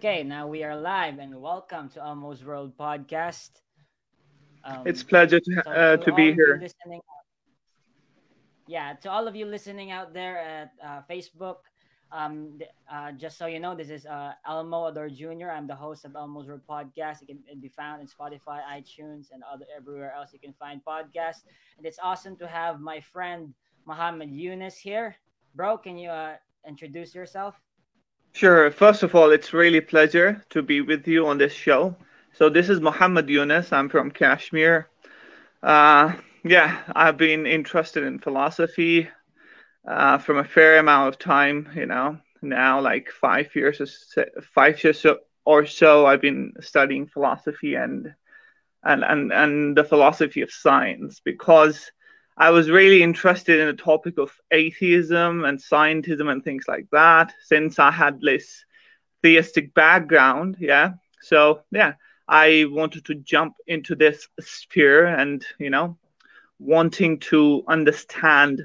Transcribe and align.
Okay, 0.00 0.22
now 0.22 0.46
we 0.46 0.64
are 0.64 0.74
live 0.74 1.18
and 1.18 1.42
welcome 1.42 1.90
to 1.90 2.00
Elmo's 2.00 2.42
World 2.42 2.72
podcast. 2.74 3.50
Um, 4.64 4.84
it's 4.86 5.02
pleasure 5.02 5.40
to, 5.40 5.62
so 5.62 5.70
uh, 5.70 5.96
to, 5.98 6.04
to 6.04 6.12
be 6.14 6.32
here. 6.32 6.58
Listening, 6.58 7.02
yeah, 8.66 8.94
to 9.02 9.10
all 9.10 9.28
of 9.28 9.36
you 9.36 9.44
listening 9.44 9.90
out 9.90 10.14
there 10.14 10.38
at 10.38 10.72
uh, 10.82 11.02
Facebook, 11.04 11.56
um, 12.12 12.58
uh, 12.90 13.12
just 13.12 13.36
so 13.36 13.44
you 13.44 13.60
know, 13.60 13.74
this 13.74 13.90
is 13.90 14.06
uh, 14.06 14.32
Elmo 14.48 14.86
Ador 14.86 15.10
Jr. 15.10 15.50
I'm 15.50 15.66
the 15.66 15.76
host 15.76 16.06
of 16.06 16.16
Elmo's 16.16 16.48
World 16.48 16.62
Podcast. 16.66 17.20
It 17.20 17.26
can 17.26 17.60
be 17.60 17.68
found 17.68 18.00
in 18.00 18.08
Spotify, 18.08 18.60
iTunes, 18.72 19.26
and 19.32 19.42
other 19.52 19.66
everywhere 19.76 20.14
else 20.16 20.32
you 20.32 20.38
can 20.38 20.54
find 20.54 20.80
podcasts. 20.82 21.44
And 21.76 21.84
it's 21.84 21.98
awesome 22.02 22.36
to 22.38 22.48
have 22.48 22.80
my 22.80 23.00
friend 23.00 23.52
Mohammad 23.84 24.30
Yunus 24.30 24.78
here. 24.78 25.16
Bro, 25.54 25.76
can 25.84 25.98
you 25.98 26.08
uh, 26.08 26.36
introduce 26.66 27.14
yourself? 27.14 27.60
Sure. 28.32 28.70
First 28.70 29.02
of 29.02 29.14
all, 29.14 29.30
it's 29.30 29.52
really 29.52 29.80
pleasure 29.80 30.44
to 30.50 30.62
be 30.62 30.80
with 30.80 31.06
you 31.06 31.26
on 31.26 31.38
this 31.38 31.52
show. 31.52 31.96
So 32.32 32.48
this 32.48 32.68
is 32.68 32.80
Mohammad 32.80 33.28
Yunus. 33.28 33.72
I'm 33.72 33.88
from 33.88 34.10
Kashmir. 34.10 34.88
Uh, 35.62 36.14
yeah, 36.44 36.82
I've 36.94 37.16
been 37.16 37.46
interested 37.46 38.04
in 38.04 38.18
philosophy 38.18 39.08
uh, 39.86 40.18
from 40.18 40.38
a 40.38 40.44
fair 40.44 40.78
amount 40.78 41.08
of 41.08 41.18
time. 41.18 41.70
You 41.74 41.86
know, 41.86 42.18
now 42.42 42.80
like 42.80 43.10
five 43.10 43.54
years 43.54 43.80
or 43.80 43.86
so, 43.86 44.24
five 44.54 44.82
years 44.84 45.04
or 45.44 45.66
so, 45.66 46.06
I've 46.06 46.22
been 46.22 46.54
studying 46.60 47.06
philosophy 47.06 47.74
and 47.74 48.14
and 48.84 49.04
and 49.04 49.32
and 49.32 49.76
the 49.76 49.84
philosophy 49.84 50.42
of 50.42 50.50
science 50.52 51.20
because 51.24 51.90
I 52.40 52.48
was 52.48 52.70
really 52.70 53.02
interested 53.02 53.60
in 53.60 53.66
the 53.66 53.74
topic 53.74 54.16
of 54.16 54.32
atheism 54.50 55.44
and 55.44 55.58
scientism 55.58 56.32
and 56.32 56.42
things 56.42 56.64
like 56.66 56.86
that 56.90 57.34
since 57.44 57.78
I 57.78 57.90
had 57.90 58.18
this 58.22 58.64
theistic 59.22 59.74
background. 59.74 60.56
Yeah. 60.58 60.94
So, 61.20 61.60
yeah, 61.70 61.92
I 62.26 62.64
wanted 62.70 63.04
to 63.04 63.14
jump 63.16 63.56
into 63.66 63.94
this 63.94 64.26
sphere 64.40 65.04
and, 65.04 65.44
you 65.58 65.68
know, 65.68 65.98
wanting 66.58 67.18
to 67.18 67.62
understand 67.68 68.62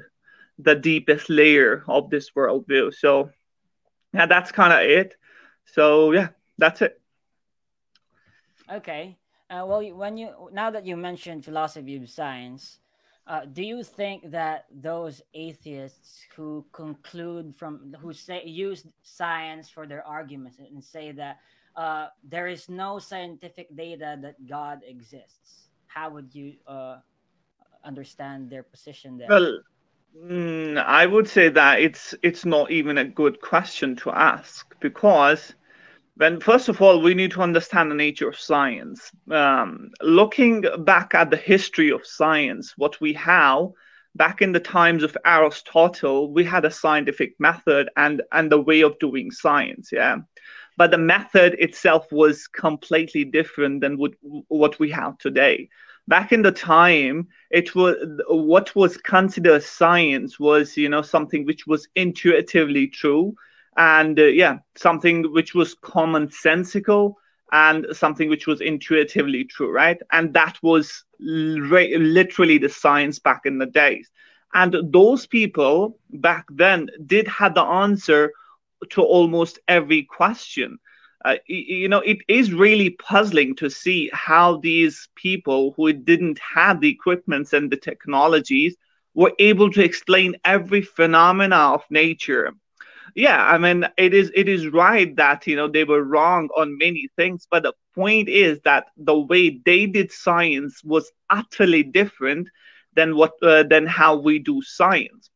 the 0.58 0.74
deepest 0.74 1.28
layer 1.28 1.84
of 1.86 2.08
this 2.08 2.30
worldview. 2.30 2.94
So, 2.94 3.28
yeah, 4.14 4.24
that's 4.24 4.52
kind 4.52 4.72
of 4.72 4.90
it. 4.90 5.16
So, 5.66 6.12
yeah, 6.12 6.28
that's 6.56 6.80
it. 6.80 6.98
Okay. 8.72 9.18
Uh, 9.50 9.64
well, 9.66 9.86
when 9.94 10.16
you 10.16 10.48
now 10.50 10.70
that 10.70 10.86
you 10.86 10.96
mentioned 10.96 11.44
philosophy 11.44 11.96
of 11.96 12.08
science, 12.08 12.78
uh, 13.26 13.44
do 13.52 13.62
you 13.62 13.82
think 13.82 14.30
that 14.30 14.66
those 14.70 15.22
atheists 15.34 16.24
who 16.36 16.64
conclude 16.72 17.54
from 17.54 17.94
who 18.00 18.12
say 18.12 18.44
use 18.44 18.86
science 19.02 19.68
for 19.68 19.86
their 19.86 20.06
arguments 20.06 20.58
and 20.58 20.82
say 20.82 21.12
that 21.12 21.38
uh, 21.76 22.06
there 22.22 22.46
is 22.46 22.68
no 22.68 22.98
scientific 22.98 23.74
data 23.76 24.16
that 24.22 24.46
God 24.48 24.80
exists, 24.86 25.68
how 25.86 26.10
would 26.10 26.34
you 26.34 26.54
uh, 26.66 26.98
understand 27.84 28.50
their 28.50 28.62
position 28.62 29.18
there? 29.18 29.28
Well, 29.28 29.58
mm, 30.16 30.82
I 30.82 31.06
would 31.06 31.28
say 31.28 31.48
that 31.48 31.80
it's 31.80 32.14
it's 32.22 32.44
not 32.44 32.70
even 32.70 32.96
a 32.96 33.04
good 33.04 33.40
question 33.40 33.96
to 33.96 34.10
ask 34.10 34.74
because 34.80 35.54
when 36.16 36.40
first 36.40 36.68
of 36.68 36.80
all 36.80 37.02
we 37.02 37.14
need 37.14 37.30
to 37.30 37.42
understand 37.42 37.90
the 37.90 37.94
nature 37.94 38.28
of 38.28 38.38
science. 38.38 39.10
Um, 39.30 39.90
looking 40.02 40.64
back 40.78 41.14
at 41.14 41.30
the 41.30 41.36
history 41.36 41.90
of 41.90 42.06
science 42.06 42.74
what 42.76 43.00
we 43.00 43.12
have 43.14 43.68
back 44.14 44.40
in 44.40 44.52
the 44.52 44.60
times 44.60 45.02
of 45.02 45.16
aristotle 45.26 46.32
we 46.32 46.42
had 46.42 46.64
a 46.64 46.70
scientific 46.70 47.38
method 47.38 47.90
and 47.96 48.22
and 48.32 48.50
the 48.50 48.60
way 48.60 48.80
of 48.80 48.98
doing 48.98 49.30
science 49.30 49.90
yeah? 49.92 50.16
But 50.78 50.90
the 50.90 50.98
method 50.98 51.54
itself 51.58 52.10
was 52.12 52.46
completely 52.46 53.24
different 53.24 53.80
than 53.80 53.96
what, 53.96 54.12
what 54.48 54.78
we 54.78 54.90
have 54.90 55.16
today. 55.16 55.70
Back 56.06 56.32
in 56.32 56.42
the 56.42 56.52
time 56.52 57.28
it 57.50 57.74
was 57.74 57.96
what 58.28 58.74
was 58.74 58.96
considered 58.96 59.62
science 59.62 60.38
was 60.38 60.76
you 60.76 60.88
know 60.88 61.02
something 61.02 61.44
which 61.44 61.66
was 61.66 61.88
intuitively 61.94 62.86
true 62.88 63.34
and 63.76 64.18
uh, 64.18 64.24
yeah, 64.24 64.58
something 64.76 65.32
which 65.32 65.54
was 65.54 65.74
commonsensical 65.76 67.14
and 67.52 67.86
something 67.92 68.28
which 68.28 68.46
was 68.46 68.60
intuitively 68.60 69.44
true, 69.44 69.70
right? 69.70 69.98
And 70.12 70.32
that 70.34 70.58
was 70.62 71.04
li- 71.20 71.96
literally 71.96 72.58
the 72.58 72.68
science 72.68 73.18
back 73.18 73.42
in 73.44 73.58
the 73.58 73.66
days. 73.66 74.10
And 74.54 74.76
those 74.92 75.26
people 75.26 75.98
back 76.10 76.46
then 76.50 76.88
did 77.06 77.28
have 77.28 77.54
the 77.54 77.62
answer 77.62 78.32
to 78.90 79.02
almost 79.02 79.58
every 79.68 80.02
question. 80.02 80.78
Uh, 81.24 81.36
you 81.46 81.88
know, 81.88 82.00
it 82.00 82.18
is 82.28 82.52
really 82.52 82.90
puzzling 82.90 83.54
to 83.56 83.68
see 83.70 84.10
how 84.12 84.58
these 84.58 85.08
people 85.16 85.72
who 85.76 85.92
didn't 85.92 86.38
have 86.38 86.80
the 86.80 86.88
equipments 86.88 87.52
and 87.52 87.70
the 87.70 87.76
technologies 87.76 88.76
were 89.14 89.32
able 89.38 89.70
to 89.70 89.82
explain 89.82 90.36
every 90.44 90.82
phenomena 90.82 91.56
of 91.74 91.82
nature 91.90 92.52
yeah 93.16 93.46
i 93.46 93.56
mean 93.56 93.84
it 93.96 94.12
is 94.14 94.30
it 94.34 94.46
is 94.46 94.68
right 94.68 95.16
that 95.16 95.46
you 95.46 95.56
know 95.56 95.66
they 95.66 95.84
were 95.84 96.04
wrong 96.04 96.48
on 96.56 96.78
many 96.78 97.08
things 97.16 97.48
but 97.50 97.62
the 97.62 97.72
point 97.94 98.28
is 98.28 98.60
that 98.60 98.84
the 98.98 99.18
way 99.18 99.60
they 99.64 99.86
did 99.86 100.12
science 100.12 100.84
was 100.84 101.10
utterly 101.30 101.82
different 101.82 102.46
than 102.94 103.16
what 103.16 103.32
uh, 103.42 103.62
than 103.64 103.86
how 103.86 104.14
we 104.14 104.38
do 104.38 104.60
science 104.62 105.30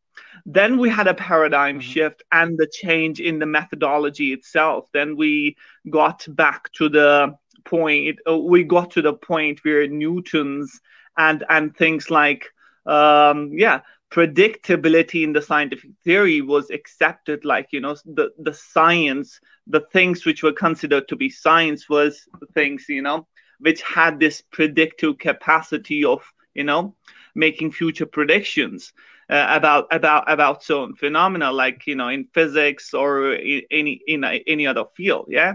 then 0.44 0.78
we 0.78 0.88
had 0.88 1.08
a 1.08 1.14
paradigm 1.14 1.80
mm-hmm. 1.80 1.90
shift 1.90 2.22
and 2.32 2.58
the 2.58 2.68
change 2.70 3.18
in 3.18 3.38
the 3.38 3.46
methodology 3.46 4.32
itself 4.32 4.84
then 4.92 5.16
we 5.16 5.56
got 5.88 6.24
back 6.36 6.70
to 6.72 6.88
the 6.90 7.34
point 7.64 8.18
uh, 8.28 8.36
we 8.36 8.62
got 8.62 8.90
to 8.90 9.00
the 9.00 9.14
point 9.14 9.58
where 9.64 9.88
newton's 9.88 10.80
and 11.16 11.44
and 11.48 11.74
things 11.76 12.10
like 12.10 12.46
um 12.86 13.50
yeah 13.52 13.80
predictability 14.10 15.22
in 15.22 15.32
the 15.32 15.42
scientific 15.42 15.90
theory 16.02 16.40
was 16.40 16.70
accepted 16.70 17.44
like 17.44 17.68
you 17.70 17.80
know 17.80 17.94
the 18.04 18.30
the 18.38 18.52
science 18.52 19.40
the 19.68 19.80
things 19.92 20.26
which 20.26 20.42
were 20.42 20.52
considered 20.52 21.06
to 21.06 21.16
be 21.16 21.30
science 21.30 21.88
was 21.88 22.28
things 22.52 22.86
you 22.88 23.02
know 23.02 23.26
which 23.60 23.82
had 23.82 24.18
this 24.18 24.42
predictive 24.50 25.16
capacity 25.18 26.04
of 26.04 26.20
you 26.54 26.64
know 26.64 26.94
making 27.34 27.70
future 27.70 28.06
predictions 28.06 28.92
uh, 29.30 29.46
about 29.50 29.86
about 29.92 30.30
about 30.30 30.62
certain 30.64 30.94
phenomena 30.96 31.52
like 31.52 31.86
you 31.86 31.94
know 31.94 32.08
in 32.08 32.26
physics 32.34 32.92
or 32.92 33.34
in 33.34 33.62
any 33.70 34.00
in 34.06 34.24
any 34.24 34.66
other 34.66 34.84
field 34.96 35.26
yeah? 35.28 35.54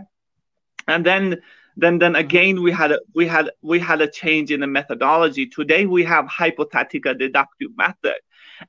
And 0.88 1.06
then 1.06 1.42
then 1.76 2.00
then 2.00 2.16
again 2.16 2.62
we 2.62 2.72
had 2.72 2.94
a, 2.94 3.00
we 3.14 3.28
had 3.28 3.52
we 3.62 3.80
had 3.80 4.02
a 4.02 4.10
change 4.10 4.52
in 4.52 4.62
the 4.62 4.68
methodology. 4.68 5.48
Today 5.48 5.86
we 5.86 6.04
have 6.04 6.26
hypothetical 6.28 7.16
deductive 7.16 7.76
method 7.76 8.16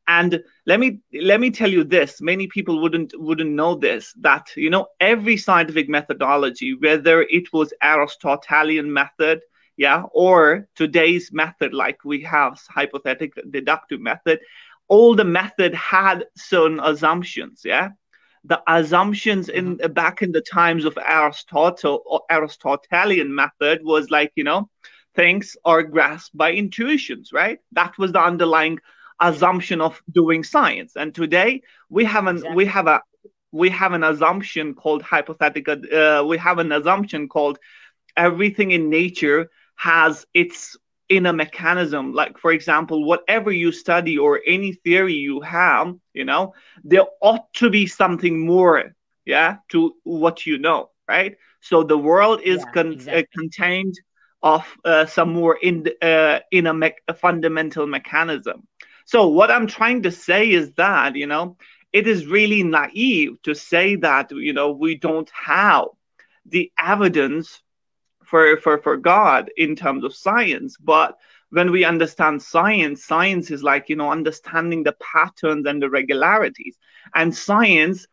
and 0.09 0.43
let 0.67 0.81
me 0.81 1.01
let 1.13 1.41
me 1.41 1.51
tell 1.51 1.71
you 1.71 1.85
this 1.85 2.21
many 2.21 2.47
people 2.47 2.81
wouldn't 2.81 3.13
wouldn't 3.19 3.51
know 3.51 3.75
this 3.75 4.13
that 4.21 4.49
you 4.57 4.71
know 4.71 4.87
every 5.01 5.37
scientific 5.37 5.89
methodology 5.89 6.75
whether 6.75 7.23
it 7.23 7.53
was 7.53 7.73
aristotelian 7.83 8.93
method 8.93 9.41
yeah 9.77 10.03
or 10.13 10.69
today's 10.75 11.33
method 11.33 11.73
like 11.73 12.05
we 12.05 12.23
have 12.23 12.61
hypothetical 12.69 13.43
deductive 13.51 14.01
method 14.01 14.41
all 14.89 15.15
the 15.15 15.25
method 15.25 15.75
had 15.75 16.25
certain 16.37 16.81
assumptions 16.81 17.63
yeah 17.65 17.91
the 18.45 18.63
assumptions 18.69 19.49
in 19.49 19.77
mm-hmm. 19.77 19.93
back 19.93 20.23
in 20.23 20.33
the 20.33 20.41
times 20.41 20.85
of 20.85 20.99
aristotle 21.05 22.03
or 22.07 22.23
aristotelian 22.31 23.35
method 23.35 23.81
was 23.83 24.11
like 24.11 24.33
you 24.37 24.45
know 24.45 24.69
things 25.15 25.57
are 25.65 25.83
grasped 25.83 26.37
by 26.37 26.53
intuitions 26.53 27.33
right 27.33 27.59
that 27.73 27.97
was 27.99 28.13
the 28.13 28.21
underlying 28.21 28.79
assumption 29.21 29.81
of 29.81 30.01
doing 30.11 30.43
science. 30.45 30.97
And 30.97 31.15
today 31.15 31.63
we 31.89 32.05
have 32.05 32.27
an 32.27 32.37
exactly. 32.37 32.57
we 32.57 32.67
have 32.67 32.87
a 32.87 33.01
we 33.53 33.71
have 33.71 33.93
an 33.93 34.05
assumption 34.05 34.75
called 34.75 35.03
hypothetical. 35.03 35.77
Uh, 35.93 36.25
we 36.25 36.39
have 36.39 36.59
an 36.59 36.73
assumption 36.73 37.29
called 37.29 37.59
everything 38.17 38.71
in 38.73 38.89
nature 38.91 39.51
has 39.77 40.27
its 40.35 40.77
inner 41.09 41.33
mechanism. 41.33 42.13
Like 42.13 42.39
for 42.39 42.53
example, 42.53 43.05
whatever 43.05 43.51
you 43.51 43.73
study 43.73 44.19
or 44.19 44.41
any 44.47 44.73
theory 44.73 45.15
you 45.15 45.41
have, 45.41 45.95
you 46.13 46.25
know, 46.25 46.55
there 46.85 47.07
ought 47.21 47.53
to 47.55 47.71
be 47.71 47.87
something 47.87 48.45
more, 48.45 48.95
yeah, 49.25 49.57
to 49.71 49.95
what 50.05 50.47
you 50.47 50.59
know, 50.59 50.91
right? 51.09 51.37
So 51.61 51.83
the 51.83 51.99
world 51.99 52.41
is 52.45 52.65
yeah, 52.65 52.71
con- 52.73 52.87
uh, 52.89 52.93
exactly. 52.93 53.23
uh, 53.23 53.23
contained 53.37 53.95
of 54.43 54.65
uh, 54.85 55.07
some 55.07 55.33
more 55.33 55.57
in 55.57 55.87
uh, 56.03 56.41
in 56.51 56.67
a, 56.67 56.75
me- 56.75 57.03
a 57.09 57.15
fundamental 57.15 57.87
mechanism. 57.87 58.67
So 59.07 59.29
what 59.29 59.53
I'm 59.53 59.69
trying 59.69 60.03
to 60.03 60.11
say 60.11 60.51
is 60.51 60.73
that, 60.73 61.15
you 61.15 61.27
know, 61.27 61.57
it 61.93 62.09
is 62.09 62.27
really 62.27 62.63
naive 62.65 63.41
to 63.45 63.55
say 63.55 63.95
that, 63.97 64.33
you 64.33 64.53
know, 64.53 64.73
we 64.73 64.97
don't 64.97 65.31
have 65.31 65.87
the 66.45 66.73
evidence 66.79 67.63
for, 68.25 68.57
for, 68.59 68.79
for 68.79 68.97
God 68.97 69.51
in 69.57 69.77
terms 69.77 70.03
of 70.03 70.15
science. 70.15 70.77
But 70.77 71.17
when 71.51 71.71
we 71.71 71.85
understand 71.85 72.43
science, 72.43 73.05
science 73.05 73.53
is 73.53 73.63
like, 73.63 73.89
you 73.89 73.95
know, 73.95 74.11
understanding 74.11 74.83
the 74.83 74.97
patterns 75.01 75.67
and 75.67 75.81
the 75.81 75.89
regularities. 75.89 76.77
And 77.15 77.35
science 77.35 78.09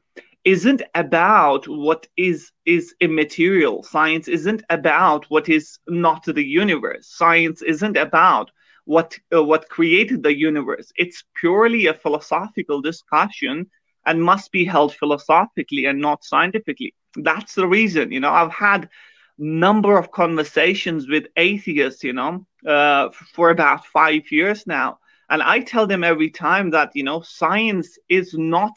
isn't 0.46 0.84
about 0.94 1.68
what 1.68 2.06
is 2.18 2.52
is 2.66 2.94
immaterial 3.00 3.82
science 3.82 4.28
isn't 4.28 4.62
about 4.70 5.26
what 5.30 5.48
is 5.48 5.80
not 5.88 6.26
the 6.26 6.44
universe 6.44 7.08
science 7.08 7.62
isn't 7.62 7.96
about 7.96 8.52
what 8.86 9.18
uh, 9.34 9.44
what 9.44 9.70
created 9.70 10.24
the 10.24 10.36
universe. 10.36 10.92
It's 10.96 11.24
purely 11.36 11.88
a 11.88 11.94
philosophical 11.94 12.82
discussion 12.82 13.68
and 14.06 14.24
must 14.24 14.52
be 14.52 14.66
held 14.66 14.94
philosophically 14.94 15.86
and 15.86 16.00
not 16.00 16.24
scientifically. 16.24 16.94
That's 17.16 17.56
the 17.56 17.68
reason 17.68 18.12
you 18.12 18.20
know. 18.20 18.32
I've 18.32 18.52
had 18.54 18.90
number 19.38 19.98
of 19.98 20.12
conversations 20.12 21.08
with 21.10 21.26
atheists 21.38 22.04
you 22.04 22.14
know 22.14 22.46
uh, 22.68 23.10
for 23.34 23.50
about 23.50 23.86
5 23.88 24.32
years 24.32 24.66
now. 24.68 25.00
And 25.30 25.42
i 25.42 25.60
tell 25.60 25.88
them 25.88 26.04
every 26.04 26.30
time 26.30 26.72
that 26.72 26.92
you 26.94 27.04
know 27.04 27.22
science 27.22 27.98
is 28.10 28.34
not 28.34 28.76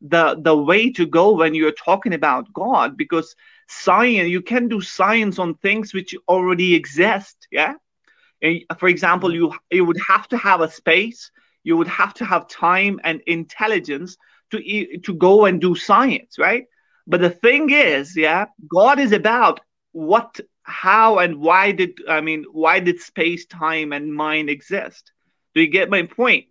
the 0.00 0.36
the 0.40 0.56
way 0.56 0.90
to 0.92 1.06
go 1.06 1.32
when 1.32 1.54
you're 1.54 1.72
talking 1.72 2.12
about 2.14 2.52
God 2.52 2.96
because 2.96 3.34
science 3.68 4.28
you 4.28 4.42
can 4.42 4.68
do 4.68 4.80
science 4.80 5.38
on 5.38 5.54
things 5.54 5.94
which 5.94 6.14
already 6.28 6.74
exist 6.74 7.48
yeah 7.50 7.74
for 8.78 8.88
example 8.88 9.34
you 9.34 9.52
you 9.70 9.84
would 9.84 10.00
have 10.06 10.28
to 10.28 10.36
have 10.36 10.60
a 10.60 10.70
space 10.70 11.30
you 11.62 11.76
would 11.76 11.88
have 11.88 12.12
to 12.14 12.24
have 12.24 12.46
time 12.48 13.00
and 13.04 13.20
intelligence 13.26 14.16
to 14.50 14.98
to 14.98 15.14
go 15.14 15.46
and 15.46 15.60
do 15.60 15.74
science 15.74 16.38
right? 16.38 16.66
But 17.06 17.20
the 17.20 17.30
thing 17.30 17.70
is 17.70 18.16
yeah 18.16 18.46
God 18.68 18.98
is 18.98 19.12
about 19.12 19.60
what 19.92 20.40
how 20.62 21.18
and 21.18 21.40
why 21.40 21.72
did 21.72 22.00
I 22.08 22.20
mean 22.20 22.44
why 22.50 22.80
did 22.80 23.00
space 23.00 23.46
time 23.46 23.92
and 23.92 24.14
mind 24.14 24.50
exist? 24.50 25.12
Do 25.54 25.60
you 25.60 25.68
get 25.68 25.90
my 25.90 26.02
point? 26.02 26.46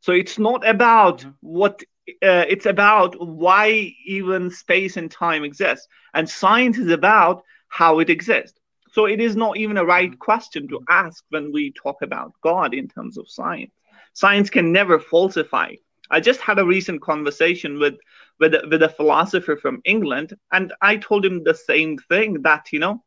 So 0.00 0.12
it's 0.12 0.38
not 0.38 0.66
about 0.66 1.20
mm-hmm. 1.20 1.30
what 1.40 1.82
uh, 2.22 2.44
it's 2.48 2.66
about 2.66 3.16
why 3.18 3.94
even 4.04 4.50
space 4.50 4.98
and 4.98 5.10
time 5.10 5.44
exist, 5.44 5.88
and 6.12 6.28
science 6.28 6.76
is 6.76 6.90
about 6.90 7.42
how 7.68 8.00
it 8.00 8.10
exists. 8.10 8.60
So 8.94 9.06
it 9.06 9.20
is 9.20 9.34
not 9.34 9.56
even 9.56 9.76
a 9.76 9.84
right 9.84 10.12
mm-hmm. 10.12 10.18
question 10.18 10.68
to 10.68 10.80
ask 10.88 11.24
when 11.30 11.50
we 11.50 11.72
talk 11.72 12.02
about 12.02 12.32
God 12.42 12.72
in 12.74 12.86
terms 12.86 13.18
of 13.18 13.28
science. 13.28 13.72
Science 14.12 14.50
can 14.50 14.70
never 14.70 15.00
falsify. 15.00 15.72
I 16.12 16.20
just 16.20 16.40
had 16.40 16.60
a 16.60 16.64
recent 16.64 17.02
conversation 17.02 17.80
with 17.80 17.96
with 18.38 18.54
with 18.70 18.84
a 18.84 18.88
philosopher 18.88 19.56
from 19.56 19.82
England, 19.84 20.34
and 20.52 20.72
I 20.80 20.98
told 20.98 21.24
him 21.24 21.42
the 21.42 21.54
same 21.54 21.98
thing 21.98 22.42
that 22.42 22.72
you 22.72 22.78
know, 22.78 23.02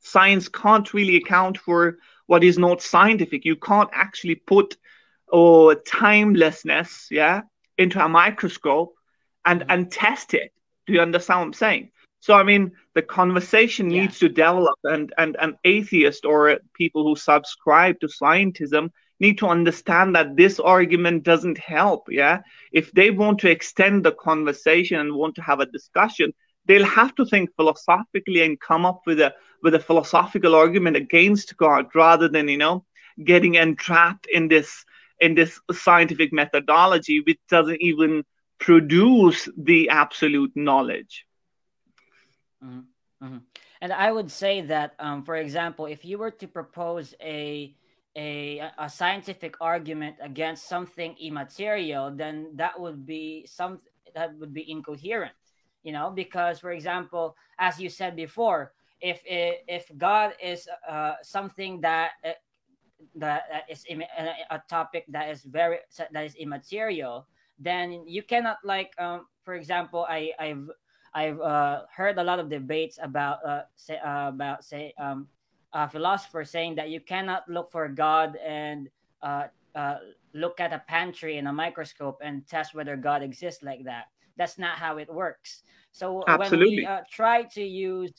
science 0.00 0.48
can't 0.50 0.92
really 0.92 1.16
account 1.16 1.56
for 1.56 1.96
what 2.26 2.44
is 2.44 2.58
not 2.58 2.82
scientific. 2.82 3.46
You 3.46 3.56
can't 3.56 3.90
actually 3.94 4.34
put 4.34 4.76
or 5.28 5.72
oh, 5.72 5.74
timelessness, 5.86 7.08
yeah, 7.10 7.40
into 7.78 8.04
a 8.04 8.08
microscope 8.08 8.94
and 9.46 9.60
mm-hmm. 9.60 9.70
and 9.70 9.90
test 9.90 10.34
it. 10.34 10.52
Do 10.86 10.92
you 10.92 11.00
understand 11.00 11.40
what 11.40 11.46
I'm 11.46 11.52
saying? 11.54 11.90
So 12.26 12.34
I 12.34 12.42
mean, 12.42 12.72
the 12.94 13.02
conversation 13.02 13.88
yeah. 13.88 14.00
needs 14.00 14.18
to 14.18 14.28
develop, 14.28 14.80
and 14.82 15.14
and 15.16 15.36
an 15.38 15.56
atheist 15.64 16.24
or 16.24 16.58
people 16.74 17.04
who 17.04 17.14
subscribe 17.14 18.00
to 18.00 18.08
scientism 18.08 18.90
need 19.20 19.38
to 19.38 19.46
understand 19.46 20.16
that 20.16 20.34
this 20.34 20.58
argument 20.58 21.22
doesn't 21.22 21.56
help. 21.56 22.08
Yeah, 22.10 22.40
if 22.72 22.90
they 22.90 23.10
want 23.12 23.38
to 23.40 23.48
extend 23.48 24.04
the 24.04 24.10
conversation 24.10 24.98
and 24.98 25.14
want 25.14 25.36
to 25.36 25.42
have 25.42 25.60
a 25.60 25.66
discussion, 25.66 26.32
they'll 26.64 26.94
have 27.00 27.14
to 27.14 27.24
think 27.26 27.54
philosophically 27.54 28.42
and 28.42 28.58
come 28.58 28.84
up 28.84 29.02
with 29.06 29.20
a 29.20 29.32
with 29.62 29.76
a 29.76 29.86
philosophical 29.88 30.56
argument 30.56 30.96
against 30.96 31.56
God 31.56 31.86
rather 31.94 32.28
than 32.28 32.48
you 32.48 32.58
know 32.58 32.84
getting 33.24 33.54
entrapped 33.54 34.26
in 34.26 34.48
this 34.48 34.84
in 35.20 35.36
this 35.36 35.60
scientific 35.70 36.32
methodology 36.32 37.20
which 37.20 37.38
doesn't 37.48 37.80
even 37.80 38.24
produce 38.58 39.48
the 39.56 39.90
absolute 39.90 40.50
knowledge. 40.56 41.25
Mm-hmm. 42.66 42.80
Mm-hmm. 43.24 43.38
And 43.80 43.92
I 43.92 44.12
would 44.12 44.30
say 44.30 44.60
that, 44.62 44.94
um, 44.98 45.24
for 45.24 45.36
example, 45.36 45.86
if 45.86 46.04
you 46.04 46.18
were 46.18 46.30
to 46.32 46.46
propose 46.46 47.14
a, 47.22 47.74
a 48.16 48.60
a 48.78 48.90
scientific 48.90 49.56
argument 49.60 50.16
against 50.20 50.68
something 50.68 51.16
immaterial, 51.20 52.10
then 52.10 52.52
that 52.56 52.78
would 52.78 53.06
be 53.06 53.46
some 53.46 53.80
that 54.14 54.36
would 54.38 54.52
be 54.52 54.70
incoherent, 54.70 55.32
you 55.82 55.92
know, 55.92 56.10
because, 56.10 56.60
for 56.60 56.72
example, 56.72 57.36
as 57.58 57.80
you 57.80 57.88
said 57.88 58.16
before, 58.16 58.72
if 59.00 59.22
if 59.24 59.90
God 59.96 60.34
is 60.42 60.68
uh, 60.88 61.14
something 61.22 61.80
that 61.80 62.12
uh, 62.24 62.32
that 63.14 63.64
is 63.70 63.84
a 64.50 64.60
topic 64.68 65.04
that 65.08 65.30
is 65.30 65.42
very 65.44 65.78
that 66.12 66.24
is 66.24 66.34
immaterial 66.34 67.26
then 67.58 68.04
you 68.06 68.22
cannot 68.22 68.58
like 68.64 68.92
um 68.98 69.26
for 69.44 69.54
example 69.54 70.06
i 70.08 70.32
i've 70.38 70.68
i've 71.16 71.40
uh, 71.40 71.82
heard 71.88 72.18
a 72.18 72.24
lot 72.24 72.38
of 72.38 72.48
debates 72.48 72.98
about 73.02 73.40
uh 73.44 73.62
say 73.74 73.98
uh, 73.98 74.28
about 74.28 74.62
say 74.64 74.92
um 75.00 75.26
philosophers 75.90 76.50
saying 76.50 76.74
that 76.74 76.88
you 76.88 77.00
cannot 77.00 77.42
look 77.48 77.70
for 77.72 77.88
god 77.88 78.36
and 78.44 78.88
uh, 79.22 79.44
uh 79.74 79.96
look 80.32 80.60
at 80.60 80.72
a 80.72 80.82
pantry 80.88 81.36
in 81.36 81.48
a 81.48 81.52
microscope 81.52 82.18
and 82.22 82.46
test 82.46 82.74
whether 82.74 82.96
god 82.96 83.22
exists 83.22 83.62
like 83.62 83.84
that 83.84 84.04
that's 84.36 84.58
not 84.58 84.78
how 84.78 84.96
it 84.96 85.12
works 85.12 85.62
so 85.92 86.24
Absolutely. 86.28 86.76
when 86.76 86.78
we 86.80 86.86
uh, 86.86 87.00
try 87.10 87.42
to 87.42 87.62
use 87.64 88.12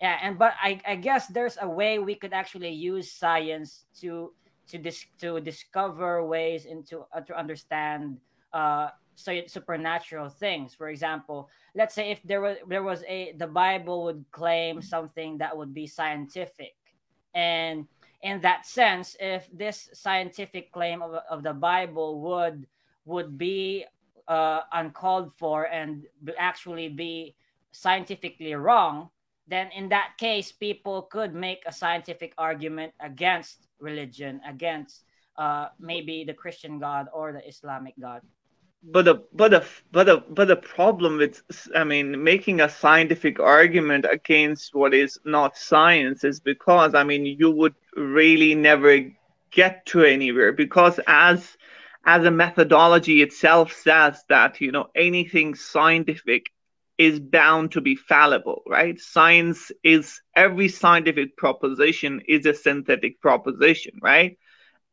yeah 0.00 0.18
and 0.22 0.38
but 0.38 0.54
I, 0.62 0.80
I 0.86 0.96
guess 0.96 1.26
there's 1.28 1.58
a 1.60 1.68
way 1.68 1.98
we 1.98 2.14
could 2.14 2.32
actually 2.32 2.70
use 2.70 3.10
science 3.10 3.86
to 4.00 4.32
to 4.68 4.78
dis- 4.78 5.06
to 5.20 5.40
discover 5.40 6.26
ways 6.26 6.64
into 6.66 7.04
uh, 7.14 7.20
to 7.22 7.38
understand 7.38 8.18
uh 8.52 8.88
supernatural 9.16 10.28
things 10.28 10.74
for 10.74 10.88
example 10.88 11.48
let's 11.74 11.94
say 11.94 12.10
if 12.10 12.22
there 12.22 12.40
was 12.40 12.56
there 12.68 12.82
was 12.82 13.02
a 13.08 13.34
the 13.38 13.46
bible 13.46 14.04
would 14.04 14.24
claim 14.32 14.82
something 14.82 15.38
that 15.38 15.56
would 15.56 15.72
be 15.72 15.86
scientific 15.86 16.74
and 17.34 17.86
in 18.22 18.40
that 18.40 18.66
sense 18.66 19.16
if 19.20 19.48
this 19.52 19.88
scientific 19.92 20.72
claim 20.72 21.02
of, 21.02 21.14
of 21.30 21.42
the 21.42 21.52
bible 21.52 22.20
would 22.20 22.66
would 23.04 23.36
be 23.36 23.84
uh, 24.28 24.60
uncalled 24.72 25.32
for 25.34 25.64
and 25.64 26.04
actually 26.38 26.88
be 26.88 27.36
scientifically 27.72 28.54
wrong 28.54 29.10
then 29.46 29.70
in 29.76 29.88
that 29.90 30.16
case, 30.18 30.52
people 30.52 31.02
could 31.02 31.34
make 31.34 31.62
a 31.66 31.72
scientific 31.72 32.32
argument 32.38 32.92
against 33.00 33.68
religion, 33.78 34.40
against 34.46 35.04
uh, 35.36 35.68
maybe 35.78 36.24
the 36.24 36.32
Christian 36.32 36.78
God 36.78 37.08
or 37.12 37.32
the 37.32 37.46
Islamic 37.46 37.94
God. 38.00 38.22
But 38.86 39.06
the 39.06 39.24
but 39.32 39.50
the 39.50 39.64
but 39.92 40.04
the 40.04 40.22
but 40.28 40.48
the 40.48 40.56
problem 40.56 41.16
with 41.16 41.42
I 41.74 41.84
mean 41.84 42.22
making 42.22 42.60
a 42.60 42.68
scientific 42.68 43.40
argument 43.40 44.04
against 44.10 44.74
what 44.74 44.92
is 44.92 45.18
not 45.24 45.56
science 45.56 46.22
is 46.22 46.40
because 46.40 46.94
I 46.94 47.02
mean 47.02 47.24
you 47.24 47.50
would 47.50 47.74
really 47.96 48.54
never 48.54 49.10
get 49.50 49.86
to 49.86 50.04
anywhere 50.04 50.52
because 50.52 51.00
as 51.06 51.56
as 52.04 52.26
a 52.26 52.30
methodology 52.30 53.22
itself 53.22 53.72
says 53.72 54.22
that 54.28 54.60
you 54.60 54.70
know 54.70 54.88
anything 54.94 55.54
scientific 55.54 56.50
is 56.98 57.18
bound 57.18 57.72
to 57.72 57.80
be 57.80 57.96
fallible, 57.96 58.62
right? 58.66 59.00
Science 59.00 59.72
is 59.82 60.20
every 60.36 60.68
scientific 60.68 61.36
proposition 61.36 62.20
is 62.28 62.46
a 62.46 62.54
synthetic 62.54 63.20
proposition, 63.20 63.98
right? 64.02 64.38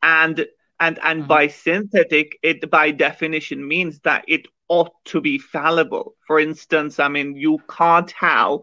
And 0.02 0.46
and 0.82 0.98
and 1.04 1.20
mm-hmm. 1.20 1.28
by 1.28 1.46
synthetic, 1.46 2.38
it 2.42 2.68
by 2.68 2.90
definition 2.90 3.66
means 3.66 4.00
that 4.00 4.24
it 4.26 4.48
ought 4.68 4.92
to 5.04 5.20
be 5.20 5.38
fallible. 5.38 6.16
For 6.26 6.40
instance, 6.40 6.98
I 6.98 7.06
mean, 7.08 7.36
you 7.36 7.58
can't 7.68 8.10
have 8.12 8.58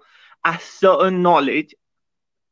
a 0.46 0.60
certain 0.60 1.22
knowledge 1.22 1.74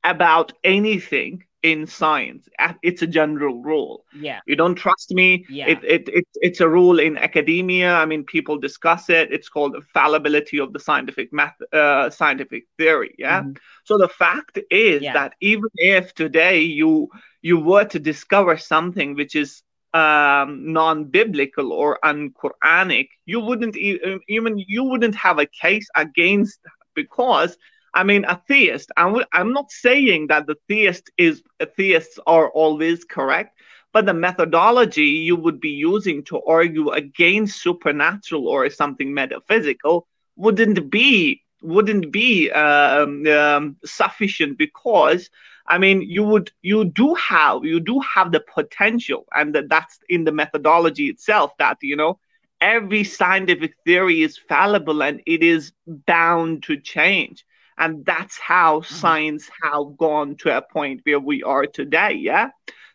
about 0.06 0.54
anything 0.64 1.44
in 1.72 1.88
science. 1.88 2.48
It's 2.82 3.02
a 3.02 3.08
general 3.08 3.62
rule. 3.62 4.06
Yeah. 4.20 4.40
You 4.46 4.56
don't 4.56 4.76
trust 4.76 5.12
me. 5.12 5.46
Yeah. 5.50 5.68
It, 5.68 5.84
it, 5.84 6.10
it, 6.10 6.28
it's 6.36 6.62
a 6.62 6.68
rule 6.68 7.00
in 7.00 7.18
academia. 7.18 7.94
I 7.94 8.06
mean, 8.06 8.24
people 8.24 8.58
discuss 8.58 9.10
it. 9.10 9.32
It's 9.32 9.50
called 9.50 9.74
the 9.74 9.82
fallibility 9.94 10.60
of 10.60 10.74
the 10.74 10.80
scientific 10.80 11.32
method, 11.32 11.68
uh, 11.74 12.10
scientific 12.10 12.66
theory. 12.78 13.16
Yeah. 13.18 13.42
Mm-hmm. 13.42 13.54
So 13.84 13.98
the 13.98 14.10
fact 14.10 14.60
is 14.70 15.02
yeah. 15.02 15.14
that 15.14 15.34
even 15.42 15.70
if 15.76 16.14
today 16.14 16.62
you 16.62 17.10
you 17.42 17.60
were 17.60 17.86
to 17.86 18.00
discover 18.00 18.58
something 18.58 19.16
which 19.16 19.36
is 19.36 19.62
um, 19.94 20.74
non-biblical 20.74 21.72
or 21.72 21.98
un-Quranic, 22.06 23.10
you 23.26 23.40
wouldn't 23.40 23.76
even 23.78 24.58
you 24.58 24.84
wouldn't 24.84 25.16
have 25.16 25.40
a 25.40 25.46
case 25.46 25.88
against 25.96 26.60
because 26.94 27.58
I 27.98 28.04
mean, 28.04 28.26
a 28.26 28.42
theist. 28.48 28.92
I'm, 28.96 29.24
I'm 29.34 29.54
not 29.54 29.72
saying 29.72 30.28
that 30.28 30.48
the 30.48 30.56
theist 30.68 31.12
is 31.18 31.44
theists 31.78 32.20
are 32.28 32.50
always 32.52 33.04
correct, 33.04 33.60
but 33.92 34.06
the 34.06 34.14
methodology 34.14 35.06
you 35.06 35.36
would 35.36 35.60
be 35.60 35.72
using 35.72 36.24
to 36.26 36.42
argue 36.44 36.90
against 36.92 37.62
supernatural 37.62 38.48
or 38.48 38.70
something 38.70 39.14
metaphysical 39.14 40.08
wouldn't 40.36 40.92
be 40.92 41.42
wouldn't 41.64 42.12
be 42.12 42.52
um, 42.52 43.26
um, 43.28 43.78
sufficient 43.84 44.58
because 44.60 45.30
I 45.68 45.80
mean 45.80 46.02
you 46.04 46.24
would 46.24 46.52
you 46.62 46.86
do 46.86 47.16
have 47.16 47.66
you 47.66 47.80
do 47.80 48.00
have 48.02 48.32
the 48.32 48.42
potential 48.42 49.26
and 49.36 49.56
that 49.56 49.70
that's 49.70 50.00
in 50.08 50.24
the 50.26 50.32
methodology 50.32 51.08
itself 51.08 51.58
that 51.58 51.78
you 51.82 51.96
know 51.96 52.20
every 52.62 53.04
scientific 53.04 53.74
theory 53.86 54.22
is 54.22 54.38
fallible 54.38 55.02
and 55.02 55.22
it 55.26 55.42
is 55.44 55.74
bound 55.88 56.64
to 56.64 56.78
change 56.80 57.44
and 57.78 58.06
that's 58.06 58.38
how 58.38 58.80
mm-hmm. 58.80 58.96
science 58.96 59.50
have 59.62 59.98
gone 59.98 60.36
to 60.36 60.56
a 60.56 60.62
point 60.62 61.02
where 61.04 61.20
we 61.20 61.44
are 61.44 61.66
today 61.66 62.14
yeah 62.14 62.50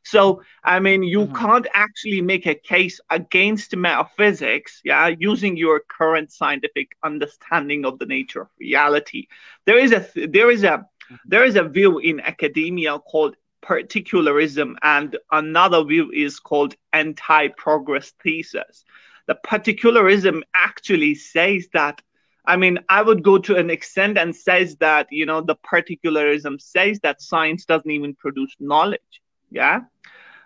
so 0.05 0.43
i 0.65 0.79
mean 0.79 1.03
you 1.03 1.21
mm-hmm. 1.21 1.37
can't 1.37 1.67
actually 1.75 2.21
make 2.21 2.47
a 2.47 2.55
case 2.55 3.01
against 3.11 3.77
metaphysics 3.77 4.81
yeah 4.85 5.09
using 5.19 5.57
your 5.57 5.81
current 5.81 6.33
scientific 6.33 6.93
understanding 7.03 7.85
of 7.85 7.99
the 7.99 8.07
nature 8.07 8.43
of 8.43 8.49
reality 8.59 9.27
there 9.65 9.79
is 9.79 9.93
a 9.93 10.07
there 10.29 10.51
is 10.51 10.65
a 10.65 10.79
mm-hmm. 10.79 11.15
there 11.25 11.45
is 11.45 11.57
a 11.57 11.65
view 11.65 11.99
in 11.99 12.21
academia 12.21 12.99
called 12.99 13.37
particularism 13.63 14.77
and 14.83 15.17
another 15.31 15.85
view 15.85 16.11
is 16.11 16.41
called 16.41 16.75
anti-progress 16.93 18.13
thesis 18.23 18.85
the 19.29 19.37
particularism 19.47 20.43
actually 20.55 21.15
says 21.15 21.69
that 21.73 22.03
I 22.45 22.57
mean, 22.57 22.79
I 22.89 23.03
would 23.03 23.23
go 23.23 23.39
to 23.39 23.57
an 23.57 23.71
extent 23.71 24.19
and 24.19 24.35
says 24.35 24.77
that, 24.77 25.07
you 25.11 25.27
know, 25.27 25.41
the 25.41 25.55
particularism 25.55 26.59
says 26.59 26.99
that 27.01 27.23
science 27.23 27.65
doesn't 27.65 27.91
even 27.91 28.15
produce 28.15 28.55
knowledge. 28.59 29.01
Yeah. 29.51 29.83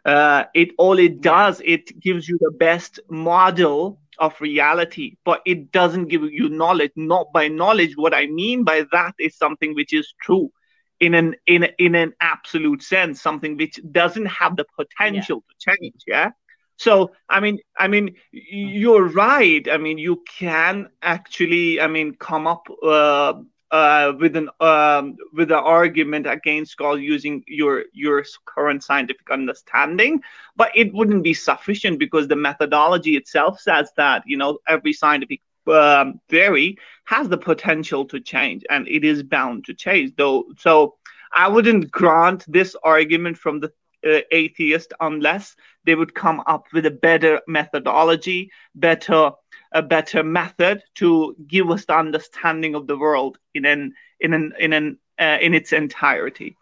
Uh, 0.04 0.44
it 0.54 0.70
all 0.78 0.98
it 0.98 1.20
does, 1.20 1.60
it 1.64 1.98
gives 1.98 2.28
you 2.28 2.38
the 2.40 2.52
best 2.52 3.00
model 3.08 3.98
of 4.18 4.40
reality, 4.40 5.16
but 5.24 5.42
it 5.44 5.72
doesn't 5.72 6.06
give 6.06 6.22
you 6.22 6.48
knowledge. 6.48 6.92
Not 6.96 7.32
by 7.32 7.48
knowledge. 7.48 7.96
What 7.96 8.14
I 8.14 8.26
mean 8.26 8.62
by 8.62 8.84
that 8.92 9.14
is 9.18 9.36
something 9.36 9.74
which 9.74 9.92
is 9.92 10.14
true 10.20 10.52
in 11.00 11.14
an 11.14 11.34
in 11.46 11.64
in 11.78 11.94
an 11.94 12.14
absolute 12.20 12.82
sense, 12.82 13.20
something 13.20 13.56
which 13.56 13.80
doesn't 13.90 14.26
have 14.26 14.56
the 14.56 14.64
potential 14.76 15.42
yeah. 15.42 15.74
to 15.74 15.78
change. 15.78 16.02
Yeah. 16.06 16.30
So 16.76 17.12
I 17.28 17.40
mean, 17.40 17.58
I 17.78 17.88
mean, 17.88 18.16
you're 18.32 19.08
right. 19.08 19.66
I 19.70 19.78
mean, 19.78 19.98
you 19.98 20.22
can 20.38 20.88
actually, 21.02 21.80
I 21.80 21.86
mean, 21.86 22.14
come 22.14 22.46
up 22.46 22.66
uh, 22.82 23.34
uh, 23.70 24.12
with 24.18 24.36
an 24.36 24.48
um, 24.60 25.16
with 25.32 25.50
an 25.50 25.58
argument 25.58 26.26
against 26.26 26.76
God 26.76 27.00
using 27.00 27.42
your 27.46 27.84
your 27.92 28.24
current 28.44 28.84
scientific 28.84 29.30
understanding, 29.30 30.20
but 30.56 30.70
it 30.74 30.92
wouldn't 30.94 31.24
be 31.24 31.34
sufficient 31.34 31.98
because 31.98 32.28
the 32.28 32.36
methodology 32.36 33.16
itself 33.16 33.60
says 33.60 33.90
that 33.96 34.22
you 34.26 34.36
know 34.36 34.58
every 34.68 34.92
scientific 34.92 35.40
um, 35.66 36.20
theory 36.28 36.78
has 37.04 37.28
the 37.28 37.38
potential 37.38 38.04
to 38.06 38.20
change, 38.20 38.64
and 38.70 38.86
it 38.86 39.04
is 39.04 39.22
bound 39.22 39.64
to 39.64 39.74
change. 39.74 40.12
Though, 40.16 40.44
so 40.58 40.94
I 41.32 41.48
wouldn't 41.48 41.90
grant 41.90 42.44
this 42.46 42.76
argument 42.82 43.36
from 43.38 43.60
the 43.60 43.72
uh, 44.06 44.20
atheist 44.30 44.92
unless 45.00 45.56
they 45.84 45.94
would 45.94 46.14
come 46.14 46.42
up 46.46 46.66
with 46.72 46.86
a 46.86 46.90
better 46.90 47.40
methodology, 47.46 48.50
better 48.74 49.32
a 49.72 49.82
better 49.82 50.22
method 50.22 50.82
to 50.94 51.36
give 51.46 51.70
us 51.70 51.84
the 51.84 51.96
understanding 51.96 52.74
of 52.74 52.86
the 52.86 52.96
world 52.96 53.38
in 53.54 53.64
an 53.66 53.92
in 54.20 54.32
an 54.32 54.52
in 54.58 54.72
an 54.72 54.98
uh, 55.18 55.38
in 55.40 55.54
its 55.54 55.72
entirety. 55.72 56.56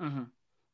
Mm-hmm. 0.00 0.22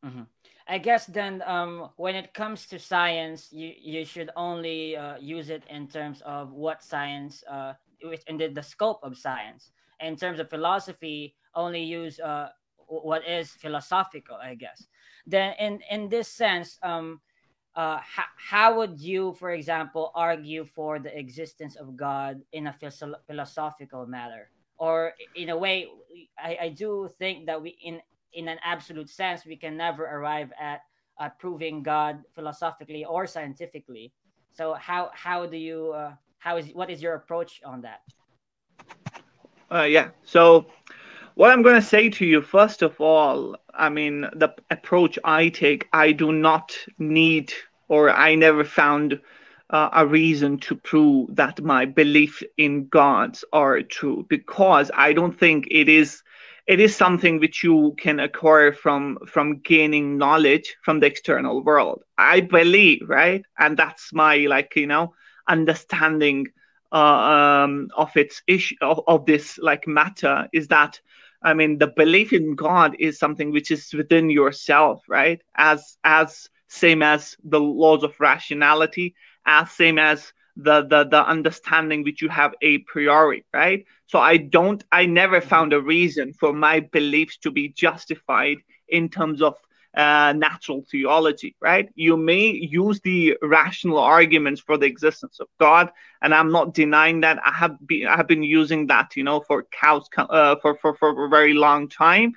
Mm-hmm. 0.07 0.23
I 0.69 0.79
guess 0.79 1.07
then, 1.07 1.43
um, 1.47 1.91
when 1.97 2.15
it 2.15 2.35
comes 2.35 2.67
to 2.67 2.79
science, 2.79 3.53
you 3.53 3.73
you 3.81 4.05
should 4.05 4.31
only 4.37 4.97
uh, 4.97 5.17
use 5.19 5.51
it 5.51 5.63
in 5.69 5.87
terms 5.89 6.23
of 6.23 6.53
what 6.53 6.83
science, 6.83 7.45
uh, 7.49 7.75
in 8.27 8.37
the, 8.37 8.49
the 8.49 8.63
scope 8.63 9.01
of 9.03 9.17
science. 9.17 9.71
In 10.01 10.17
terms 10.17 10.41
of 10.41 10.51
philosophy, 10.51 11.35
only 11.55 11.83
use 11.83 12.21
uh, 12.21 12.49
what 12.87 13.27
is 13.27 13.51
philosophical, 13.51 14.37
I 14.37 14.55
guess. 14.55 14.87
Then, 15.27 15.55
in 15.59 15.81
in 15.91 16.09
this 16.09 16.29
sense, 16.29 16.79
um, 16.83 17.21
uh, 17.75 17.99
how, 18.01 18.25
how 18.37 18.77
would 18.79 19.01
you, 19.01 19.35
for 19.35 19.51
example, 19.51 20.11
argue 20.15 20.65
for 20.65 20.99
the 20.99 21.17
existence 21.17 21.77
of 21.77 21.97
God 21.97 22.41
in 22.53 22.67
a 22.69 22.75
philosophical 23.27 24.07
matter? 24.07 24.51
Or 24.79 25.13
in 25.35 25.51
a 25.51 25.57
way, 25.57 25.89
I, 26.39 26.59
I 26.63 26.69
do 26.71 27.09
think 27.19 27.47
that 27.47 27.61
we, 27.61 27.77
in 27.83 28.01
in 28.33 28.49
an 28.49 28.59
absolute 28.65 29.09
sense, 29.09 29.45
we 29.47 29.57
can 29.57 29.77
never 29.77 30.05
arrive 30.05 30.53
at 30.61 30.83
uh, 31.19 31.31
proving 31.39 31.83
God 31.83 32.23
philosophically 32.35 33.05
or 33.05 33.27
scientifically. 33.27 34.13
So 34.53 34.75
how 34.75 35.11
how 35.15 35.47
do 35.47 35.57
you 35.57 35.93
uh, 35.93 36.13
how 36.39 36.57
is 36.57 36.69
what 36.73 36.91
is 36.91 37.03
your 37.03 37.15
approach 37.15 37.61
on 37.65 37.83
that? 37.83 38.01
Uh, 39.71 39.83
yeah. 39.83 40.11
So 40.25 40.67
what 41.37 41.51
I'm 41.51 41.63
going 41.63 41.77
to 41.81 41.87
say 41.87 42.09
to 42.09 42.27
you, 42.27 42.41
first 42.41 42.83
of 42.83 42.99
all, 43.01 43.57
I 43.75 43.91
mean, 43.91 44.23
the 44.35 44.55
approach 44.71 45.19
I 45.23 45.51
take, 45.51 45.87
I 45.93 46.13
do 46.13 46.33
not 46.33 46.77
need 46.99 47.53
or 47.89 48.11
I 48.11 48.35
never 48.35 48.65
found 48.65 49.21
uh, 49.71 49.91
a 49.93 50.07
reason 50.07 50.59
to 50.61 50.75
prove 50.77 51.37
that 51.37 51.63
my 51.63 51.85
belief 51.85 52.43
in 52.57 52.89
gods 52.89 53.45
are 53.53 53.83
true 53.83 54.25
because 54.29 54.91
I 54.95 55.13
don't 55.13 55.39
think 55.39 55.69
it 55.71 55.89
is 55.89 56.23
it 56.67 56.81
is 56.81 56.97
something 56.97 57.39
which 57.39 57.63
you 57.63 57.95
can 57.99 58.19
acquire 58.19 58.73
from 58.73 59.19
from 59.27 59.59
gaining 59.59 60.19
knowledge 60.19 60.77
from 60.83 61.01
the 61.01 61.07
external 61.07 61.63
world. 61.63 62.03
I 62.19 62.41
believe, 62.41 63.03
right, 63.09 63.45
and 63.59 63.77
that's 63.77 64.13
my 64.13 64.37
like 64.49 64.75
you 64.75 64.87
know 64.87 65.15
understanding 65.49 66.47
uh, 66.93 66.97
um, 67.65 67.89
of 67.97 68.17
its 68.17 68.43
issue 68.47 68.77
of, 68.81 69.01
of 69.07 69.27
this 69.27 69.59
like 69.59 69.87
matter 69.87 70.49
is 70.53 70.69
that 70.69 71.01
I 71.47 71.55
mean, 71.55 71.79
the 71.79 71.87
belief 71.87 72.33
in 72.33 72.57
God 72.57 72.97
is 72.99 73.21
something 73.21 73.53
which 73.53 73.71
is 73.71 73.95
within 73.95 74.31
yourself, 74.31 75.05
right? 75.09 75.41
As 75.57 75.97
as 76.03 76.51
same 76.67 77.05
as 77.05 77.37
the 77.45 77.61
laws 77.61 78.03
of 78.03 78.19
rationality, 78.19 79.15
as 79.47 79.71
same 79.71 79.97
as 79.97 80.33
the 80.57 80.83
the 80.83 81.05
the 81.05 81.25
understanding 81.25 82.03
which 82.03 82.21
you 82.21 82.29
have 82.29 82.53
a 82.63 82.79
priori, 82.79 83.45
right? 83.55 83.87
So 84.09 84.19
I 84.19 84.39
don't, 84.39 84.83
I 84.91 85.07
never 85.07 85.39
mm-hmm. 85.39 85.49
found 85.49 85.73
a 85.73 85.81
reason 85.81 86.33
for 86.33 86.53
my 86.53 86.81
beliefs 86.81 87.39
to 87.39 87.53
be 87.53 87.69
justified 87.69 88.59
in 88.89 89.09
terms 89.09 89.41
of 89.41 89.55
uh, 89.97 90.33
natural 90.37 90.85
theology, 90.91 91.57
right? 91.61 91.89
You 91.95 92.17
may 92.17 92.49
use 92.51 93.01
the 93.01 93.37
rational 93.43 93.99
arguments 93.99 94.61
for 94.61 94.77
the 94.77 94.87
existence 94.87 95.41
of 95.41 95.49
God, 95.59 95.91
and 96.23 96.35
I'm 96.35 96.53
not 96.53 96.75
denying 96.75 97.21
that. 97.23 97.39
I 97.45 97.53
have 97.53 97.77
been 97.87 98.07
I 98.07 98.17
have 98.17 98.29
been 98.29 98.43
using 98.43 98.87
that, 98.89 99.17
you 99.17 99.25
know, 99.25 99.41
for 99.41 99.67
cows 99.73 100.09
uh, 100.19 100.57
for, 100.63 100.77
for 100.77 100.97
for 100.97 101.25
a 101.27 101.29
very 101.29 101.55
long 101.55 101.89
time, 101.89 102.35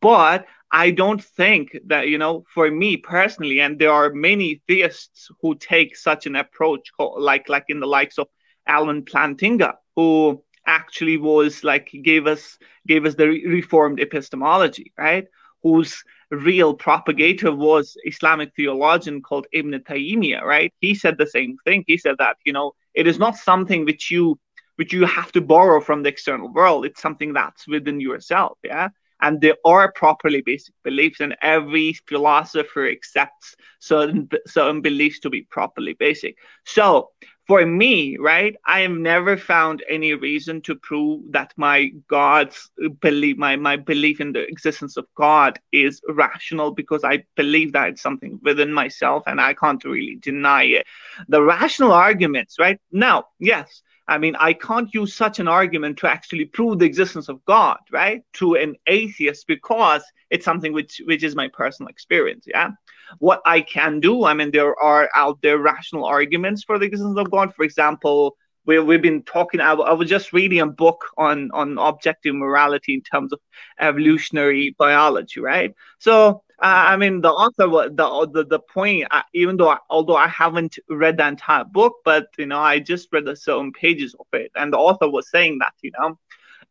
but 0.00 0.46
I 0.72 0.90
don't 0.90 1.22
think 1.22 1.76
that 1.86 2.08
you 2.08 2.18
know, 2.18 2.44
for 2.54 2.70
me 2.70 2.96
personally, 2.96 3.60
and 3.60 3.78
there 3.78 3.92
are 3.92 4.12
many 4.12 4.62
theists 4.68 5.28
who 5.42 5.54
take 5.56 5.96
such 5.96 6.26
an 6.26 6.36
approach, 6.36 6.90
like 6.98 7.48
like 7.48 7.64
in 7.68 7.80
the 7.80 7.86
likes 7.86 8.18
of 8.18 8.28
Alvin 8.66 9.04
Plantinga, 9.04 9.74
who 9.96 10.42
actually 10.66 11.16
was 11.16 11.64
like 11.64 11.90
gave 12.02 12.26
us 12.26 12.58
gave 12.86 13.04
us 13.04 13.14
the 13.14 13.28
reformed 13.28 14.00
epistemology, 14.00 14.92
right? 14.96 15.26
Whose 15.62 16.04
real 16.30 16.74
propagator 16.74 17.54
was 17.54 17.96
Islamic 18.04 18.54
theologian 18.54 19.20
called 19.22 19.46
Ibn 19.52 19.72
Taymiyyah, 19.72 20.42
right? 20.42 20.72
He 20.80 20.94
said 20.94 21.18
the 21.18 21.26
same 21.26 21.56
thing. 21.64 21.84
He 21.86 21.98
said 21.98 22.16
that, 22.18 22.36
you 22.44 22.52
know, 22.52 22.72
it 22.94 23.06
is 23.06 23.18
not 23.18 23.36
something 23.36 23.84
which 23.84 24.10
you 24.10 24.38
which 24.76 24.94
you 24.94 25.04
have 25.04 25.30
to 25.32 25.42
borrow 25.42 25.78
from 25.80 26.02
the 26.02 26.08
external 26.08 26.50
world. 26.50 26.86
It's 26.86 27.02
something 27.02 27.34
that's 27.34 27.68
within 27.68 28.00
yourself, 28.00 28.56
yeah. 28.64 28.88
And 29.20 29.40
there 29.40 29.56
are 29.64 29.92
properly 29.92 30.42
basic 30.42 30.74
beliefs, 30.82 31.20
and 31.20 31.36
every 31.42 31.94
philosopher 32.06 32.88
accepts 32.88 33.56
certain 33.80 34.28
certain 34.46 34.80
beliefs 34.80 35.18
to 35.20 35.30
be 35.30 35.42
properly 35.42 35.94
basic. 35.94 36.36
So 36.64 37.10
for 37.50 37.66
me, 37.66 38.16
right, 38.16 38.54
I 38.64 38.82
have 38.82 38.92
never 38.92 39.36
found 39.36 39.82
any 39.88 40.14
reason 40.14 40.60
to 40.62 40.76
prove 40.76 41.22
that 41.32 41.52
my 41.56 41.90
God's 42.06 42.70
belief, 43.00 43.38
my, 43.38 43.56
my 43.56 43.76
belief 43.76 44.20
in 44.20 44.32
the 44.32 44.46
existence 44.46 44.96
of 44.96 45.06
God 45.16 45.58
is 45.72 46.00
rational 46.08 46.70
because 46.70 47.02
I 47.02 47.24
believe 47.34 47.72
that 47.72 47.88
it's 47.88 48.02
something 48.02 48.38
within 48.44 48.72
myself 48.72 49.24
and 49.26 49.40
I 49.40 49.54
can't 49.54 49.82
really 49.84 50.16
deny 50.20 50.62
it. 50.62 50.86
The 51.26 51.42
rational 51.42 51.90
arguments, 51.90 52.54
right? 52.60 52.78
Now, 52.92 53.24
yes, 53.40 53.82
I 54.10 54.18
mean, 54.18 54.34
I 54.38 54.52
can't 54.52 54.92
use 54.92 55.14
such 55.14 55.38
an 55.38 55.46
argument 55.46 55.98
to 55.98 56.08
actually 56.08 56.44
prove 56.44 56.80
the 56.80 56.84
existence 56.84 57.28
of 57.28 57.44
God, 57.44 57.78
right, 57.92 58.22
to 58.34 58.56
an 58.56 58.74
atheist 58.88 59.46
because 59.46 60.02
it's 60.30 60.44
something 60.44 60.72
which 60.72 61.00
which 61.04 61.22
is 61.22 61.36
my 61.36 61.48
personal 61.48 61.88
experience. 61.88 62.44
Yeah, 62.46 62.70
what 63.20 63.40
I 63.44 63.60
can 63.60 64.00
do, 64.00 64.24
I 64.24 64.34
mean, 64.34 64.50
there 64.50 64.74
are 64.78 65.08
out 65.14 65.40
there 65.42 65.58
rational 65.58 66.04
arguments 66.04 66.64
for 66.64 66.76
the 66.78 66.86
existence 66.86 67.18
of 67.18 67.30
God. 67.30 67.54
For 67.54 67.64
example, 67.64 68.36
we 68.66 68.80
we've 68.80 69.00
been 69.00 69.22
talking. 69.22 69.60
I, 69.60 69.74
I 69.74 69.92
was 69.92 70.08
just 70.08 70.32
reading 70.32 70.60
a 70.60 70.66
book 70.66 71.04
on 71.16 71.50
on 71.52 71.78
objective 71.78 72.34
morality 72.34 72.94
in 72.94 73.02
terms 73.02 73.32
of 73.32 73.40
evolutionary 73.78 74.74
biology, 74.76 75.40
right? 75.40 75.72
So 76.00 76.42
I 76.60 76.96
mean, 76.96 77.22
the 77.22 77.30
author, 77.30 77.66
the 77.88 78.28
the 78.32 78.44
the 78.44 78.58
point. 78.58 79.08
Even 79.32 79.56
though, 79.56 79.70
I, 79.70 79.78
although 79.88 80.16
I 80.16 80.28
haven't 80.28 80.78
read 80.88 81.16
the 81.16 81.26
entire 81.26 81.64
book, 81.64 81.96
but 82.04 82.28
you 82.36 82.46
know, 82.46 82.58
I 82.58 82.78
just 82.78 83.08
read 83.12 83.24
the 83.24 83.34
certain 83.34 83.72
pages 83.72 84.14
of 84.18 84.26
it, 84.32 84.52
and 84.54 84.72
the 84.72 84.78
author 84.78 85.08
was 85.08 85.30
saying 85.30 85.58
that 85.60 85.72
you 85.80 85.90
know, 85.98 86.18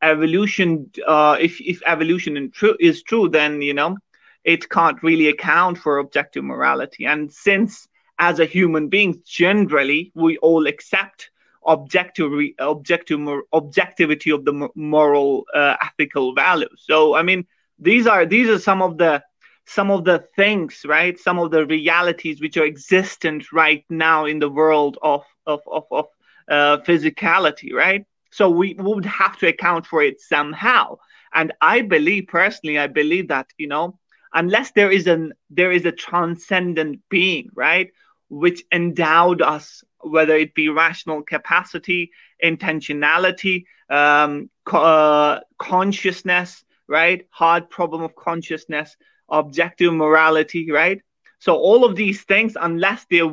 evolution. 0.02 0.92
Uh, 1.06 1.38
if 1.40 1.60
if 1.60 1.82
evolution 1.86 2.52
true 2.52 2.78
is 2.80 3.02
true, 3.02 3.30
then 3.30 3.62
you 3.62 3.74
know, 3.74 3.98
it 4.44 4.70
can't 4.70 5.02
really 5.02 5.28
account 5.28 5.78
for 5.78 5.98
objective 5.98 6.44
morality. 6.44 7.06
And 7.06 7.32
since 7.32 7.88
as 8.20 8.40
a 8.40 8.46
human 8.46 8.90
being, 8.90 9.22
generally, 9.26 10.12
we 10.14 10.38
all 10.38 10.68
accept 10.68 11.32
objective 11.66 12.32
objective 12.60 13.20
objectivity 13.54 14.30
of 14.30 14.46
the 14.46 14.70
moral 14.76 15.46
uh, 15.54 15.76
ethical 15.84 16.34
values 16.34 16.82
so 16.86 17.16
i 17.16 17.22
mean 17.22 17.46
these 17.80 18.08
are 18.08 18.26
these 18.26 18.48
are 18.48 18.58
some 18.58 18.82
of 18.82 18.98
the 18.98 19.22
some 19.70 19.92
of 19.92 20.06
the 20.06 20.20
things 20.36 20.82
right 20.88 21.20
some 21.20 21.40
of 21.40 21.52
the 21.52 21.66
realities 21.66 22.42
which 22.42 22.58
are 22.58 22.66
existent 22.66 23.52
right 23.54 23.86
now 23.90 24.26
in 24.26 24.40
the 24.40 24.50
world 24.50 24.98
of 25.02 25.24
of 25.46 25.62
of, 25.68 25.86
of 25.92 26.06
uh, 26.50 26.78
physicality 26.88 27.74
right 27.74 28.06
so 28.32 28.50
we 28.50 28.76
would 28.80 29.06
have 29.06 29.38
to 29.38 29.48
account 29.48 29.86
for 29.86 30.02
it 30.04 30.20
somehow 30.20 30.98
and 31.34 31.54
i 31.62 31.82
believe 31.82 32.28
personally 32.28 32.78
i 32.80 32.88
believe 32.88 33.28
that 33.30 33.48
you 33.58 33.68
know 33.68 33.98
unless 34.34 34.72
there 34.72 34.92
is 34.92 35.08
an 35.08 35.34
there 35.50 35.72
is 35.72 35.86
a 35.86 35.92
transcendent 35.92 37.00
being 37.10 37.50
right 37.56 37.92
which 38.30 38.64
endowed 38.72 39.42
us 39.42 39.84
whether 40.02 40.36
it 40.36 40.54
be 40.56 40.70
rational 40.70 41.22
capacity, 41.24 42.12
intentionality, 42.44 43.66
um, 43.90 44.50
co- 44.66 44.82
uh, 44.82 45.40
consciousness, 45.58 46.64
right? 46.88 47.28
Hard 47.32 47.70
problem 47.70 48.02
of 48.04 48.16
consciousness, 48.16 48.96
objective 49.32 49.94
morality, 49.94 50.72
right? 50.72 51.02
So 51.40 51.56
all 51.56 51.86
of 51.86 51.96
these 51.96 52.24
things, 52.24 52.58
unless 52.60 53.06
there 53.10 53.30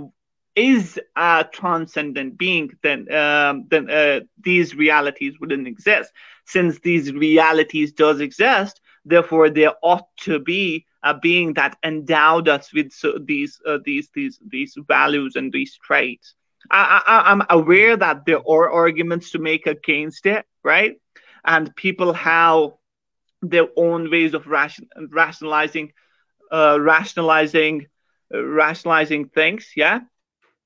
is 0.55 0.99
a 1.17 1.47
transcendent 1.53 2.39
being, 2.39 2.73
then 2.83 3.13
um, 3.13 3.67
then 3.69 3.91
uh, 3.91 4.21
these 4.41 4.75
realities 4.75 5.39
wouldn't 5.39 5.69
exist. 5.69 6.13
Since 6.47 6.81
these 6.81 7.13
realities 7.13 7.93
does 7.93 8.21
exist, 8.21 8.81
therefore 9.05 9.51
there 9.51 9.75
ought 9.83 10.09
to 10.19 10.39
be 10.39 10.87
a 11.03 11.15
being 11.15 11.55
that 11.55 11.77
endowed 11.85 12.49
us 12.49 12.73
with 12.73 12.93
so 12.93 13.19
these 13.19 13.61
uh, 13.67 13.79
these 13.85 14.09
these 14.15 14.39
these 14.47 14.77
values 14.89 15.37
and 15.37 15.53
these 15.53 15.77
traits. 15.77 16.35
I, 16.71 17.03
I, 17.07 17.33
am 17.33 17.43
aware 17.49 17.97
that 17.97 18.27
there 18.27 18.41
are 18.49 18.71
arguments 18.71 19.31
to 19.33 19.39
make 19.39 19.69
against 19.69 20.27
it, 20.27 20.45
right? 20.65 20.97
And 21.45 21.75
people 21.77 22.13
have 22.13 22.73
their 23.43 23.67
own 23.77 24.11
ways 24.11 24.35
of 24.35 24.47
ration, 24.47 24.89
rationalizing, 25.11 25.93
uh, 26.53 26.79
rationalizing, 26.81 27.87
uh, 28.35 28.43
rationalizing 28.45 29.29
things. 29.29 29.73
Yeah, 29.77 30.01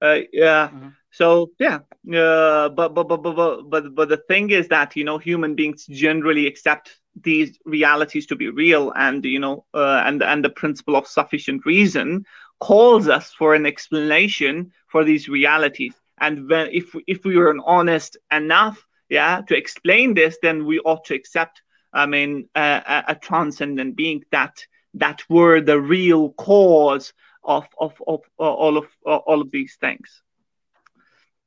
uh, 0.02 0.20
yeah. 0.32 0.68
Mm-hmm. 0.68 0.88
So 1.12 1.50
yeah, 1.58 1.80
uh, 2.14 2.68
but, 2.68 2.94
but 2.94 3.04
but 3.08 3.22
but 3.22 3.62
but 3.68 3.94
but 3.94 4.08
the 4.08 4.16
thing 4.28 4.50
is 4.50 4.68
that 4.68 4.96
you 4.96 5.04
know 5.04 5.18
human 5.18 5.54
beings 5.54 5.86
generally 5.86 6.46
accept 6.46 6.98
these 7.20 7.58
realities 7.64 8.26
to 8.26 8.36
be 8.36 8.48
real, 8.48 8.92
and 8.96 9.24
you 9.24 9.38
know, 9.38 9.64
uh, 9.74 10.02
and 10.06 10.22
and 10.22 10.44
the 10.44 10.50
principle 10.50 10.96
of 10.96 11.06
sufficient 11.06 11.64
reason 11.66 12.24
calls 12.60 13.08
us 13.08 13.32
for 13.32 13.54
an 13.54 13.66
explanation 13.66 14.70
for 14.88 15.04
these 15.04 15.28
realities. 15.28 15.94
And 16.20 16.48
when 16.48 16.68
if 16.72 16.94
if 17.06 17.24
we 17.24 17.36
were 17.36 17.56
honest 17.64 18.16
enough, 18.30 18.86
yeah, 19.08 19.40
to 19.48 19.56
explain 19.56 20.14
this, 20.14 20.38
then 20.42 20.64
we 20.66 20.78
ought 20.80 21.04
to 21.06 21.14
accept. 21.14 21.62
I 21.92 22.06
mean, 22.06 22.48
a, 22.54 23.04
a 23.08 23.14
transcendent 23.14 23.96
being 23.96 24.24
that 24.30 24.64
that 24.94 25.22
were 25.28 25.60
the 25.60 25.80
real 25.80 26.30
cause 26.32 27.12
of 27.42 27.66
of, 27.78 27.94
of 28.06 28.20
all 28.38 28.76
of 28.76 28.86
all 29.04 29.40
of 29.40 29.50
these 29.50 29.76
things. 29.80 30.22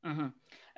Mm-hmm. 0.06 0.28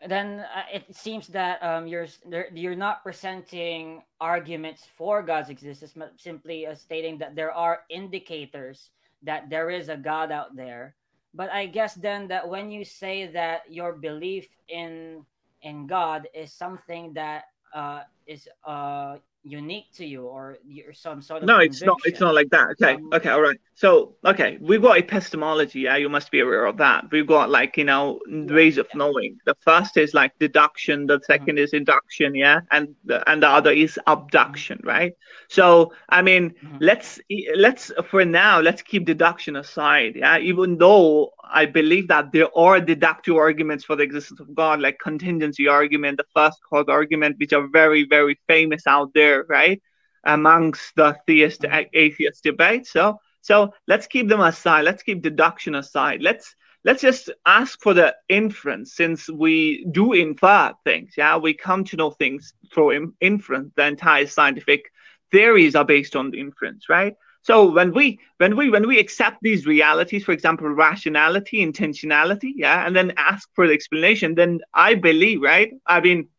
Then 0.07 0.39
uh, 0.39 0.63
it 0.71 0.95
seems 0.95 1.27
that 1.29 1.63
um, 1.63 1.87
you're 1.87 2.07
you're 2.53 2.75
not 2.75 3.01
presenting 3.03 4.03
arguments 4.19 4.83
for 4.97 5.23
God's 5.23 5.49
existence, 5.49 5.93
but 5.95 6.19
simply 6.19 6.67
uh, 6.67 6.75
stating 6.75 7.17
that 7.19 7.35
there 7.35 7.51
are 7.51 7.81
indicators 7.89 8.91
that 9.23 9.49
there 9.49 9.69
is 9.69 9.89
a 9.89 9.97
God 9.97 10.31
out 10.31 10.55
there. 10.55 10.95
But 11.33 11.49
I 11.49 11.65
guess 11.65 11.95
then 11.95 12.27
that 12.27 12.47
when 12.47 12.71
you 12.71 12.85
say 12.85 13.27
that 13.33 13.63
your 13.69 13.93
belief 13.93 14.47
in 14.69 15.25
in 15.61 15.87
God 15.87 16.27
is 16.33 16.53
something 16.53 17.13
that 17.13 17.45
uh, 17.73 18.03
is 18.27 18.47
uh, 18.63 19.17
unique 19.45 19.91
to 19.93 20.05
you 20.05 20.23
or 20.23 20.57
you're 20.67 20.91
some 20.91 21.21
sort 21.21 21.43
of 21.43 21.47
no 21.47 21.59
conviction. 21.59 21.71
it's 21.71 21.83
not 21.83 21.97
it's 22.05 22.19
not 22.19 22.33
like 22.33 22.49
that 22.49 22.69
okay 22.71 22.95
um, 22.95 23.09
okay 23.13 23.29
all 23.29 23.41
right 23.41 23.59
so 23.75 24.15
okay 24.25 24.57
we've 24.59 24.81
got 24.81 24.97
epistemology 24.97 25.81
yeah 25.81 25.95
you 25.95 26.09
must 26.09 26.31
be 26.31 26.39
aware 26.39 26.65
of 26.65 26.77
that 26.77 27.05
we've 27.11 27.27
got 27.27 27.51
like 27.51 27.77
you 27.77 27.83
know 27.83 28.19
ways 28.27 28.79
of 28.79 28.87
knowing 28.95 29.37
the 29.45 29.55
first 29.61 29.97
is 29.97 30.15
like 30.15 30.37
deduction 30.39 31.05
the 31.05 31.19
2nd 31.19 31.41
mm-hmm. 31.41 31.57
is 31.59 31.73
induction 31.73 32.33
yeah 32.33 32.61
and 32.71 32.95
the, 33.05 33.29
and 33.29 33.43
the 33.43 33.47
other 33.47 33.71
is 33.71 33.99
abduction 34.07 34.79
mm-hmm. 34.79 34.87
right 34.87 35.13
so 35.47 35.93
i 36.09 36.23
mean 36.23 36.49
mm-hmm. 36.49 36.77
let's 36.79 37.19
let's 37.55 37.91
for 38.09 38.25
now 38.25 38.59
let's 38.59 38.81
keep 38.81 39.05
deduction 39.05 39.57
aside 39.57 40.13
yeah 40.15 40.39
even 40.39 40.75
though 40.79 41.31
i 41.51 41.65
believe 41.65 42.07
that 42.07 42.31
there 42.31 42.55
are 42.57 42.79
deductive 42.79 43.35
arguments 43.35 43.83
for 43.83 43.95
the 43.95 44.03
existence 44.03 44.39
of 44.39 44.53
god 44.55 44.79
like 44.79 44.97
contingency 44.99 45.67
argument 45.67 46.17
the 46.17 46.25
first 46.33 46.59
cause 46.69 46.85
argument 46.87 47.35
which 47.39 47.53
are 47.53 47.67
very 47.67 48.05
very 48.05 48.39
famous 48.47 48.87
out 48.87 49.11
there 49.13 49.45
right, 49.49 49.81
amongst 50.25 50.95
the 50.95 51.15
theist 51.27 51.61
mm-hmm. 51.61 51.85
atheist 51.93 52.43
debate. 52.43 52.87
So 52.87 53.19
so 53.41 53.73
let's 53.87 54.07
keep 54.07 54.27
them 54.27 54.41
aside. 54.41 54.85
Let's 54.85 55.03
keep 55.03 55.21
deduction 55.21 55.75
aside. 55.75 56.21
Let's 56.21 56.55
let's 56.83 57.01
just 57.01 57.29
ask 57.45 57.79
for 57.81 57.93
the 57.93 58.15
inference 58.27 58.95
since 58.95 59.29
we 59.29 59.85
do 59.91 60.13
infer 60.13 60.73
things. 60.83 61.13
Yeah, 61.15 61.37
we 61.37 61.53
come 61.53 61.83
to 61.85 61.95
know 61.95 62.11
things 62.11 62.53
through 62.73 63.13
inference. 63.21 63.71
The 63.75 63.85
entire 63.85 64.27
scientific 64.27 64.91
theories 65.31 65.75
are 65.75 65.85
based 65.85 66.15
on 66.15 66.31
the 66.31 66.39
inference, 66.39 66.89
right? 66.89 67.15
So 67.45 67.69
when 67.69 67.93
we 67.93 68.19
when 68.37 68.55
we 68.55 68.71
when 68.71 68.87
we 68.87 68.97
accept 68.97 69.37
these 69.43 69.67
realities, 69.67 70.23
for 70.23 70.31
example, 70.31 70.67
rationality, 70.67 71.63
intentionality, 71.63 72.53
yeah, 72.55 72.87
and 72.87 72.95
then 72.95 73.13
ask 73.17 73.47
for 73.53 73.67
the 73.67 73.73
explanation, 73.73 74.33
then 74.33 74.61
I 74.73 74.95
believe, 74.95 75.43
right? 75.43 75.71
I 75.85 76.01
mean, 76.01 76.29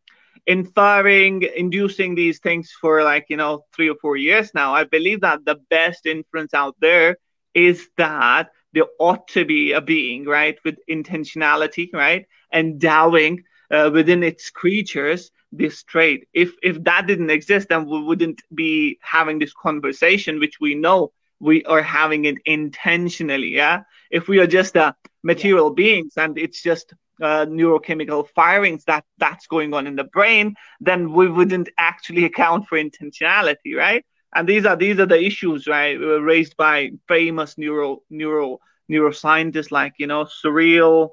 inferring, 0.48 1.42
inducing 1.42 2.16
these 2.16 2.40
things 2.40 2.72
for 2.80 3.04
like, 3.04 3.26
you 3.28 3.36
know, 3.36 3.64
three 3.72 3.88
or 3.88 3.94
four 4.02 4.16
years 4.16 4.50
now, 4.52 4.74
I 4.74 4.82
believe 4.82 5.20
that 5.20 5.44
the 5.44 5.60
best 5.70 6.06
inference 6.06 6.52
out 6.54 6.74
there 6.80 7.18
is 7.54 7.88
that 7.98 8.50
there 8.72 8.90
ought 8.98 9.28
to 9.28 9.44
be 9.44 9.72
a 9.74 9.80
being, 9.80 10.24
right, 10.24 10.58
with 10.64 10.76
intentionality, 10.90 11.88
right, 11.92 12.26
endowing 12.52 13.44
uh, 13.70 13.90
within 13.92 14.24
its 14.24 14.50
creatures 14.50 15.30
this 15.58 15.82
trait. 15.82 16.28
If 16.32 16.52
if 16.62 16.82
that 16.84 17.06
didn't 17.06 17.30
exist, 17.30 17.68
then 17.68 17.86
we 17.86 18.02
wouldn't 18.02 18.42
be 18.54 18.98
having 19.02 19.38
this 19.38 19.52
conversation, 19.52 20.40
which 20.40 20.60
we 20.60 20.74
know 20.74 21.12
we 21.40 21.64
are 21.64 21.82
having 21.82 22.24
it 22.24 22.38
intentionally. 22.44 23.48
Yeah, 23.48 23.82
if 24.10 24.28
we 24.28 24.38
are 24.38 24.46
just 24.46 24.76
a 24.76 24.94
material 25.22 25.68
yeah. 25.70 25.74
beings 25.74 26.12
and 26.16 26.38
it's 26.38 26.62
just 26.62 26.94
uh, 27.22 27.46
neurochemical 27.46 28.28
firings 28.34 28.84
that 28.84 29.04
that's 29.18 29.46
going 29.46 29.74
on 29.74 29.86
in 29.86 29.96
the 29.96 30.04
brain, 30.04 30.54
then 30.80 31.12
we 31.12 31.28
wouldn't 31.28 31.68
actually 31.78 32.24
account 32.24 32.66
for 32.68 32.78
intentionality, 32.78 33.74
right? 33.76 34.04
And 34.34 34.48
these 34.48 34.66
are 34.66 34.76
these 34.76 34.98
are 34.98 35.06
the 35.06 35.22
issues, 35.22 35.66
right, 35.66 35.96
uh, 35.96 36.20
raised 36.20 36.56
by 36.56 36.90
famous 37.08 37.56
neuro 37.56 38.02
neuro 38.10 38.58
neuroscientists 38.90 39.70
like 39.70 39.94
you 39.98 40.06
know 40.06 40.26
Searle. 40.26 41.12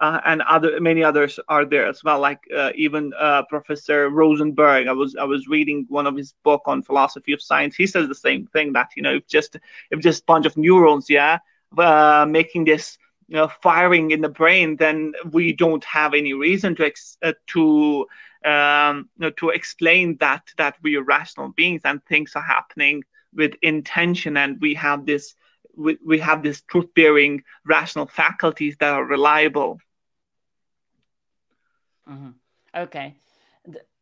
Uh, 0.00 0.20
and 0.24 0.42
other 0.42 0.80
many 0.80 1.02
others 1.04 1.38
are 1.48 1.64
there 1.66 1.86
as 1.86 2.02
well, 2.02 2.18
like 2.18 2.40
uh, 2.56 2.70
even 2.74 3.12
uh, 3.18 3.42
Professor 3.50 4.08
Rosenberg. 4.08 4.88
I 4.88 4.92
was 4.92 5.14
I 5.16 5.24
was 5.24 5.46
reading 5.46 5.84
one 5.88 6.06
of 6.06 6.16
his 6.16 6.34
book 6.42 6.62
on 6.66 6.82
philosophy 6.82 7.32
of 7.32 7.42
science. 7.42 7.76
He 7.76 7.86
says 7.86 8.08
the 8.08 8.14
same 8.14 8.46
thing 8.46 8.72
that 8.72 8.88
you 8.96 9.02
know 9.02 9.14
if 9.14 9.26
just 9.28 9.56
if 9.90 10.00
just 10.00 10.26
bunch 10.26 10.46
of 10.46 10.56
neurons, 10.56 11.10
yeah, 11.10 11.38
uh, 11.76 12.26
making 12.28 12.64
this 12.64 12.98
you 13.28 13.36
know, 13.36 13.48
firing 13.62 14.10
in 14.10 14.20
the 14.20 14.28
brain, 14.28 14.76
then 14.76 15.12
we 15.30 15.52
don't 15.52 15.84
have 15.84 16.14
any 16.14 16.32
reason 16.32 16.74
to 16.76 16.84
ex- 16.86 17.16
uh, 17.22 17.32
to 17.48 18.06
um, 18.44 19.08
you 19.16 19.26
know, 19.26 19.30
to 19.30 19.50
explain 19.50 20.16
that 20.18 20.42
that 20.56 20.76
we 20.82 20.96
are 20.96 21.02
rational 21.04 21.48
beings 21.50 21.82
and 21.84 22.04
things 22.06 22.32
are 22.34 22.42
happening 22.42 23.02
with 23.34 23.54
intention, 23.62 24.36
and 24.36 24.60
we 24.60 24.74
have 24.74 25.06
this 25.06 25.34
we, 25.76 25.96
we 26.04 26.18
have 26.18 26.42
this 26.42 26.62
truth 26.62 26.88
bearing 26.94 27.42
rational 27.64 28.06
faculties 28.06 28.76
that 28.80 28.92
are 28.92 29.04
reliable. 29.04 29.78
Mm-hmm. 32.10 32.30
Okay. 32.76 33.16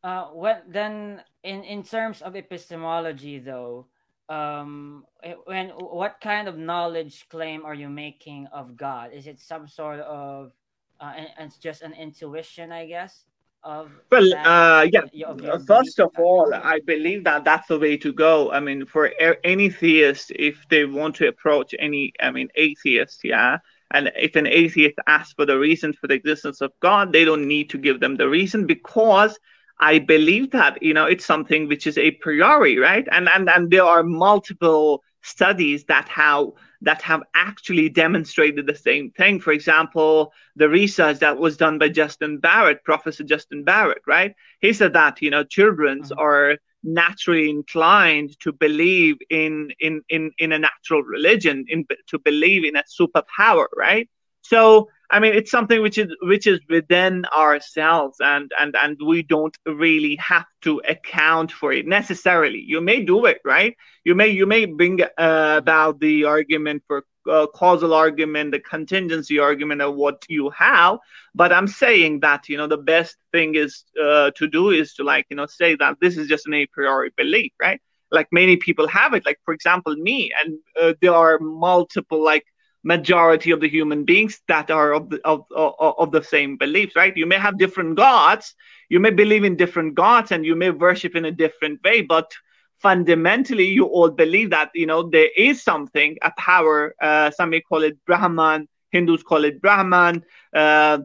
Uh, 0.02 0.26
what 0.26 0.64
then 0.68 1.20
in 1.42 1.64
in 1.64 1.82
terms 1.82 2.22
of 2.22 2.36
epistemology 2.36 3.38
though 3.38 3.86
um 4.28 5.04
eh, 5.24 5.34
when 5.46 5.70
what 5.70 6.20
kind 6.20 6.46
of 6.46 6.56
knowledge 6.56 7.26
claim 7.28 7.64
are 7.64 7.74
you 7.74 7.88
making 7.88 8.46
of 8.52 8.76
god 8.76 9.10
is 9.12 9.26
it 9.26 9.40
some 9.40 9.66
sort 9.66 10.00
of 10.00 10.52
uh, 11.00 11.12
and, 11.16 11.28
and 11.38 11.48
it's 11.48 11.58
just 11.58 11.82
an 11.82 11.92
intuition 11.94 12.70
i 12.70 12.86
guess 12.86 13.24
of 13.64 13.90
well 14.12 14.28
that, 14.30 14.46
uh 14.46 14.86
yeah 14.92 15.24
uh, 15.24 15.58
first 15.66 15.98
of 15.98 16.10
all 16.18 16.52
i 16.54 16.78
believe 16.86 17.24
that 17.24 17.42
that's 17.44 17.66
the 17.66 17.78
way 17.78 17.96
to 17.96 18.12
go 18.12 18.52
i 18.52 18.60
mean 18.60 18.86
for 18.86 19.10
any 19.42 19.68
theist 19.68 20.30
if 20.36 20.64
they 20.68 20.84
want 20.84 21.16
to 21.16 21.26
approach 21.26 21.74
any 21.78 22.12
i 22.20 22.30
mean 22.30 22.48
atheist 22.54 23.20
yeah 23.24 23.58
and 23.90 24.10
if 24.16 24.36
an 24.36 24.46
atheist 24.46 24.96
asks 25.06 25.32
for 25.34 25.46
the 25.46 25.58
reason 25.58 25.92
for 25.92 26.06
the 26.06 26.14
existence 26.14 26.60
of 26.60 26.72
god 26.80 27.12
they 27.12 27.24
don't 27.24 27.46
need 27.46 27.70
to 27.70 27.78
give 27.78 28.00
them 28.00 28.16
the 28.16 28.28
reason 28.28 28.66
because 28.66 29.38
I 29.80 29.98
believe 29.98 30.50
that 30.50 30.82
you 30.82 30.92
know 30.92 31.06
it's 31.06 31.24
something 31.24 31.68
which 31.68 31.86
is 31.86 31.98
a 31.98 32.10
priori, 32.12 32.78
right? 32.78 33.06
And 33.10 33.28
and 33.28 33.48
and 33.48 33.70
there 33.70 33.84
are 33.84 34.02
multiple 34.02 35.04
studies 35.22 35.84
that 35.84 36.08
how 36.08 36.54
that 36.80 37.02
have 37.02 37.22
actually 37.34 37.88
demonstrated 37.88 38.66
the 38.66 38.74
same 38.74 39.10
thing. 39.10 39.40
For 39.40 39.52
example, 39.52 40.32
the 40.56 40.68
research 40.68 41.18
that 41.20 41.38
was 41.38 41.56
done 41.56 41.78
by 41.78 41.88
Justin 41.88 42.38
Barrett, 42.38 42.84
Professor 42.84 43.24
Justin 43.24 43.64
Barrett, 43.64 44.02
right? 44.06 44.34
He 44.60 44.72
said 44.72 44.92
that 44.94 45.22
you 45.22 45.30
know 45.30 45.44
childrens 45.44 46.10
mm-hmm. 46.10 46.20
are 46.20 46.56
naturally 46.82 47.50
inclined 47.50 48.38
to 48.40 48.52
believe 48.52 49.16
in 49.30 49.70
in 49.80 50.02
in 50.08 50.32
in 50.38 50.52
a 50.52 50.58
natural 50.58 51.02
religion, 51.02 51.64
in 51.68 51.86
to 52.08 52.18
believe 52.18 52.64
in 52.64 52.76
a 52.76 52.84
superpower, 52.98 53.66
right? 53.76 54.08
So 54.42 54.88
I 55.10 55.20
mean, 55.20 55.34
it's 55.34 55.50
something 55.50 55.80
which 55.80 55.96
is 55.96 56.14
which 56.20 56.46
is 56.46 56.60
within 56.68 57.24
ourselves, 57.26 58.18
and 58.20 58.50
and 58.58 58.76
and 58.76 58.98
we 59.04 59.22
don't 59.22 59.56
really 59.66 60.16
have 60.16 60.44
to 60.62 60.82
account 60.86 61.50
for 61.50 61.72
it 61.72 61.86
necessarily. 61.86 62.62
You 62.66 62.80
may 62.82 63.04
do 63.04 63.24
it, 63.24 63.40
right? 63.44 63.74
You 64.04 64.14
may 64.14 64.28
you 64.28 64.46
may 64.46 64.66
bring 64.66 65.02
uh, 65.02 65.54
about 65.56 66.00
the 66.00 66.24
argument 66.24 66.82
for 66.86 67.04
uh, 67.28 67.46
causal 67.48 67.94
argument, 67.94 68.52
the 68.52 68.60
contingency 68.60 69.38
argument 69.38 69.82
of 69.82 69.94
what 69.94 70.24
you 70.28 70.50
have. 70.50 70.98
But 71.34 71.52
I'm 71.52 71.68
saying 71.68 72.20
that 72.20 72.48
you 72.48 72.56
know 72.56 72.66
the 72.66 72.78
best 72.78 73.16
thing 73.32 73.54
is 73.54 73.84
uh, 74.00 74.30
to 74.36 74.46
do 74.46 74.70
is 74.70 74.94
to 74.94 75.04
like 75.04 75.26
you 75.30 75.36
know 75.36 75.46
say 75.46 75.76
that 75.76 75.96
this 76.00 76.16
is 76.16 76.28
just 76.28 76.46
an 76.46 76.54
a 76.54 76.66
priori 76.66 77.10
belief, 77.16 77.52
right? 77.60 77.80
Like 78.10 78.28
many 78.32 78.56
people 78.56 78.88
have 78.88 79.14
it. 79.14 79.26
Like 79.26 79.38
for 79.44 79.54
example, 79.54 79.94
me, 79.96 80.32
and 80.40 80.58
uh, 80.80 80.94
there 81.00 81.14
are 81.14 81.38
multiple 81.38 82.22
like 82.22 82.44
majority 82.84 83.50
of 83.50 83.60
the 83.60 83.68
human 83.68 84.04
beings 84.04 84.40
that 84.48 84.70
are 84.70 84.94
of 84.94 85.10
the, 85.10 85.20
of, 85.24 85.44
of, 85.54 85.94
of 85.98 86.12
the 86.12 86.22
same 86.22 86.56
beliefs, 86.56 86.94
right? 86.96 87.16
You 87.16 87.26
may 87.26 87.36
have 87.36 87.58
different 87.58 87.96
gods, 87.96 88.54
you 88.88 89.00
may 89.00 89.10
believe 89.10 89.44
in 89.44 89.56
different 89.56 89.94
gods, 89.94 90.32
and 90.32 90.44
you 90.44 90.54
may 90.54 90.70
worship 90.70 91.16
in 91.16 91.24
a 91.24 91.32
different 91.32 91.82
way, 91.82 92.02
but 92.02 92.32
fundamentally 92.80 93.66
you 93.66 93.84
all 93.84 94.10
believe 94.10 94.50
that 94.50 94.70
you 94.74 94.86
know 94.86 95.08
there 95.08 95.28
is 95.36 95.62
something 95.62 96.16
a 96.22 96.32
power 96.38 96.94
uh, 97.00 97.30
some 97.30 97.50
may 97.50 97.60
call 97.60 97.82
it 97.82 97.96
brahman 98.06 98.68
hindus 98.90 99.22
call 99.22 99.44
it 99.44 99.60
brahman 99.60 100.22
uh, 100.54 100.98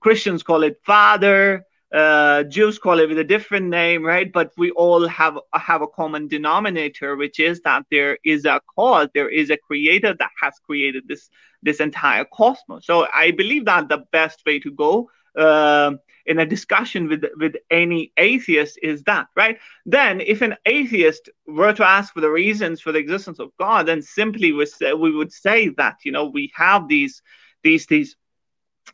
christians 0.00 0.42
call 0.42 0.62
it 0.62 0.76
father 0.84 1.64
uh, 1.92 2.44
Jews 2.44 2.78
call 2.78 3.00
it 3.00 3.08
with 3.08 3.18
a 3.18 3.24
different 3.24 3.66
name, 3.66 4.04
right? 4.04 4.32
But 4.32 4.52
we 4.56 4.70
all 4.70 5.08
have 5.08 5.38
have 5.54 5.82
a 5.82 5.88
common 5.88 6.28
denominator, 6.28 7.16
which 7.16 7.40
is 7.40 7.60
that 7.62 7.84
there 7.90 8.18
is 8.24 8.44
a 8.44 8.60
cause, 8.76 9.08
there 9.14 9.28
is 9.28 9.50
a 9.50 9.56
creator 9.56 10.14
that 10.18 10.30
has 10.40 10.54
created 10.64 11.08
this 11.08 11.28
this 11.62 11.80
entire 11.80 12.24
cosmos. 12.24 12.86
So 12.86 13.06
I 13.12 13.32
believe 13.32 13.64
that 13.64 13.88
the 13.88 14.04
best 14.12 14.42
way 14.46 14.60
to 14.60 14.70
go 14.70 15.10
uh, 15.36 15.92
in 16.26 16.38
a 16.38 16.46
discussion 16.46 17.08
with 17.08 17.24
with 17.36 17.56
any 17.70 18.12
atheist 18.16 18.78
is 18.82 19.02
that, 19.04 19.28
right? 19.36 19.58
Then, 19.86 20.20
if 20.20 20.42
an 20.42 20.56
atheist 20.66 21.28
were 21.46 21.72
to 21.72 21.86
ask 21.86 22.12
for 22.14 22.20
the 22.20 22.30
reasons 22.30 22.80
for 22.80 22.92
the 22.92 22.98
existence 22.98 23.38
of 23.38 23.50
God, 23.58 23.86
then 23.86 24.02
simply 24.02 24.52
we 24.52 24.66
say, 24.66 24.92
we 24.92 25.14
would 25.14 25.32
say 25.32 25.68
that 25.70 25.96
you 26.04 26.12
know 26.12 26.26
we 26.26 26.52
have 26.54 26.88
these 26.88 27.22
these 27.62 27.86
these 27.86 28.16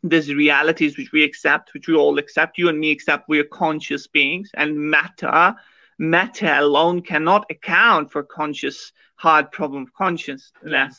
there's 0.02 0.32
realities 0.32 0.98
which 0.98 1.12
we 1.12 1.24
accept, 1.24 1.72
which 1.72 1.88
we 1.88 1.94
all 1.94 2.18
accept. 2.18 2.58
You 2.58 2.68
and 2.68 2.78
me 2.78 2.90
accept 2.90 3.28
we're 3.28 3.44
conscious 3.44 4.06
beings, 4.06 4.50
and 4.54 4.76
matter, 4.76 5.54
matter 5.98 6.52
alone 6.52 7.02
cannot 7.02 7.46
account 7.50 8.10
for 8.10 8.22
conscious 8.22 8.92
hard 9.16 9.50
problem 9.50 9.82
of 9.84 9.92
consciousness. 9.94 10.52
Yeah. 10.64 10.90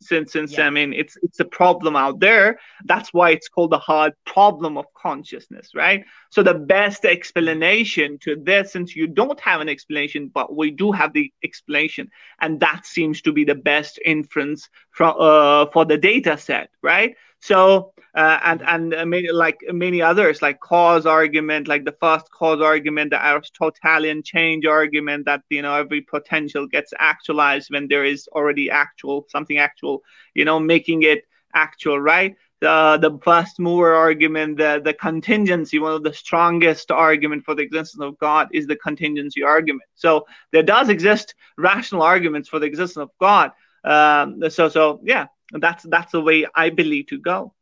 Since, 0.00 0.32
since 0.32 0.52
yeah. 0.56 0.66
I 0.66 0.70
mean, 0.70 0.92
it's 0.92 1.16
it's 1.22 1.40
a 1.40 1.44
problem 1.44 1.96
out 1.96 2.20
there. 2.20 2.58
That's 2.84 3.12
why 3.12 3.30
it's 3.30 3.48
called 3.48 3.72
the 3.72 3.78
hard 3.78 4.12
problem 4.24 4.78
of 4.78 4.86
consciousness, 4.94 5.70
right? 5.74 6.04
So 6.30 6.42
the 6.42 6.54
best 6.54 7.04
explanation 7.04 8.18
to 8.20 8.36
this, 8.36 8.72
since 8.72 8.94
you 8.94 9.08
don't 9.08 9.40
have 9.40 9.60
an 9.60 9.68
explanation, 9.68 10.30
but 10.32 10.54
we 10.54 10.70
do 10.70 10.92
have 10.92 11.12
the 11.12 11.32
explanation, 11.42 12.08
and 12.40 12.60
that 12.60 12.86
seems 12.86 13.20
to 13.22 13.32
be 13.32 13.44
the 13.44 13.56
best 13.56 13.98
inference 14.04 14.68
from 14.92 15.16
uh, 15.18 15.66
for 15.72 15.84
the 15.84 15.98
data 15.98 16.38
set, 16.38 16.70
right? 16.82 17.16
So 17.40 17.92
uh, 18.14 18.40
and 18.44 18.62
and 18.62 19.10
many, 19.10 19.30
like 19.30 19.60
many 19.72 20.02
others, 20.02 20.42
like 20.42 20.60
cause 20.60 21.06
argument, 21.06 21.68
like 21.68 21.84
the 21.84 21.96
first 22.00 22.30
cause 22.30 22.60
argument, 22.60 23.10
the 23.10 23.24
Aristotelian 23.24 24.22
change 24.22 24.66
argument 24.66 25.26
that 25.26 25.42
you 25.48 25.62
know 25.62 25.74
every 25.74 26.00
potential 26.00 26.66
gets 26.66 26.92
actualized 26.98 27.70
when 27.70 27.88
there 27.88 28.04
is 28.04 28.28
already 28.32 28.70
actual 28.70 29.26
something 29.28 29.58
actual, 29.58 30.02
you 30.34 30.44
know, 30.44 30.58
making 30.58 31.02
it 31.02 31.24
actual, 31.54 32.00
right? 32.00 32.34
The 32.60 32.98
the 33.00 33.18
first 33.22 33.60
mover 33.60 33.94
argument, 33.94 34.58
the 34.58 34.80
the 34.84 34.92
contingency, 34.92 35.78
one 35.78 35.92
of 35.92 36.02
the 36.02 36.12
strongest 36.12 36.90
argument 36.90 37.44
for 37.44 37.54
the 37.54 37.62
existence 37.62 38.02
of 38.02 38.18
God 38.18 38.48
is 38.52 38.66
the 38.66 38.76
contingency 38.76 39.42
argument. 39.44 39.88
So 39.94 40.26
there 40.52 40.64
does 40.64 40.88
exist 40.88 41.34
rational 41.56 42.02
arguments 42.02 42.48
for 42.48 42.58
the 42.58 42.66
existence 42.66 43.02
of 43.04 43.10
God. 43.20 43.52
Um, 43.84 44.50
so 44.50 44.68
so 44.68 45.00
yeah, 45.04 45.26
that's 45.52 45.84
that's 45.84 46.12
the 46.12 46.20
way 46.20 46.46
I 46.54 46.70
believe 46.70 47.06
to 47.08 47.18
go. 47.18 47.54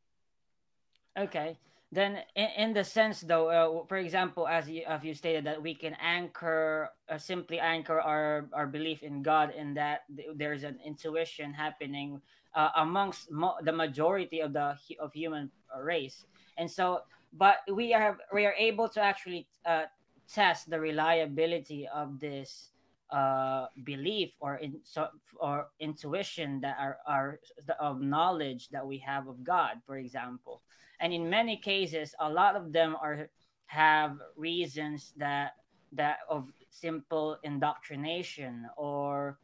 Okay. 1.19 1.57
Then, 1.91 2.19
in, 2.37 2.49
in 2.57 2.73
the 2.75 2.85
sense 2.85 3.23
though, 3.23 3.49
uh, 3.49 3.87
for 3.87 3.97
example, 3.97 4.47
as 4.47 4.69
you, 4.69 4.83
as 4.87 5.03
you 5.03 5.15
stated 5.15 5.45
that 5.47 5.63
we 5.63 5.75
can 5.75 5.97
anchor, 6.03 6.91
uh, 7.09 7.17
simply 7.17 7.59
anchor 7.59 7.99
our 7.99 8.47
our 8.53 8.67
belief 8.67 9.03
in 9.03 9.23
God, 9.23 9.55
in 9.57 9.73
that 9.75 10.05
th- 10.15 10.29
there's 10.37 10.65
an 10.65 10.79
intuition 10.85 11.55
happening 11.55 12.21
uh, 12.55 12.69
amongst 12.77 13.33
mo- 13.33 13.57
the 13.63 13.73
majority 13.73 14.41
of 14.41 14.53
the 14.53 14.77
of 15.01 15.15
human 15.15 15.51
race, 15.81 16.27
and 16.59 16.71
so, 16.71 17.09
but 17.33 17.65
we 17.73 17.95
are 17.95 18.19
we 18.35 18.45
are 18.45 18.55
able 18.59 18.89
to 18.91 19.01
actually 19.01 19.49
uh, 19.65 19.85
test 20.29 20.69
the 20.69 20.79
reliability 20.79 21.89
of 21.89 22.21
this 22.21 22.69
uh, 23.11 23.67
belief 23.85 24.35
or 24.41 24.57
in 24.57 24.81
so 24.85 25.09
or 25.41 25.69
intuition 25.81 26.61
that 26.61 26.77
are, 26.79 26.99
are 27.07 27.41
of 27.81 28.01
knowledge 28.01 28.69
that 28.69 28.87
we 28.87 28.99
have 28.99 29.29
of 29.29 29.43
God, 29.43 29.81
for 29.87 29.97
example. 29.97 30.63
And 31.01 31.13
in 31.13 31.31
many 31.31 31.57
cases, 31.57 32.15
a 32.21 32.29
lot 32.29 32.57
of 32.57 32.73
them 32.73 32.97
are 33.01 33.31
have 33.67 34.19
reasons 34.37 35.13
that 35.17 35.53
that 35.93 36.19
of 36.29 36.53
simple 36.71 37.39
indoctrination 37.45 38.67
or 38.77 39.39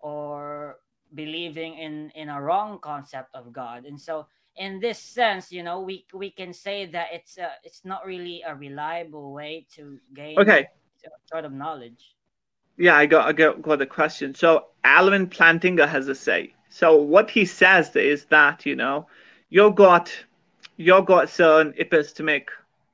or 0.00 0.78
believing 1.14 1.78
in 1.78 2.10
in 2.14 2.28
a 2.28 2.40
wrong 2.40 2.78
concept 2.80 3.30
of 3.34 3.52
God. 3.52 3.84
And 3.84 4.00
so 4.00 4.26
in 4.56 4.80
this 4.80 4.98
sense, 4.98 5.52
you 5.52 5.62
know, 5.62 5.80
we 5.80 6.06
we 6.12 6.30
can 6.30 6.52
say 6.52 6.86
that 6.86 7.08
it's 7.12 7.38
a, 7.38 7.52
it's 7.62 7.84
not 7.84 8.06
really 8.06 8.42
a 8.46 8.54
reliable 8.54 9.32
way 9.32 9.66
to 9.74 9.98
gain 10.14 10.38
okay. 10.38 10.66
sort 11.30 11.44
of 11.44 11.52
knowledge 11.52 12.16
yeah, 12.76 12.96
I 12.96 13.06
got 13.06 13.26
I 13.26 13.32
got, 13.32 13.62
got 13.62 13.82
a 13.82 13.86
question. 13.86 14.34
So 14.34 14.66
Alvin 14.84 15.28
Plantinga 15.28 15.88
has 15.88 16.08
a 16.08 16.14
say. 16.14 16.54
So 16.70 16.96
what 16.96 17.30
he 17.30 17.44
says 17.44 17.94
is 17.94 18.24
that 18.26 18.66
you 18.66 18.74
know 18.74 19.06
you 19.50 19.70
got 19.70 20.12
you 20.76 21.00
got 21.02 21.28
certain 21.28 21.72
epistemic 21.74 22.46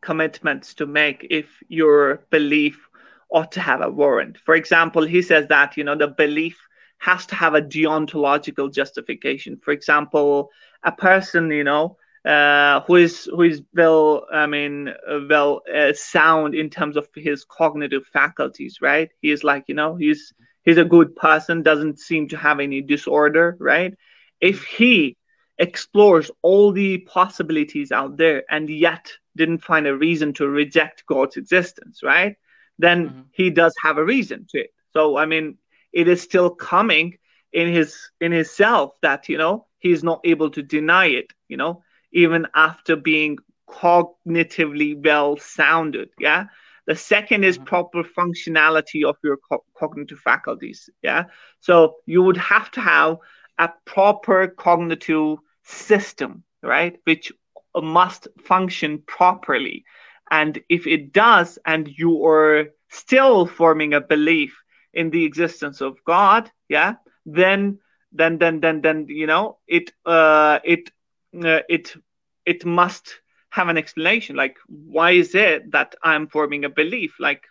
commitments 0.03 0.75
to 0.75 0.87
make 0.87 1.27
if 1.31 1.47
your 1.69 2.23
belief 2.31 2.89
ought 3.31 3.53
to 3.53 3.61
have 3.61 3.81
a 3.81 3.91
warrant. 3.91 4.39
For 4.39 4.55
example, 4.55 5.05
he 5.05 5.23
says 5.23 5.47
that 5.49 5.77
you 5.77 5.85
know 5.85 5.97
the 5.97 6.09
belief 6.09 6.59
has 6.99 7.25
to 7.27 7.35
have 7.35 7.55
a 7.55 7.63
deontological 7.63 8.73
justification. 8.73 9.57
For 9.57 9.73
example, 9.73 10.51
a 10.83 10.93
person 10.93 11.51
you 11.51 11.65
know 11.65 11.97
uh, 12.25 12.81
who 12.83 12.97
is 12.97 13.25
who 13.25 13.43
is 13.43 13.63
well, 13.75 14.27
I 14.33 14.47
mean, 14.47 14.89
uh, 14.89 15.21
well 15.29 15.63
uh, 15.73 15.93
sound 15.95 16.55
in 16.55 16.69
terms 16.71 16.97
of 16.97 17.09
his 17.15 17.45
cognitive 17.45 18.07
faculties, 18.13 18.79
right? 18.83 19.11
He 19.23 19.31
is 19.31 19.43
like, 19.43 19.65
you 19.69 19.75
know, 19.75 19.97
he's 19.97 20.33
he's 20.63 20.79
a 20.79 20.85
good 20.85 21.17
person, 21.17 21.63
doesn't 21.63 21.99
seem 21.99 22.29
to 22.29 22.37
have 22.37 22.61
any 22.61 22.83
disorder, 22.83 23.57
right? 23.59 23.95
If 24.41 24.65
he 24.65 25.17
explores 25.59 26.31
all 26.43 26.73
the 26.73 26.99
possibilities 26.99 27.93
out 27.93 28.17
there 28.17 28.45
and 28.51 28.69
yet 28.69 29.13
didn't 29.37 29.63
find 29.63 29.87
a 29.87 29.97
reason 29.97 30.33
to 30.35 30.49
reject 30.49 31.05
God's 31.07 31.37
existence, 31.37 32.03
right? 32.03 32.37
Then 32.79 33.09
mm-hmm. 33.09 33.21
he 33.33 33.51
does 33.51 33.75
have 33.83 33.99
a 33.99 34.05
reason 34.05 34.47
to 34.51 34.61
it. 34.61 34.71
So, 34.93 35.17
I 35.17 35.27
mean, 35.27 35.59
it 35.93 36.09
is 36.09 36.23
still 36.23 36.51
coming 36.51 37.19
in 37.53 37.73
his 37.73 37.97
in 38.21 38.33
his 38.33 38.51
self 38.51 38.93
that 39.03 39.29
you 39.29 39.39
know 39.39 39.67
he's 39.79 40.05
not 40.05 40.21
able 40.25 40.51
to 40.51 40.63
deny 40.63 41.07
it. 41.07 41.33
You 41.49 41.57
know, 41.57 41.83
even 42.13 42.47
after 42.55 42.97
being 42.97 43.39
cognitively 43.69 45.03
well 45.05 45.37
sounded. 45.37 46.11
Yeah. 46.19 46.47
The 46.87 46.97
second 46.97 47.45
is 47.45 47.57
mm-hmm. 47.57 47.67
proper 47.67 48.03
functionality 48.03 49.05
of 49.05 49.17
your 49.23 49.37
co- 49.37 49.65
cognitive 49.77 50.19
faculties. 50.19 50.91
Yeah. 51.03 51.25
So 51.61 51.97
you 52.07 52.23
would 52.23 52.37
have 52.39 52.71
to 52.73 52.81
have 52.81 53.19
a 53.59 53.71
proper 53.85 54.49
cognitive 54.49 55.39
system, 55.63 56.43
right? 56.63 56.99
Which 57.05 57.33
must 57.77 58.29
function 58.43 59.03
properly. 59.07 59.85
And 60.31 60.61
if 60.69 60.87
it 60.87 61.13
does, 61.13 61.59
and 61.65 61.89
you 61.89 62.25
are 62.27 62.67
still 62.89 63.47
forming 63.47 63.95
a 63.95 64.01
belief 64.01 64.57
in 64.93 65.11
the 65.11 65.25
existence 65.25 65.81
of 65.81 66.03
God, 66.05 66.51
yeah, 66.69 66.95
then 67.27 67.79
then 68.13 68.39
then 68.39 68.61
then 68.61 68.81
then 68.81 69.07
you 69.09 69.27
know 69.27 69.59
it 69.69 69.93
uh 70.05 70.59
it 70.65 70.91
uh, 71.45 71.61
it 71.69 71.95
it 72.45 72.65
must 72.65 73.21
have 73.51 73.69
an 73.69 73.77
explanation 73.77 74.37
like 74.37 74.57
why 74.67 75.11
is 75.13 75.35
it 75.35 75.71
that 75.73 75.95
i'm 76.03 76.27
forming 76.29 76.65
a 76.65 76.69
belief 76.69 77.15
like 77.21 77.43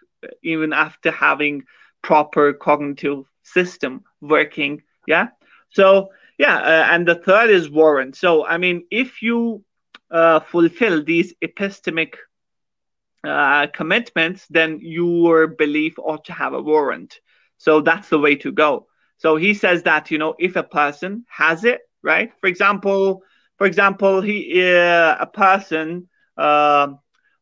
even 0.43 0.73
after 0.73 1.11
having 1.11 1.63
proper 2.01 2.53
cognitive 2.53 3.23
system 3.43 4.03
working 4.21 4.81
Yeah. 5.07 5.27
So 5.71 6.09
yeah, 6.37 6.57
uh, 6.57 6.87
and 6.93 7.07
the 7.07 7.15
third 7.15 7.49
is 7.49 7.69
warrant. 7.69 8.15
So 8.15 8.45
I 8.45 8.57
mean, 8.57 8.85
if 8.91 9.21
you 9.21 9.63
uh, 10.11 10.39
fulfill 10.39 11.03
these 11.03 11.33
epistemic 11.43 12.13
uh, 13.23 13.67
commitments, 13.73 14.47
then 14.49 14.79
your 14.81 15.47
belief 15.47 15.97
ought 15.99 16.25
to 16.25 16.33
have 16.33 16.53
a 16.53 16.61
warrant. 16.61 17.19
So 17.57 17.81
that's 17.81 18.09
the 18.09 18.19
way 18.19 18.35
to 18.37 18.51
go. 18.51 18.87
So 19.17 19.35
he 19.35 19.53
says 19.53 19.83
that 19.83 20.11
you 20.11 20.17
know 20.17 20.35
if 20.39 20.55
a 20.55 20.63
person 20.63 21.25
has 21.29 21.63
it, 21.65 21.81
right? 22.03 22.31
For 22.39 22.47
example, 22.47 23.23
for 23.59 23.67
example, 23.67 24.21
he 24.21 24.63
uh, 24.63 25.17
a 25.19 25.27
person 25.27 26.07
uh, 26.37 26.93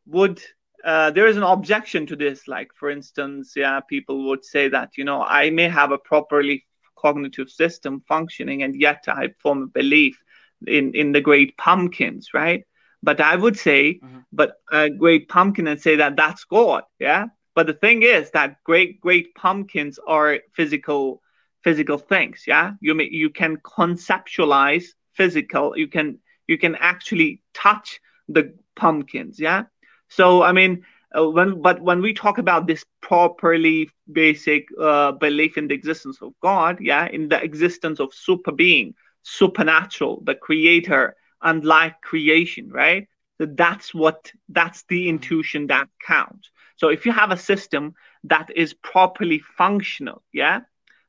would 0.08 0.41
uh, 0.84 1.12
there 1.12 1.27
is 1.27 1.38
an 1.38 1.43
objection 1.43 2.08
to 2.08 2.15
this. 2.15 2.47
Like 2.47 2.71
for 2.73 2.89
instance, 2.89 3.53
yeah, 3.56 3.80
people 3.82 4.25
would 4.27 4.43
say 4.43 4.67
that 4.67 4.97
you 4.97 5.06
know 5.06 5.21
I 5.21 5.51
may 5.51 5.69
have 5.69 5.91
a 5.91 5.99
properly 5.99 6.65
cognitive 6.97 7.51
system 7.51 8.03
functioning, 8.08 8.63
and 8.63 8.75
yet 8.75 9.06
I 9.08 9.30
form 9.43 9.62
a 9.62 9.67
belief 9.67 10.19
in 10.65 10.95
in 10.95 11.12
the 11.12 11.21
great 11.21 11.56
pumpkins, 11.56 12.30
right? 12.34 12.63
But 13.03 13.21
I 13.21 13.36
would 13.36 13.60
say, 13.60 13.99
mm-hmm. 14.03 14.21
but 14.34 14.56
a 14.71 14.89
great 14.89 15.30
pumpkin 15.30 15.67
and 15.67 15.80
say 15.80 15.97
that 15.97 16.15
that's 16.15 16.45
God, 16.45 16.84
yeah. 16.99 17.27
But 17.53 17.67
the 17.67 17.73
thing 17.73 18.01
is 18.01 18.32
that 18.32 18.63
great 18.63 18.99
great 19.01 19.36
pumpkins 19.36 19.99
are 20.08 20.39
physical 20.53 21.21
physical 21.63 21.99
things, 21.99 22.45
yeah. 22.47 22.71
You 22.82 22.95
may 22.95 23.08
you 23.12 23.30
can 23.30 23.58
conceptualize 23.58 24.96
physical. 25.17 25.77
You 25.77 25.88
can 25.88 26.19
you 26.47 26.58
can 26.58 26.75
actually 26.75 27.41
touch 27.53 27.99
the 28.30 28.53
pumpkins, 28.75 29.39
yeah. 29.39 29.63
So 30.10 30.43
I 30.43 30.51
mean, 30.51 30.86
uh, 31.17 31.30
when 31.30 31.62
but 31.62 31.82
when 31.82 32.01
we 32.01 32.13
talk 32.13 32.38
about 32.38 32.67
this 32.67 32.86
properly 33.01 33.89
basic 34.12 34.67
uh, 34.80 35.12
belief 35.13 35.58
in 35.58 35.67
the 35.67 35.75
existence 35.75 36.19
of 36.21 36.34
God, 36.41 36.80
yeah, 36.82 37.08
in 37.08 37.30
the 37.30 37.41
existence 37.41 37.99
of 37.99 38.13
super 38.13 38.51
being, 38.51 38.93
supernatural, 39.23 40.21
the 40.25 40.36
creator, 40.36 41.15
and 41.41 41.63
life 41.63 41.95
creation, 42.01 42.69
right? 42.69 43.08
So 43.39 43.47
that's 43.47 43.93
what 43.93 44.32
that's 44.49 44.84
the 44.89 45.10
intuition 45.10 45.67
that 45.67 45.89
counts. 46.06 46.49
So 46.77 46.89
if 46.89 47.06
you 47.06 47.12
have 47.12 47.32
a 47.32 47.38
system 47.38 47.95
that 48.25 48.51
is 48.56 48.73
properly 48.73 49.39
functional, 49.39 50.23
yeah, 50.34 50.62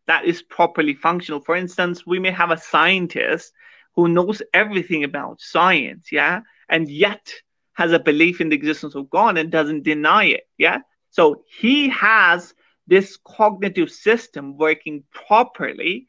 that 0.07 0.25
is 0.25 0.43
properly 0.43 0.95
functional. 0.95 1.41
For 1.41 1.57
instance, 1.57 2.07
we 2.07 2.19
may 2.19 2.31
have 2.31 2.51
a 2.51 2.59
scientist 2.59 3.53
who 3.99 4.07
knows 4.07 4.41
everything 4.55 5.03
about 5.03 5.41
science, 5.41 6.13
yeah, 6.13 6.43
and 6.69 6.89
yet 6.89 7.33
has 7.73 7.91
a 7.91 7.99
belief 7.99 8.41
in 8.41 8.49
the 8.49 8.55
existence 8.55 8.95
of 8.95 9.11
God 9.11 9.37
and 9.37 9.51
doesn't 9.51 9.83
deny 9.83 10.27
it. 10.27 10.45
Yeah. 10.57 10.79
So 11.11 11.43
he 11.61 11.89
has 11.89 12.55
this 12.87 13.19
cognitive 13.27 13.91
system 13.91 14.57
working 14.57 15.03
properly, 15.13 16.07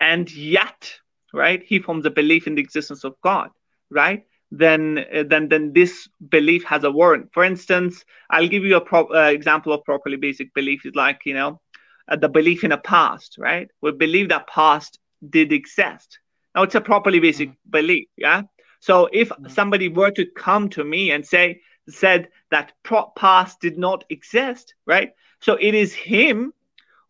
and 0.00 0.28
yet, 0.34 0.92
right, 1.32 1.62
he 1.64 1.78
forms 1.78 2.04
a 2.06 2.10
belief 2.10 2.48
in 2.48 2.56
the 2.56 2.60
existence 2.60 3.04
of 3.04 3.14
God, 3.22 3.50
right? 3.88 4.24
Then, 4.50 4.98
uh, 4.98 5.22
then, 5.22 5.48
then 5.48 5.72
this 5.72 6.08
belief 6.28 6.64
has 6.64 6.82
a 6.82 6.90
warrant. 6.90 7.28
For 7.32 7.44
instance, 7.44 8.04
I'll 8.30 8.48
give 8.48 8.64
you 8.64 8.74
a 8.74 8.80
pro- 8.80 9.14
uh, 9.14 9.30
example 9.30 9.72
of 9.72 9.84
properly 9.84 10.16
basic 10.16 10.52
belief 10.54 10.84
is 10.84 10.96
like 10.96 11.20
you 11.24 11.34
know, 11.34 11.60
uh, 12.08 12.16
the 12.16 12.28
belief 12.28 12.64
in 12.64 12.72
a 12.72 12.78
past, 12.78 13.36
right? 13.38 13.68
We 13.80 13.92
believe 13.92 14.30
that 14.30 14.48
past 14.48 14.98
did 15.30 15.52
exist. 15.52 16.18
Now 16.54 16.62
it's 16.62 16.74
a 16.74 16.80
properly 16.80 17.20
basic 17.20 17.50
mm-hmm. 17.50 17.70
belief, 17.70 18.08
yeah. 18.16 18.42
So 18.80 19.08
if 19.12 19.28
mm-hmm. 19.28 19.48
somebody 19.48 19.88
were 19.88 20.10
to 20.12 20.26
come 20.26 20.68
to 20.70 20.84
me 20.84 21.10
and 21.10 21.26
say 21.26 21.60
said 21.88 22.28
that 22.50 22.72
past 23.16 23.60
did 23.60 23.78
not 23.78 24.04
exist, 24.10 24.74
right? 24.86 25.12
So 25.40 25.56
it 25.60 25.74
is 25.74 25.94
him 25.94 26.52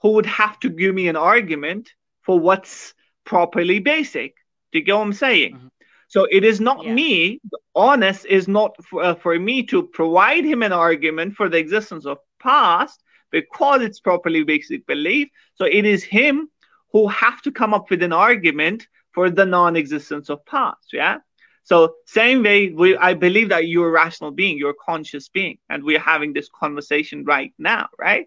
who 0.03 0.13
would 0.13 0.27
have 0.27 0.59
to 0.61 0.69
give 0.69 0.95
me 0.95 1.09
an 1.09 1.17
argument 1.17 1.91
for 2.23 2.39
what's 2.39 2.95
properly 3.25 3.81
basic. 3.81 4.37
Do 4.73 4.79
you 4.79 4.85
get 4.85 4.95
what 4.95 5.03
I'm 5.03 5.13
saying? 5.13 5.55
Mm-hmm. 5.55 5.67
So 6.09 6.27
it 6.31 6.45
is 6.45 6.61
not 6.61 6.85
yeah. 6.85 6.95
me. 6.95 7.41
Honest 7.75 8.27
is 8.27 8.49
not 8.49 8.83
for, 8.85 9.03
uh, 9.03 9.15
for 9.15 9.39
me 9.39 9.63
to 9.65 9.83
provide 9.83 10.45
him 10.45 10.63
an 10.63 10.73
argument 10.73 11.35
for 11.35 11.49
the 11.49 11.59
existence 11.59 12.07
of 12.07 12.19
past 12.41 13.03
because 13.31 13.83
it's 13.83 14.01
properly 14.01 14.43
basic 14.43 14.87
belief. 14.87 15.29
So 15.55 15.65
it 15.65 15.85
is 15.85 16.03
him 16.03 16.49
who 16.93 17.09
have 17.09 17.43
to 17.43 17.53
come 17.53 17.75
up 17.75 17.91
with 17.91 18.03
an 18.03 18.13
argument 18.13 18.87
for 19.13 19.31
the 19.31 19.45
non-existence 19.45 20.29
of 20.29 20.45
past. 20.47 20.93
Yeah. 20.93 21.19
So 21.65 21.97
same 22.07 22.43
way, 22.43 22.71
we 22.71 22.97
I 22.97 23.15
believe 23.15 23.51
that 23.51 23.69
you're 23.69 23.89
a 23.89 23.91
rational 23.91 24.31
being, 24.31 24.57
you're 24.57 24.71
a 24.71 24.85
conscious 24.85 25.29
being, 25.29 25.59
and 25.69 25.85
we're 25.85 25.99
having 25.99 26.33
this 26.33 26.49
conversation 26.49 27.25
right 27.25 27.53
now, 27.59 27.89
right? 27.99 28.25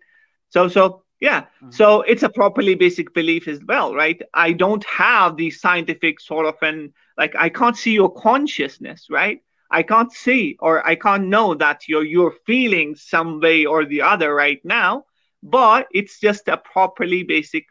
So 0.50 0.68
so 0.68 1.04
yeah, 1.20 1.42
mm-hmm. 1.42 1.72
so 1.72 2.02
it's 2.02 2.24
a 2.24 2.30
properly 2.30 2.76
basic 2.76 3.14
belief 3.14 3.48
as 3.48 3.60
well, 3.68 3.94
right? 3.96 4.22
I 4.34 4.54
don't 4.54 4.84
have 4.86 5.38
the 5.38 5.52
scientific 5.52 6.20
sort 6.20 6.46
of 6.46 6.56
an 6.62 6.94
like 7.18 7.36
I 7.36 7.50
can't 7.50 7.78
see 7.78 7.94
your 7.94 8.14
consciousness, 8.14 9.08
right? 9.10 9.42
I 9.72 9.84
can't 9.84 10.12
see 10.12 10.58
or 10.60 10.86
I 10.86 10.96
can't 10.96 11.28
know 11.28 11.56
that 11.56 11.88
you're 11.88 12.04
you're 12.04 12.36
feeling 12.46 12.96
some 12.96 13.40
way 13.40 13.66
or 13.66 13.86
the 13.86 14.02
other 14.02 14.36
right 14.36 14.60
now, 14.64 15.06
but 15.42 15.88
it's 15.92 16.20
just 16.20 16.48
a 16.48 16.58
properly 16.58 17.24
basic 17.24 17.66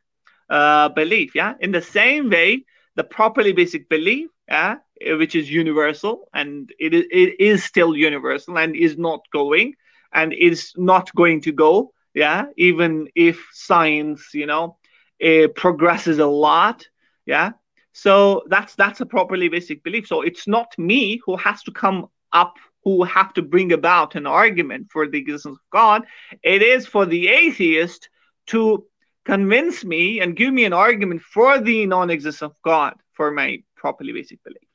uh, 0.48 0.88
belief, 0.88 1.34
yeah. 1.34 1.54
In 1.60 1.70
the 1.70 1.82
same 1.82 2.30
way, 2.30 2.64
the 2.96 3.04
properly 3.04 3.52
basic 3.52 3.88
belief, 3.88 4.30
yeah, 4.48 4.76
eh, 5.00 5.14
which 5.14 5.34
is 5.34 5.50
universal 5.50 6.28
and 6.34 6.72
it 6.78 6.94
is, 6.94 7.04
it 7.10 7.40
is 7.40 7.64
still 7.64 7.96
universal 7.96 8.58
and 8.58 8.76
is 8.76 8.98
not 8.98 9.20
going 9.32 9.74
and 10.12 10.32
is 10.32 10.72
not 10.76 11.14
going 11.14 11.40
to 11.40 11.52
go 11.52 11.92
yeah 12.12 12.46
even 12.56 13.06
if 13.14 13.46
science 13.52 14.30
you 14.34 14.44
know 14.44 14.76
it 15.20 15.54
progresses 15.54 16.18
a 16.18 16.26
lot 16.26 16.84
yeah. 17.30 17.52
So 17.92 18.42
that's 18.48 18.74
that's 18.74 19.00
a 19.00 19.06
properly 19.06 19.48
basic 19.48 19.82
belief. 19.84 20.06
So 20.06 20.22
it's 20.22 20.46
not 20.48 20.78
me 20.78 21.20
who 21.24 21.36
has 21.36 21.62
to 21.64 21.70
come 21.70 22.08
up 22.32 22.54
who 22.84 23.04
have 23.04 23.34
to 23.34 23.42
bring 23.42 23.72
about 23.72 24.14
an 24.14 24.26
argument 24.26 24.88
for 24.90 25.06
the 25.06 25.18
existence 25.18 25.56
of 25.56 25.70
god. 25.70 26.02
It 26.42 26.62
is 26.62 26.86
for 26.86 27.06
the 27.06 27.28
atheist 27.28 28.08
to 28.48 28.84
convince 29.24 29.84
me 29.84 30.20
and 30.20 30.36
give 30.36 30.52
me 30.52 30.64
an 30.64 30.72
argument 30.72 31.22
for 31.22 31.60
the 31.60 31.86
non-existence 31.86 32.42
of 32.42 32.54
god 32.62 32.94
for 33.12 33.30
my 33.30 33.62
properly 33.76 34.12
basic 34.12 34.42
beliefs. 34.44 34.66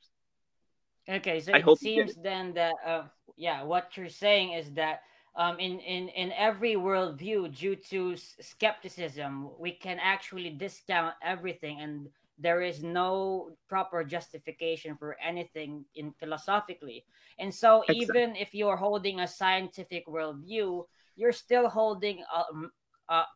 Okay, 1.08 1.40
so 1.40 1.52
I 1.52 1.58
it 1.58 1.78
seems 1.78 2.14
then 2.16 2.52
that 2.54 2.74
uh, 2.84 3.02
yeah, 3.36 3.62
what 3.62 3.96
you're 3.96 4.08
saying 4.08 4.52
is 4.52 4.72
that 4.72 5.02
um, 5.36 5.58
in 5.58 5.78
in 5.80 6.08
in 6.08 6.32
every 6.32 6.74
worldview, 6.74 7.54
due 7.56 7.76
to 7.90 8.16
skepticism, 8.16 9.50
we 9.58 9.72
can 9.72 9.98
actually 10.00 10.50
discount 10.50 11.14
everything, 11.22 11.80
and 11.80 12.08
there 12.38 12.60
is 12.60 12.82
no 12.82 13.50
proper 13.68 14.02
justification 14.02 14.96
for 14.96 15.16
anything 15.22 15.84
in 15.94 16.12
philosophically. 16.18 17.04
And 17.38 17.54
so, 17.54 17.82
exactly. 17.82 18.02
even 18.02 18.36
if 18.36 18.54
you're 18.54 18.76
holding 18.76 19.20
a 19.20 19.28
scientific 19.28 20.06
worldview, 20.06 20.84
you're 21.16 21.32
still 21.32 21.68
holding 21.68 22.24
um, 22.34 22.70
a, 23.08 23.14
a 23.14 23.26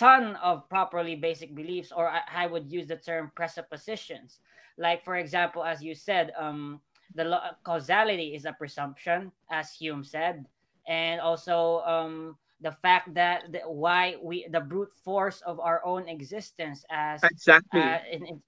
ton 0.00 0.36
of 0.40 0.64
properly 0.72 1.14
basic 1.14 1.54
beliefs, 1.54 1.92
or 1.92 2.08
I, 2.08 2.24
I 2.32 2.46
would 2.48 2.72
use 2.72 2.88
the 2.88 2.96
term 2.96 3.30
presuppositions 3.36 4.40
like, 4.80 5.04
for 5.04 5.16
example, 5.16 5.62
as 5.62 5.82
you 5.84 5.94
said, 5.94 6.32
um, 6.38 6.80
the 7.14 7.24
lo- 7.24 7.52
causality 7.62 8.34
is 8.34 8.46
a 8.46 8.52
presumption, 8.52 9.30
as 9.50 9.72
Hume 9.72 10.02
said, 10.02 10.46
and 10.88 11.20
also 11.20 11.80
um, 11.84 12.36
the 12.62 12.72
fact 12.72 13.12
that 13.14 13.52
the, 13.52 13.60
why 13.68 14.16
we 14.22 14.48
the 14.50 14.60
brute 14.60 14.92
force 15.04 15.42
of 15.42 15.60
our 15.60 15.84
own 15.84 16.08
existence 16.08 16.84
as 16.90 17.22
exactly. 17.22 17.80
Uh, 17.80 17.98
in, 18.10 18.26
in, 18.26 18.42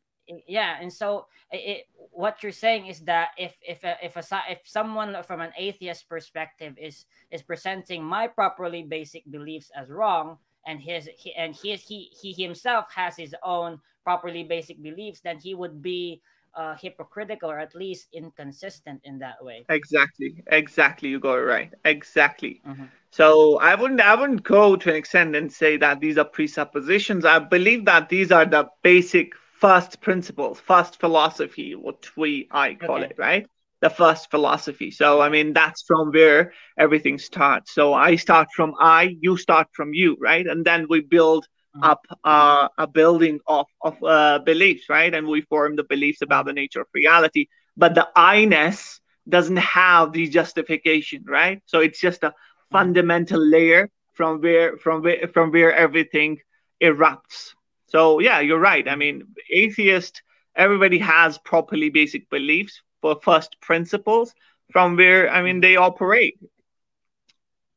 yeah 0.46 0.78
and 0.80 0.90
so 0.90 1.26
it, 1.50 1.84
what 2.12 2.42
you're 2.42 2.52
saying 2.52 2.86
is 2.86 3.00
that 3.00 3.30
if 3.36 3.58
if 3.60 3.82
a, 3.84 3.96
if 4.02 4.16
a 4.16 4.24
if 4.48 4.60
someone 4.64 5.16
from 5.26 5.40
an 5.40 5.50
atheist 5.58 6.08
perspective 6.08 6.72
is 6.80 7.04
is 7.32 7.42
presenting 7.42 8.02
my 8.02 8.28
properly 8.28 8.82
basic 8.84 9.28
beliefs 9.30 9.70
as 9.76 9.90
wrong 9.90 10.38
and 10.66 10.80
his 10.80 11.08
he, 11.16 11.34
and 11.34 11.54
his 11.54 11.82
he 11.82 12.10
he 12.20 12.32
himself 12.32 12.86
has 12.94 13.16
his 13.16 13.34
own 13.42 13.80
properly 14.04 14.44
basic 14.44 14.82
beliefs 14.82 15.20
then 15.20 15.38
he 15.38 15.54
would 15.54 15.82
be 15.82 16.20
uh, 16.54 16.74
hypocritical 16.76 17.50
or 17.50 17.58
at 17.58 17.74
least 17.74 18.08
inconsistent 18.12 19.00
in 19.04 19.18
that 19.18 19.42
way. 19.42 19.64
Exactly. 19.68 20.42
Exactly. 20.48 21.08
You 21.08 21.18
got 21.18 21.38
it 21.38 21.42
right. 21.42 21.72
Exactly. 21.84 22.60
Mm-hmm. 22.66 22.84
so 23.10 23.58
i 23.58 23.74
wouldn't 23.74 24.00
i 24.00 24.14
wouldn't 24.14 24.42
go 24.42 24.76
to 24.76 24.90
an 24.90 24.96
extent 24.96 25.36
and 25.36 25.52
say 25.52 25.76
that 25.76 26.00
these 26.00 26.18
are 26.18 26.24
presuppositions. 26.24 27.24
I 27.24 27.38
believe 27.38 27.84
that 27.86 28.08
these 28.08 28.32
are 28.32 28.44
the 28.44 28.68
basic 28.82 29.34
first 29.62 30.00
principles 30.00 30.58
first 30.58 30.98
philosophy 30.98 31.74
what 31.74 32.16
we 32.16 32.48
i 32.50 32.74
call 32.74 32.96
okay. 32.96 33.06
it 33.10 33.14
right 33.16 33.46
the 33.82 33.90
first 33.90 34.30
philosophy. 34.30 34.90
So, 34.90 35.20
I 35.20 35.28
mean, 35.30 35.52
that's 35.52 35.82
from 35.82 36.12
where 36.12 36.52
everything 36.78 37.18
starts. 37.18 37.74
So, 37.74 37.94
I 37.94 38.16
start 38.16 38.48
from 38.56 38.74
I, 38.80 39.16
you 39.20 39.36
start 39.36 39.68
from 39.74 39.94
you, 39.94 40.16
right? 40.20 40.46
And 40.46 40.64
then 40.64 40.86
we 40.88 41.00
build 41.02 41.46
mm-hmm. 41.76 41.84
up 41.84 42.06
uh, 42.24 42.68
a 42.78 42.86
building 42.88 43.40
of, 43.46 43.66
of 43.82 44.02
uh, 44.04 44.40
beliefs, 44.40 44.88
right? 44.88 45.14
And 45.14 45.26
we 45.28 45.42
form 45.42 45.76
the 45.76 45.84
beliefs 45.84 46.22
about 46.22 46.46
the 46.46 46.54
nature 46.54 46.82
of 46.82 46.88
reality. 46.94 47.46
But 47.76 47.94
the 47.94 48.08
I 48.16 48.46
ness 48.46 49.00
doesn't 49.28 49.58
have 49.58 50.12
the 50.12 50.28
justification, 50.28 51.24
right? 51.28 51.62
So, 51.66 51.80
it's 51.80 52.00
just 52.00 52.22
a 52.24 52.34
fundamental 52.72 53.40
layer 53.44 53.90
from 54.14 54.40
where 54.40 54.76
from 54.78 55.02
where 55.02 55.28
from 55.28 55.52
where 55.52 55.74
everything 55.74 56.38
erupts 56.82 57.54
So 57.86 58.20
yeah, 58.20 58.40
you're 58.40 58.58
right. 58.60 58.88
I 58.88 58.96
mean, 58.96 59.22
atheist, 59.50 60.22
everybody 60.56 60.98
has 60.98 61.38
properly 61.38 61.90
basic 61.90 62.28
beliefs 62.30 62.82
first 63.02 63.60
principles 63.60 64.34
from 64.70 64.96
where 64.96 65.30
I 65.30 65.42
mean 65.42 65.60
they 65.60 65.76
operate. 65.76 66.38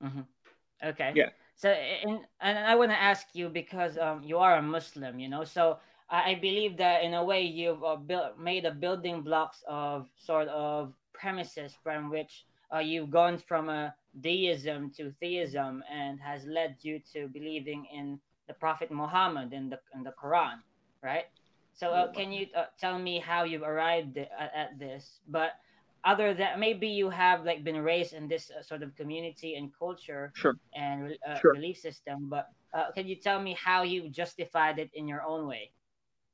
Mm-hmm. 0.03 0.21
Okay. 0.83 1.11
Yeah. 1.15 1.29
So 1.55 1.69
and 1.69 2.19
and 2.41 2.57
I 2.59 2.75
want 2.75 2.91
to 2.91 3.01
ask 3.01 3.27
you 3.33 3.49
because 3.49 3.97
um 3.97 4.23
you 4.23 4.37
are 4.37 4.57
a 4.57 4.61
Muslim, 4.61 5.19
you 5.19 5.29
know. 5.29 5.43
So 5.43 5.79
I 6.09 6.35
believe 6.35 6.77
that 6.77 7.03
in 7.03 7.13
a 7.13 7.23
way 7.23 7.41
you've 7.41 7.83
uh, 7.83 7.95
built 7.95 8.37
made 8.37 8.65
a 8.65 8.71
building 8.71 9.21
blocks 9.21 9.63
of 9.67 10.07
sort 10.17 10.47
of 10.49 10.93
premises 11.13 11.75
from 11.81 12.09
which 12.09 12.45
uh, 12.73 12.79
you've 12.79 13.09
gone 13.09 13.37
from 13.37 13.69
a 13.69 13.95
deism 14.21 14.91
to 14.97 15.11
theism 15.19 15.83
and 15.91 16.19
has 16.19 16.45
led 16.45 16.77
you 16.81 16.99
to 17.13 17.27
believing 17.27 17.85
in 17.91 18.19
the 18.47 18.53
Prophet 18.53 18.91
Muhammad 18.91 19.53
and 19.53 19.71
the 19.71 19.79
in 19.95 20.03
the 20.03 20.13
Quran, 20.21 20.61
right? 21.01 21.25
So 21.75 21.91
uh, 21.91 22.11
can 22.11 22.31
you 22.31 22.47
uh, 22.55 22.65
tell 22.79 22.97
me 22.97 23.19
how 23.19 23.43
you've 23.43 23.63
arrived 23.63 24.17
at, 24.17 24.31
at, 24.55 24.79
this? 24.79 25.19
But 25.27 25.51
other 26.05 26.33
than 26.33 26.57
maybe 26.57 26.87
you 26.87 27.09
have 27.09 27.43
like 27.43 27.63
been 27.63 27.81
raised 27.83 28.13
in 28.13 28.29
this 28.29 28.49
uh, 28.49 28.63
sort 28.63 28.81
of 28.81 28.95
community 28.95 29.55
and 29.55 29.69
culture 29.77 30.31
sure. 30.35 30.55
and 30.73 31.17
uh, 31.27 31.37
sure. 31.39 31.53
belief 31.53 31.77
system, 31.77 32.29
but 32.29 32.47
uh, 32.73 32.91
can 32.91 33.07
you 33.07 33.15
tell 33.15 33.41
me 33.41 33.57
how 33.61 33.83
you 33.83 34.07
justified 34.09 34.79
it 34.79 34.89
in 34.93 35.07
your 35.07 35.21
own 35.21 35.47
way? 35.47 35.71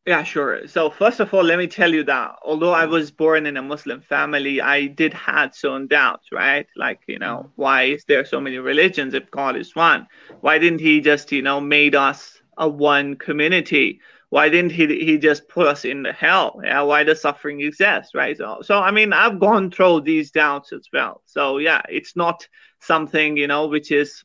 Yeah, 0.06 0.24
sure. 0.24 0.68
So 0.68 0.90
first 0.90 1.20
of 1.20 1.32
all, 1.34 1.44
let 1.44 1.60
me 1.60 1.68
tell 1.68 1.94
you 1.94 2.04
that 2.06 2.36
although 2.44 2.74
I 2.74 2.86
was 2.86 3.12
born 3.12 3.46
in 3.46 3.56
a 3.58 3.62
Muslim 3.62 4.02
family, 4.02 4.60
I 4.60 4.88
did 4.88 5.14
had 5.14 5.54
some 5.54 5.88
doubts, 5.88 6.32
right? 6.32 6.66
Like, 6.76 7.02
you 7.08 7.20
know, 7.20 7.38
mm-hmm. 7.38 7.62
why 7.62 7.84
is 7.84 8.04
there 8.06 8.26
so 8.26 8.42
many 8.42 8.58
religions 8.58 9.14
if 9.14 9.30
God 9.30 9.56
is 9.56 9.76
one? 9.76 10.08
Why 10.42 10.58
didn't 10.58 10.82
he 10.82 11.02
just, 11.02 11.32
you 11.32 11.44
know, 11.44 11.62
made 11.62 11.94
us 11.94 12.42
a 12.58 12.68
one 12.68 13.16
community? 13.16 14.02
Why 14.32 14.48
didn't 14.48 14.72
he 14.72 14.88
he 15.04 15.18
just 15.18 15.50
put 15.50 15.68
us 15.68 15.84
in 15.84 16.04
the 16.04 16.14
hell? 16.14 16.62
Yeah, 16.64 16.82
why 16.84 17.04
does 17.04 17.22
suffering 17.22 17.60
exist, 17.60 18.16
right? 18.16 18.36
So 18.38 18.62
so 18.64 18.80
I 18.80 18.90
mean, 18.92 19.12
I've 19.12 19.42
gone 19.42 19.70
through 19.72 20.02
these 20.02 20.32
doubts 20.32 20.72
as 20.72 20.88
well. 20.94 21.22
So 21.26 21.58
yeah, 21.58 21.82
it's 21.90 22.16
not 22.16 22.48
something, 22.80 23.36
you 23.36 23.48
know, 23.48 23.68
which 23.68 23.92
is 23.92 24.24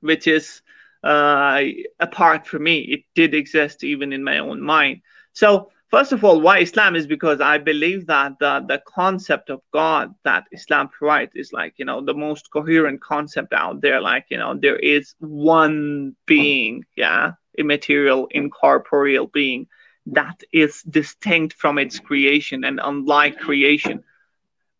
which 0.00 0.26
is 0.26 0.62
uh, 1.02 1.60
apart 2.00 2.46
from 2.46 2.62
me. 2.64 2.78
It 2.80 3.02
did 3.14 3.34
exist 3.34 3.84
even 3.84 4.10
in 4.12 4.24
my 4.24 4.38
own 4.38 4.62
mind. 4.62 5.02
So, 5.34 5.70
first 5.90 6.12
of 6.12 6.24
all, 6.24 6.40
why 6.40 6.60
Islam 6.60 6.96
is 6.96 7.06
because 7.06 7.42
I 7.42 7.58
believe 7.58 8.06
that 8.06 8.38
the, 8.40 8.64
the 8.66 8.82
concept 8.86 9.50
of 9.50 9.60
God 9.70 10.14
that 10.24 10.44
Islam 10.50 10.88
provides 10.88 11.32
is 11.34 11.52
like, 11.52 11.74
you 11.76 11.84
know, 11.84 12.00
the 12.00 12.14
most 12.14 12.50
coherent 12.50 13.02
concept 13.02 13.52
out 13.52 13.82
there. 13.82 14.00
Like, 14.00 14.26
you 14.30 14.38
know, 14.38 14.54
there 14.54 14.78
is 14.78 15.14
one 15.18 16.16
being, 16.24 16.84
yeah, 16.96 17.32
immaterial, 17.58 18.28
incorporeal 18.30 19.26
being 19.26 19.66
that 20.06 20.42
is 20.52 20.82
distinct 20.82 21.54
from 21.54 21.78
its 21.78 21.98
creation 21.98 22.64
and 22.64 22.80
unlike 22.82 23.38
creation. 23.38 24.02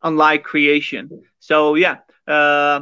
Unlike 0.03 0.45
creation. 0.45 1.23
So, 1.41 1.75
yeah. 1.77 1.99
Uh, 2.27 2.81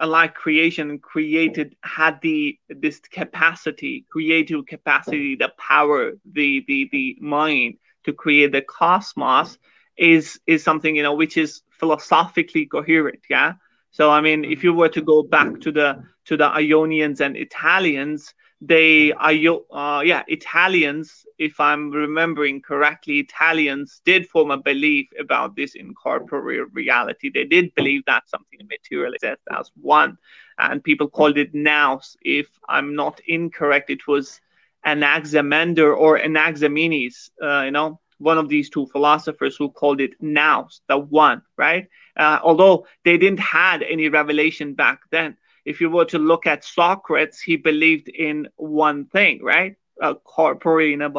unlike 0.00 0.34
creation 0.34 0.98
created 0.98 1.76
had 1.82 2.20
the 2.22 2.58
this 2.68 2.98
capacity 3.00 4.04
creative 4.10 4.66
capacity 4.66 5.36
the 5.36 5.52
power 5.58 6.12
the 6.32 6.64
the 6.66 6.88
the 6.90 7.16
mind 7.20 7.74
to 8.02 8.12
create 8.12 8.50
the 8.50 8.62
cosmos 8.62 9.58
is 9.96 10.40
is 10.46 10.64
something 10.64 10.96
you 10.96 11.02
know 11.02 11.14
which 11.14 11.36
is 11.36 11.62
philosophically 11.78 12.66
coherent 12.66 13.20
yeah 13.28 13.52
so 13.90 14.10
i 14.10 14.20
mean 14.20 14.44
if 14.44 14.64
you 14.64 14.72
were 14.72 14.88
to 14.88 15.02
go 15.02 15.22
back 15.22 15.60
to 15.60 15.70
the 15.70 16.02
to 16.24 16.36
the 16.36 16.46
ionians 16.46 17.20
and 17.20 17.36
italians 17.36 18.34
they 18.60 19.12
are, 19.12 19.32
uh, 19.72 20.00
yeah 20.02 20.22
italians 20.28 21.24
if 21.38 21.58
i'm 21.60 21.90
remembering 21.90 22.60
correctly 22.60 23.18
italians 23.18 24.02
did 24.04 24.28
form 24.28 24.50
a 24.50 24.58
belief 24.58 25.08
about 25.18 25.56
this 25.56 25.74
incorporeal 25.74 26.66
reality. 26.72 27.30
They 27.30 27.44
did 27.44 27.74
believe 27.74 28.04
that 28.06 28.28
something 28.28 28.60
material 28.68 29.14
exists 29.14 29.44
as 29.50 29.70
one 29.80 30.18
and 30.58 30.84
people 30.84 31.08
called 31.08 31.38
it 31.38 31.54
nous. 31.54 32.16
If 32.22 32.48
i'm 32.68 32.94
not 32.94 33.20
incorrect 33.26 33.88
it 33.88 34.06
was 34.06 34.40
anaximander 34.84 35.94
or 35.94 36.18
anaximenes 36.18 37.30
uh, 37.42 37.62
you 37.62 37.70
know 37.70 37.98
one 38.18 38.36
of 38.36 38.50
these 38.50 38.68
two 38.68 38.86
philosophers 38.88 39.56
who 39.56 39.70
called 39.70 40.00
it 40.02 40.12
nous 40.20 40.82
the 40.88 40.98
one 40.98 41.40
right? 41.56 41.88
Uh, 42.16 42.38
although 42.42 42.86
they 43.04 43.16
didn't 43.16 43.40
had 43.40 43.82
any 43.82 44.10
revelation 44.10 44.74
back 44.74 45.00
then 45.10 45.36
if 45.64 45.80
you 45.80 45.90
were 45.90 46.04
to 46.06 46.18
look 46.18 46.46
at 46.46 46.64
Socrates, 46.64 47.40
he 47.40 47.56
believed 47.56 48.08
in 48.08 48.48
one 48.56 49.06
thing, 49.06 49.42
right? 49.42 49.76
Uh, 50.00 50.14
corporeal, 50.14 51.10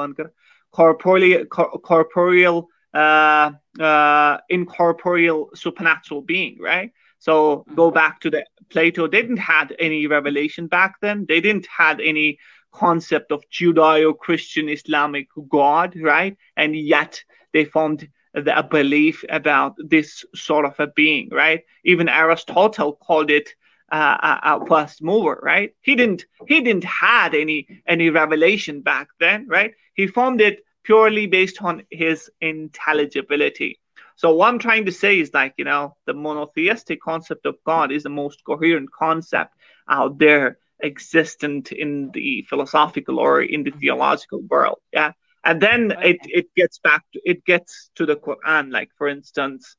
corporeal, 0.71 1.45
corporeal, 1.45 2.67
uh, 2.93 3.51
uh, 3.79 4.37
incorporeal 4.49 5.49
supernatural 5.53 6.21
being, 6.21 6.57
right? 6.59 6.91
So 7.19 7.65
go 7.75 7.87
mm-hmm. 7.87 7.95
back 7.95 8.19
to 8.21 8.29
the 8.29 8.45
Plato 8.69 9.07
didn't 9.07 9.37
had 9.37 9.75
any 9.79 10.07
revelation 10.07 10.67
back 10.67 10.95
then. 11.01 11.25
They 11.27 11.41
didn't 11.41 11.67
had 11.67 12.01
any 12.01 12.39
concept 12.71 13.31
of 13.31 13.43
Judeo-Christian 13.51 14.69
Islamic 14.69 15.27
God, 15.49 15.95
right? 16.01 16.37
And 16.55 16.75
yet 16.75 17.21
they 17.53 17.65
formed 17.65 18.07
the, 18.33 18.57
a 18.57 18.63
belief 18.63 19.23
about 19.29 19.75
this 19.77 20.25
sort 20.33 20.65
of 20.65 20.79
a 20.79 20.87
being, 20.87 21.29
right? 21.31 21.63
Even 21.83 22.09
Aristotle 22.09 22.93
called 22.93 23.29
it 23.29 23.49
uh, 23.91 24.17
uh, 24.21 24.39
uh 24.43 24.59
a, 24.61 24.65
first 24.67 25.01
mover, 25.01 25.39
right? 25.41 25.73
He 25.81 25.95
didn't 25.95 26.25
he 26.47 26.61
didn't 26.61 26.83
had 26.83 27.35
any 27.35 27.67
any 27.87 28.09
revelation 28.09 28.81
back 28.81 29.07
then, 29.19 29.47
right? 29.47 29.73
He 29.93 30.07
formed 30.07 30.41
it 30.41 30.63
purely 30.83 31.27
based 31.27 31.61
on 31.61 31.83
his 31.89 32.29
intelligibility. 32.41 33.79
So 34.15 34.33
what 34.35 34.49
I'm 34.49 34.59
trying 34.59 34.85
to 34.85 34.91
say 34.91 35.19
is 35.19 35.33
like 35.33 35.53
you 35.57 35.65
know 35.65 35.95
the 36.05 36.13
monotheistic 36.13 37.01
concept 37.01 37.45
of 37.45 37.55
God 37.65 37.91
is 37.91 38.03
the 38.03 38.09
most 38.09 38.43
coherent 38.45 38.91
concept 38.91 39.53
out 39.87 40.17
there 40.17 40.57
existent 40.83 41.71
in 41.71 42.11
the 42.11 42.45
philosophical 42.49 43.19
or 43.19 43.41
in 43.41 43.63
the 43.63 43.71
mm-hmm. 43.71 43.79
theological 43.79 44.41
world. 44.41 44.79
Yeah. 44.91 45.13
And 45.43 45.59
then 45.59 45.91
it, 46.03 46.19
it 46.23 46.53
gets 46.55 46.77
back 46.79 47.03
to 47.13 47.21
it 47.25 47.43
gets 47.45 47.89
to 47.95 48.05
the 48.05 48.15
Quran. 48.15 48.71
Like 48.71 48.89
for 48.97 49.07
instance, 49.07 49.75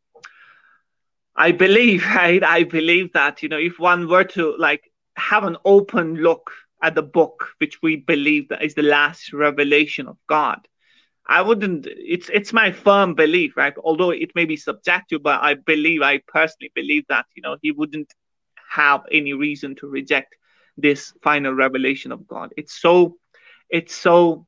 I 1.36 1.52
believe, 1.52 2.04
right? 2.14 2.42
I 2.42 2.64
believe 2.64 3.12
that, 3.12 3.42
you 3.42 3.48
know, 3.48 3.58
if 3.58 3.78
one 3.78 4.08
were 4.08 4.24
to 4.24 4.56
like 4.58 4.90
have 5.16 5.44
an 5.44 5.56
open 5.64 6.16
look 6.16 6.50
at 6.82 6.94
the 6.94 7.02
book, 7.02 7.48
which 7.58 7.80
we 7.82 7.96
believe 7.96 8.48
that 8.48 8.62
is 8.62 8.74
the 8.74 8.82
last 8.82 9.32
revelation 9.32 10.08
of 10.08 10.16
God, 10.28 10.66
I 11.26 11.40
wouldn't, 11.42 11.86
it's, 11.88 12.28
it's 12.30 12.52
my 12.52 12.72
firm 12.72 13.14
belief, 13.14 13.56
right? 13.56 13.74
Although 13.82 14.10
it 14.10 14.32
may 14.34 14.44
be 14.44 14.56
subjective, 14.56 15.22
but 15.22 15.40
I 15.40 15.54
believe, 15.54 16.02
I 16.02 16.18
personally 16.26 16.72
believe 16.74 17.04
that, 17.08 17.26
you 17.34 17.42
know, 17.42 17.56
he 17.62 17.70
wouldn't 17.70 18.12
have 18.68 19.02
any 19.10 19.32
reason 19.32 19.76
to 19.76 19.86
reject 19.86 20.34
this 20.76 21.12
final 21.22 21.52
revelation 21.52 22.10
of 22.10 22.26
God. 22.26 22.52
It's 22.56 22.80
so, 22.80 23.18
it's 23.70 23.94
so 23.94 24.46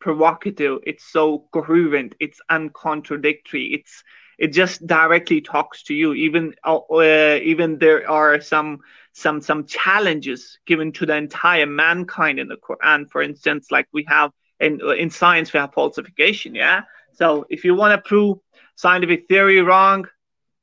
provocative. 0.00 0.78
It's 0.86 1.04
so 1.04 1.48
coherent. 1.52 2.14
It's 2.20 2.40
uncontradictory. 2.50 3.74
It's, 3.74 4.02
it 4.38 4.48
just 4.48 4.86
directly 4.86 5.40
talks 5.40 5.82
to 5.84 5.94
you. 5.94 6.14
Even 6.14 6.54
uh, 6.64 6.78
uh, 6.90 7.38
even 7.42 7.78
there 7.78 8.08
are 8.10 8.40
some 8.40 8.80
some 9.12 9.40
some 9.40 9.64
challenges 9.64 10.58
given 10.66 10.92
to 10.92 11.06
the 11.06 11.16
entire 11.16 11.66
mankind 11.66 12.38
in 12.38 12.48
the 12.48 12.56
quran. 12.56 13.08
For 13.10 13.22
instance 13.22 13.70
like 13.70 13.86
we 13.92 14.04
have 14.08 14.32
in 14.60 14.80
in 14.98 15.10
science 15.10 15.52
we 15.52 15.60
have 15.60 15.72
falsification 15.72 16.54
yeah? 16.54 16.82
So 17.12 17.46
if 17.48 17.64
you 17.64 17.74
want 17.74 17.92
to 17.92 18.08
prove 18.08 18.38
scientific 18.76 19.28
theory 19.28 19.60
wrong 19.60 20.06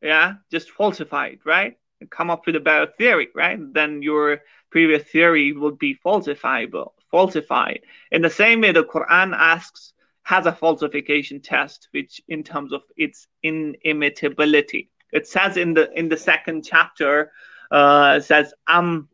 yeah 0.01 0.34
just 0.51 0.72
falsify 0.72 1.28
it 1.28 1.39
right? 1.45 1.78
And 2.01 2.09
come 2.09 2.30
up 2.30 2.45
with 2.45 2.55
a 2.55 2.59
better 2.59 2.91
theory 2.97 3.30
right? 3.36 3.59
Then 3.74 4.01
your 4.01 4.41
previous 4.69 5.03
theory 5.03 5.53
would 5.53 5.78
be 5.80 5.97
falsifiable 6.05 6.91
falsified. 7.09 7.82
In 8.11 8.22
the 8.22 8.30
same 8.30 8.61
way 8.61 8.72
the 8.72 8.84
quran 8.84 9.34
asks 9.36 9.93
has 10.30 10.47
a 10.47 10.53
falsification 10.53 11.40
test, 11.40 11.88
which 11.92 12.20
in 12.28 12.42
terms 12.42 12.72
of 12.72 12.82
its 12.97 13.28
inimitability. 13.44 14.90
It 15.12 15.26
says 15.28 15.57
in 15.57 15.74
the 15.74 15.90
in 15.99 16.09
the 16.09 16.16
second 16.16 16.64
chapter, 16.64 17.32
uh, 17.70 18.14
it 18.18 18.24
says 18.24 18.53
am 18.66 19.09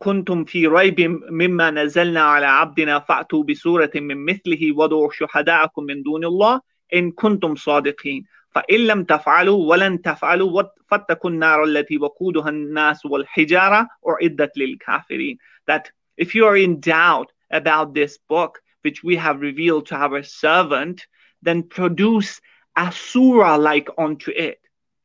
كنتم 0.00 0.44
في 0.44 0.66
ريب 0.66 1.00
مما 1.30 1.70
نزلنا 1.70 2.20
على 2.20 2.46
عبدنا 2.46 2.98
فأتوا 2.98 3.44
بسورة 3.44 3.90
من 3.94 4.24
مثله 4.24 4.72
وادعوا 4.76 5.10
شهداءكم 5.12 5.82
من 5.82 6.02
دون 6.02 6.24
الله 6.24 6.60
إن 6.94 7.10
كنتم 7.10 7.54
صادقين 7.54 8.24
فإن 8.50 8.86
لم 8.86 9.04
تفعلوا 9.04 9.70
ولن 9.70 10.02
تفعلوا 10.02 10.62
فاتقوا 10.88 11.30
النار 11.30 11.64
التي 11.64 11.98
وقودها 11.98 12.48
الناس 12.48 13.06
والحجارة 13.06 13.88
أعدت 14.08 14.58
للكافرين 14.58 15.38
that 15.70 15.90
if 16.16 16.34
you 16.34 16.44
are 16.46 16.56
in 16.56 16.80
doubt 16.80 17.32
about 17.50 17.94
this 17.94 18.18
book 18.28 18.61
which 18.83 19.03
we 19.03 19.15
have 19.15 19.41
revealed 19.41 19.87
to 19.87 19.95
our 19.95 20.23
servant, 20.23 21.07
then 21.41 21.63
produce 21.63 22.41
a 22.75 22.91
surah 22.91 23.55
like 23.57 23.89
unto 23.97 24.31
it. 24.31 24.59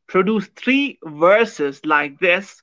Produce 0.07 0.47
three 0.57 0.99
verses 1.05 1.81
like 1.85 2.19
this, 2.19 2.63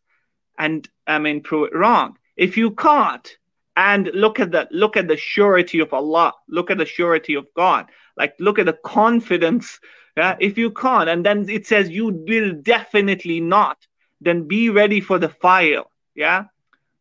and 0.57 0.87
I 1.05 1.19
mean, 1.19 1.41
prove 1.41 1.67
it 1.67 1.75
wrong. 1.75 2.17
If 2.35 2.57
you 2.57 2.71
can't, 2.71 3.37
and 3.75 4.09
look 4.13 4.39
at 4.39 4.51
the 4.51 4.67
look 4.71 4.97
at 4.97 5.07
the 5.07 5.17
surety 5.17 5.79
of 5.79 5.93
Allah. 5.93 6.33
Look 6.47 6.71
at 6.71 6.77
the 6.77 6.85
surety 6.85 7.35
of 7.35 7.47
God. 7.55 7.87
Like 8.17 8.35
look 8.39 8.59
at 8.59 8.65
the 8.65 8.73
confidence. 8.73 9.79
Yeah, 10.17 10.37
if 10.39 10.57
you 10.57 10.71
can't, 10.71 11.09
and 11.09 11.25
then 11.25 11.49
it 11.49 11.67
says 11.67 11.89
you 11.89 12.07
will 12.07 12.53
definitely 12.53 13.41
not, 13.41 13.77
then 14.21 14.47
be 14.47 14.69
ready 14.69 15.01
for 15.01 15.19
the 15.19 15.27
fire. 15.27 15.83
Yeah, 16.15 16.45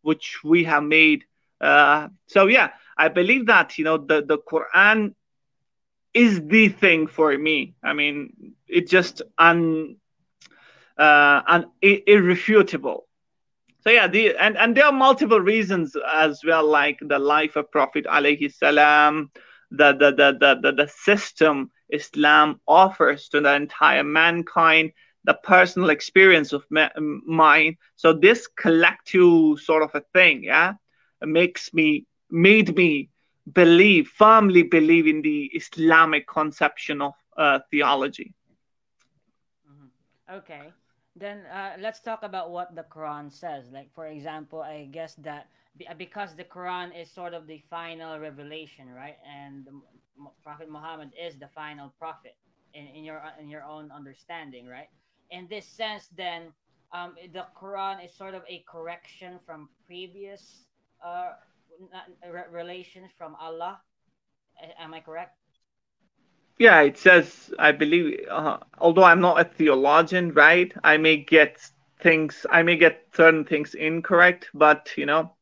which 0.02 0.42
we 0.42 0.64
have 0.64 0.82
made. 0.82 1.24
Uh, 1.60 2.08
so 2.26 2.48
yeah, 2.48 2.70
I 2.96 3.08
believe 3.08 3.46
that 3.46 3.78
you 3.78 3.84
know 3.84 3.98
the 3.98 4.22
the 4.22 4.38
Quran 4.38 5.14
is 6.12 6.40
the 6.46 6.68
thing 6.68 7.06
for 7.06 7.36
me. 7.36 7.74
I 7.82 7.92
mean, 7.92 8.54
it's 8.68 8.90
just 8.90 9.22
un 9.38 9.96
uh, 10.98 11.42
un 11.46 11.70
irrefutable. 11.82 13.06
So 13.80 13.90
yeah, 13.90 14.06
the 14.06 14.36
and 14.36 14.56
and 14.56 14.76
there 14.76 14.86
are 14.86 14.92
multiple 14.92 15.40
reasons 15.40 15.96
as 16.12 16.42
well, 16.44 16.66
like 16.66 16.98
the 17.00 17.18
life 17.18 17.56
of 17.56 17.70
Prophet 17.70 18.06
alayhi 18.06 18.52
salam, 18.52 19.30
the 19.70 19.92
the 19.92 20.10
the 20.12 20.36
the 20.40 20.60
the, 20.62 20.72
the 20.72 20.88
system 20.88 21.70
Islam 21.90 22.60
offers 22.66 23.28
to 23.30 23.40
the 23.40 23.54
entire 23.54 24.04
mankind, 24.04 24.92
the 25.24 25.34
personal 25.34 25.90
experience 25.90 26.52
of 26.52 26.64
mine. 27.26 27.76
So 27.96 28.12
this 28.12 28.46
collective 28.46 29.60
sort 29.60 29.82
of 29.82 29.94
a 29.94 30.02
thing, 30.12 30.44
yeah, 30.44 30.74
makes 31.20 31.74
me 31.74 32.06
made 32.30 32.74
me 32.76 33.10
believe 33.52 34.08
firmly 34.08 34.62
believe 34.62 35.06
in 35.06 35.22
the 35.22 35.50
Islamic 35.54 36.26
conception 36.26 37.00
of 37.02 37.14
uh, 37.36 37.58
theology. 37.70 38.34
Mm-hmm. 39.70 40.34
Okay, 40.36 40.72
then 41.16 41.44
uh, 41.46 41.76
let's 41.78 42.00
talk 42.00 42.22
about 42.22 42.50
what 42.50 42.74
the 42.74 42.84
Quran 42.84 43.32
says. 43.32 43.70
Like 43.70 43.92
for 43.94 44.06
example, 44.06 44.60
I 44.62 44.88
guess 44.90 45.14
that 45.16 45.48
because 45.98 46.34
the 46.34 46.44
Quran 46.44 46.90
is 46.98 47.10
sort 47.10 47.34
of 47.34 47.46
the 47.46 47.58
final 47.70 48.18
revelation, 48.18 48.90
right? 48.90 49.18
And 49.26 49.68
Prophet 50.42 50.70
Muhammad 50.70 51.12
is 51.18 51.38
the 51.38 51.48
final 51.48 51.92
prophet 51.98 52.36
in, 52.74 52.86
in 52.86 53.04
your 53.04 53.22
in 53.40 53.48
your 53.48 53.64
own 53.64 53.90
understanding, 53.90 54.66
right? 54.66 54.88
In 55.30 55.46
this 55.48 55.66
sense, 55.66 56.08
then 56.16 56.52
um, 56.92 57.14
the 57.32 57.46
Quran 57.56 58.04
is 58.04 58.14
sort 58.14 58.34
of 58.34 58.42
a 58.48 58.64
correction 58.68 59.38
from 59.46 59.68
previous 59.86 60.66
uh, 61.04 61.32
relations 62.50 63.10
from 63.16 63.36
Allah. 63.40 63.80
Am 64.78 64.94
I 64.94 65.00
correct? 65.00 65.36
Yeah, 66.58 66.82
it 66.82 66.98
says, 66.98 67.52
I 67.58 67.72
believe, 67.72 68.20
uh, 68.30 68.58
although 68.78 69.02
I'm 69.02 69.20
not 69.20 69.40
a 69.40 69.44
theologian, 69.44 70.32
right? 70.34 70.72
I 70.84 70.96
may 70.98 71.16
get 71.16 71.58
things, 72.00 72.46
I 72.48 72.62
may 72.62 72.76
get 72.76 73.08
certain 73.12 73.44
things 73.44 73.74
incorrect, 73.74 74.50
but, 74.54 74.90
you 74.96 75.06
know, 75.06 75.32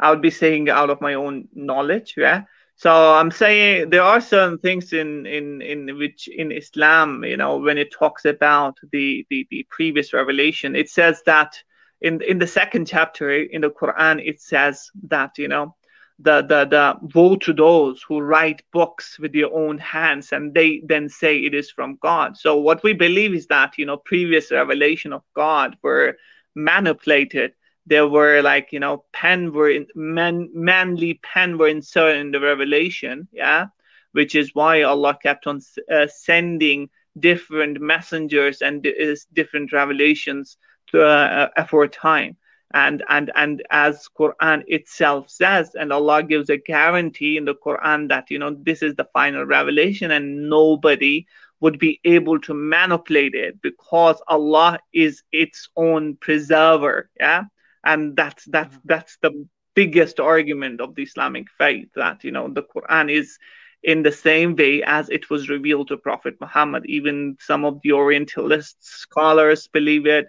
I 0.00 0.10
would 0.10 0.22
be 0.22 0.30
saying 0.30 0.68
out 0.68 0.90
of 0.90 1.00
my 1.00 1.14
own 1.14 1.48
knowledge, 1.54 2.14
yeah? 2.16 2.42
So 2.74 3.14
I'm 3.14 3.30
saying 3.30 3.90
there 3.90 4.02
are 4.02 4.20
certain 4.20 4.58
things 4.58 4.92
in, 4.92 5.24
in, 5.24 5.62
in 5.62 5.96
which 5.96 6.28
in 6.28 6.52
Islam, 6.52 7.24
you 7.24 7.36
know, 7.36 7.56
when 7.58 7.78
it 7.78 7.92
talks 7.92 8.24
about 8.24 8.76
the, 8.92 9.24
the, 9.30 9.46
the 9.50 9.66
previous 9.70 10.12
revelation, 10.12 10.76
it 10.76 10.90
says 10.90 11.22
that 11.26 11.62
in 12.00 12.20
in 12.22 12.38
the 12.38 12.46
second 12.46 12.86
chapter 12.86 13.30
in 13.30 13.62
the 13.62 13.70
Quran, 13.70 14.20
it 14.24 14.40
says 14.40 14.90
that 15.08 15.38
you 15.38 15.48
know 15.48 15.74
the 16.18 16.42
the 16.42 16.64
the 16.64 16.96
woe 17.14 17.36
to 17.36 17.52
those 17.52 18.02
who 18.02 18.20
write 18.20 18.62
books 18.72 19.18
with 19.18 19.32
their 19.32 19.52
own 19.52 19.78
hands 19.78 20.32
and 20.32 20.54
they 20.54 20.82
then 20.84 21.08
say 21.08 21.38
it 21.38 21.54
is 21.54 21.70
from 21.70 21.98
God. 22.00 22.36
So 22.36 22.56
what 22.56 22.82
we 22.82 22.92
believe 22.92 23.34
is 23.34 23.46
that 23.48 23.76
you 23.78 23.86
know 23.86 23.96
previous 23.98 24.50
revelation 24.50 25.12
of 25.12 25.22
God 25.34 25.76
were 25.82 26.16
manipulated. 26.54 27.52
There 27.86 28.08
were 28.08 28.42
like 28.42 28.72
you 28.72 28.80
know 28.80 29.04
pen 29.12 29.52
were 29.52 29.70
in, 29.70 29.86
man, 29.94 30.50
manly 30.54 31.20
pen 31.22 31.58
were 31.58 31.68
inserted 31.68 32.20
in 32.20 32.30
the 32.30 32.40
revelation, 32.40 33.28
yeah, 33.32 33.66
which 34.12 34.34
is 34.34 34.54
why 34.54 34.82
Allah 34.82 35.18
kept 35.22 35.46
on 35.46 35.60
uh, 35.92 36.06
sending 36.08 36.88
different 37.18 37.80
messengers 37.80 38.60
and 38.60 38.86
uh, 38.86 39.14
different 39.32 39.72
revelations 39.72 40.58
uh, 40.94 41.48
uh, 41.56 41.64
for 41.64 41.84
a 41.84 41.88
time. 41.88 42.36
And 42.74 43.04
and 43.08 43.30
and 43.36 43.62
as 43.70 44.08
quran 44.18 44.64
itself 44.66 45.30
says 45.30 45.76
and 45.76 45.92
allah 45.92 46.22
gives 46.24 46.50
a 46.50 46.56
guarantee 46.58 47.36
in 47.36 47.44
the 47.44 47.54
quran 47.54 48.08
that 48.08 48.28
you 48.28 48.40
know 48.40 48.56
this 48.60 48.82
is 48.82 48.96
the 48.96 49.08
final 49.12 49.44
revelation 49.44 50.10
and 50.10 50.50
nobody 50.50 51.26
would 51.60 51.78
be 51.78 52.00
able 52.04 52.40
to 52.40 52.52
manipulate 52.52 53.34
it 53.34 53.62
because 53.62 54.20
allah 54.26 54.80
is 54.92 55.22
its 55.30 55.68
own 55.76 56.16
preserver 56.16 57.08
yeah? 57.20 57.44
And 57.84 58.16
that's 58.16 58.44
that's 58.46 58.76
mm-hmm. 58.76 58.88
that's 58.88 59.16
the 59.22 59.46
biggest 59.74 60.18
argument 60.18 60.80
of 60.80 60.96
the 60.96 61.04
islamic 61.04 61.46
faith 61.56 61.88
that 61.94 62.24
you 62.24 62.32
know 62.32 62.48
the 62.48 62.64
quran 62.64 63.10
is 63.10 63.38
in 63.86 64.02
the 64.02 64.12
same 64.12 64.56
way 64.56 64.82
as 64.82 65.08
it 65.08 65.30
was 65.30 65.48
revealed 65.48 65.88
to 65.88 65.96
prophet 65.96 66.34
muhammad. 66.40 66.84
Even 66.86 67.36
some 67.40 67.64
of 67.64 67.80
the 67.82 67.92
orientalist 67.92 68.76
scholars 68.80 69.68
believe 69.68 70.06
it 70.06 70.26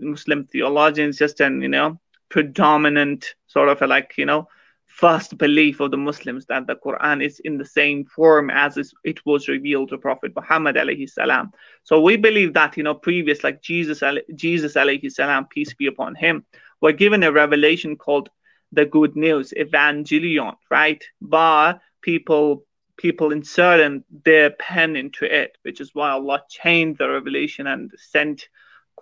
Muslim 0.00 0.44
theologians, 0.46 1.18
just 1.18 1.40
an 1.40 1.62
you 1.62 1.68
know 1.68 2.00
predominant 2.28 3.34
sort 3.46 3.68
of 3.68 3.80
a, 3.82 3.86
like 3.86 4.14
you 4.16 4.26
know 4.26 4.48
first 4.86 5.36
belief 5.38 5.80
of 5.80 5.90
the 5.90 5.96
Muslims 5.96 6.46
that 6.46 6.66
the 6.68 6.76
Quran 6.76 7.24
is 7.24 7.40
in 7.40 7.58
the 7.58 7.64
same 7.64 8.04
form 8.04 8.48
as 8.48 8.78
it 9.02 9.26
was 9.26 9.48
revealed 9.48 9.88
to 9.88 9.98
Prophet 9.98 10.32
Muhammad 10.36 10.76
alayhi 10.76 11.10
salam. 11.10 11.52
So 11.82 12.00
we 12.00 12.16
believe 12.16 12.54
that 12.54 12.76
you 12.76 12.84
know 12.84 12.94
previous 12.94 13.42
like 13.42 13.60
Jesus 13.60 14.02
Jesus 14.34 14.74
alayhi 14.74 15.10
salam 15.10 15.46
peace 15.46 15.74
be 15.74 15.86
upon 15.88 16.14
him 16.14 16.44
were 16.80 16.92
given 16.92 17.22
a 17.22 17.32
revelation 17.32 17.96
called 17.96 18.28
the 18.72 18.84
good 18.84 19.16
news 19.16 19.52
evangelion 19.56 20.54
right 20.70 21.02
by 21.20 21.76
people 22.02 22.64
people 22.96 23.32
inserted 23.32 24.02
their 24.24 24.50
pen 24.50 24.96
into 24.96 25.24
it 25.24 25.56
which 25.62 25.80
is 25.80 25.94
why 25.94 26.10
Allah 26.10 26.42
changed 26.48 26.98
the 26.98 27.08
revelation 27.08 27.66
and 27.66 27.90
sent 27.96 28.48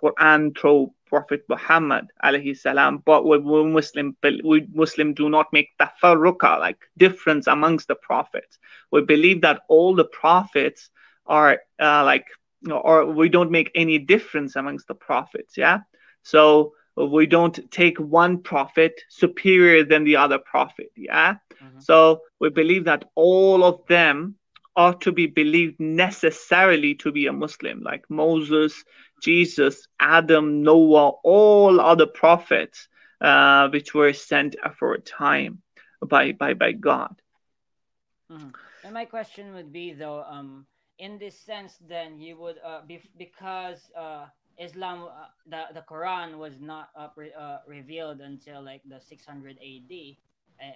Quran 0.03 0.57
through 0.57 0.91
Prophet 1.07 1.43
Muhammad 1.47 2.07
alayhi 2.23 2.57
salam. 2.57 3.01
But 3.05 3.25
we, 3.25 3.37
we 3.37 3.63
Muslim 3.63 4.15
we 4.43 4.67
Muslim 4.73 5.13
do 5.13 5.29
not 5.29 5.47
make 5.53 5.69
tafarruqa 5.79 6.59
like 6.59 6.79
difference 6.97 7.47
amongst 7.47 7.87
the 7.87 7.95
prophets. 7.95 8.59
We 8.91 9.01
believe 9.01 9.41
that 9.41 9.61
all 9.69 9.95
the 9.95 10.05
prophets 10.05 10.89
are 11.25 11.59
uh, 11.79 12.03
like 12.03 12.25
or 12.69 13.05
we 13.05 13.29
don't 13.29 13.51
make 13.51 13.71
any 13.75 13.97
difference 13.99 14.55
amongst 14.55 14.87
the 14.87 14.95
prophets. 14.95 15.57
Yeah. 15.57 15.79
So 16.23 16.73
we 16.95 17.25
don't 17.25 17.59
take 17.71 17.97
one 17.99 18.41
prophet 18.41 19.01
superior 19.09 19.83
than 19.83 20.03
the 20.03 20.17
other 20.17 20.39
prophet. 20.39 20.91
Yeah. 20.95 21.35
Mm-hmm. 21.61 21.79
So 21.79 22.21
we 22.39 22.49
believe 22.49 22.85
that 22.85 23.05
all 23.15 23.63
of 23.63 23.85
them 23.87 24.35
are 24.75 24.95
to 24.95 25.11
be 25.11 25.27
believed 25.27 25.79
necessarily 25.79 26.95
to 26.95 27.11
be 27.11 27.27
a 27.27 27.33
Muslim, 27.33 27.81
like 27.81 28.09
Moses, 28.09 28.83
Jesus, 29.23 29.87
Adam, 29.99 30.63
Noah, 30.63 31.11
all 31.23 31.79
other 31.79 32.05
prophets 32.05 32.89
uh, 33.21 33.69
which 33.69 33.93
were 33.93 34.13
sent 34.13 34.55
for 34.77 34.93
a 34.93 35.01
time 35.01 35.61
by 36.05 36.33
by 36.33 36.53
by 36.53 36.73
God. 36.73 37.15
Mm-hmm. 38.31 38.51
And 38.83 38.93
my 38.93 39.05
question 39.05 39.53
would 39.53 39.71
be 39.71 39.93
though, 39.93 40.23
um, 40.27 40.65
in 40.99 41.17
this 41.17 41.39
sense, 41.39 41.79
then 41.87 42.19
you 42.19 42.37
would 42.37 42.57
uh, 42.63 42.81
be 42.85 42.99
because 43.17 43.89
uh, 43.95 44.27
Islam, 44.57 45.07
uh, 45.07 45.31
the 45.47 45.73
the 45.73 45.83
Quran 45.87 46.37
was 46.37 46.59
not 46.59 46.89
uh, 46.95 47.07
re- 47.15 47.33
uh, 47.33 47.59
revealed 47.67 48.19
until 48.19 48.61
like 48.61 48.81
the 48.85 48.99
600 48.99 49.57
AD, 49.57 49.93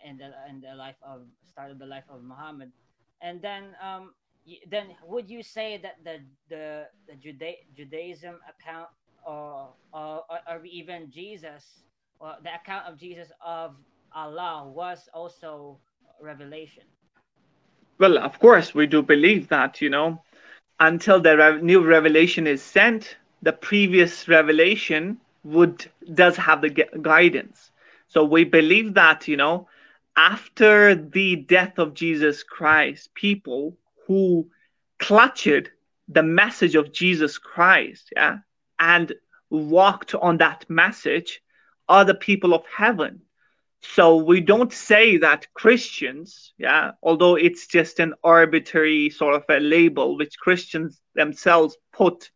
and 0.05 0.19
the 0.19 0.31
and 0.47 0.63
the 0.63 0.73
life 0.75 0.97
of 1.03 1.27
start 1.51 1.71
of 1.71 1.79
the 1.79 1.85
life 1.85 2.07
of 2.09 2.23
Muhammad, 2.23 2.71
and 3.21 3.41
then 3.41 3.75
um, 3.83 4.13
then 4.69 4.87
would 5.03 5.29
you 5.29 5.43
say 5.43 5.77
that 5.77 6.03
the 6.03 6.19
the 6.49 6.87
the 7.07 7.15
Juda- 7.15 7.63
Judaism 7.75 8.39
account 8.47 8.89
or, 9.25 9.73
or 9.93 10.23
or 10.47 10.65
even 10.65 11.11
Jesus 11.11 11.83
or 12.19 12.35
the 12.43 12.53
account 12.55 12.87
of 12.87 12.97
Jesus 12.97 13.31
of 13.45 13.75
Allah 14.13 14.67
was 14.67 15.09
also 15.13 15.79
revelation? 16.21 16.83
Well, 17.99 18.17
of 18.17 18.39
course, 18.39 18.73
we 18.73 18.87
do 18.87 19.01
believe 19.01 19.49
that 19.49 19.81
you 19.81 19.89
know 19.89 20.21
until 20.79 21.19
the 21.19 21.37
re- 21.37 21.61
new 21.61 21.83
revelation 21.83 22.47
is 22.47 22.61
sent, 22.61 23.17
the 23.41 23.53
previous 23.53 24.27
revelation 24.27 25.17
would 25.43 25.89
does 26.13 26.37
have 26.37 26.61
the 26.61 26.69
gu- 26.69 27.01
guidance. 27.01 27.71
So 28.07 28.23
we 28.23 28.43
believe 28.45 28.93
that 28.93 29.27
you 29.27 29.37
know 29.37 29.67
after 30.15 30.95
the 30.95 31.35
death 31.35 31.77
of 31.79 31.93
Jesus 31.93 32.43
Christ, 32.43 33.13
people 33.13 33.75
who 34.07 34.49
clutched 34.99 35.69
the 36.07 36.23
message 36.23 36.75
of 36.75 36.93
Jesus 36.93 37.37
Christ, 37.37 38.09
yeah, 38.15 38.37
and 38.79 39.13
walked 39.49 40.15
on 40.15 40.37
that 40.37 40.65
message 40.69 41.41
are 41.89 42.05
the 42.05 42.15
people 42.15 42.53
of 42.53 42.63
heaven. 42.65 43.21
So 43.81 44.17
we 44.17 44.41
don't 44.41 44.73
say 44.73 45.17
that 45.17 45.47
Christians, 45.53 46.53
yeah, 46.57 46.91
although 47.03 47.35
it's 47.35 47.67
just 47.67 47.99
an 47.99 48.13
arbitrary 48.23 49.09
sort 49.09 49.35
of 49.35 49.43
a 49.49 49.59
label 49.59 50.17
which 50.17 50.39
Christians 50.39 50.99
themselves 51.13 51.77
put 51.93 52.31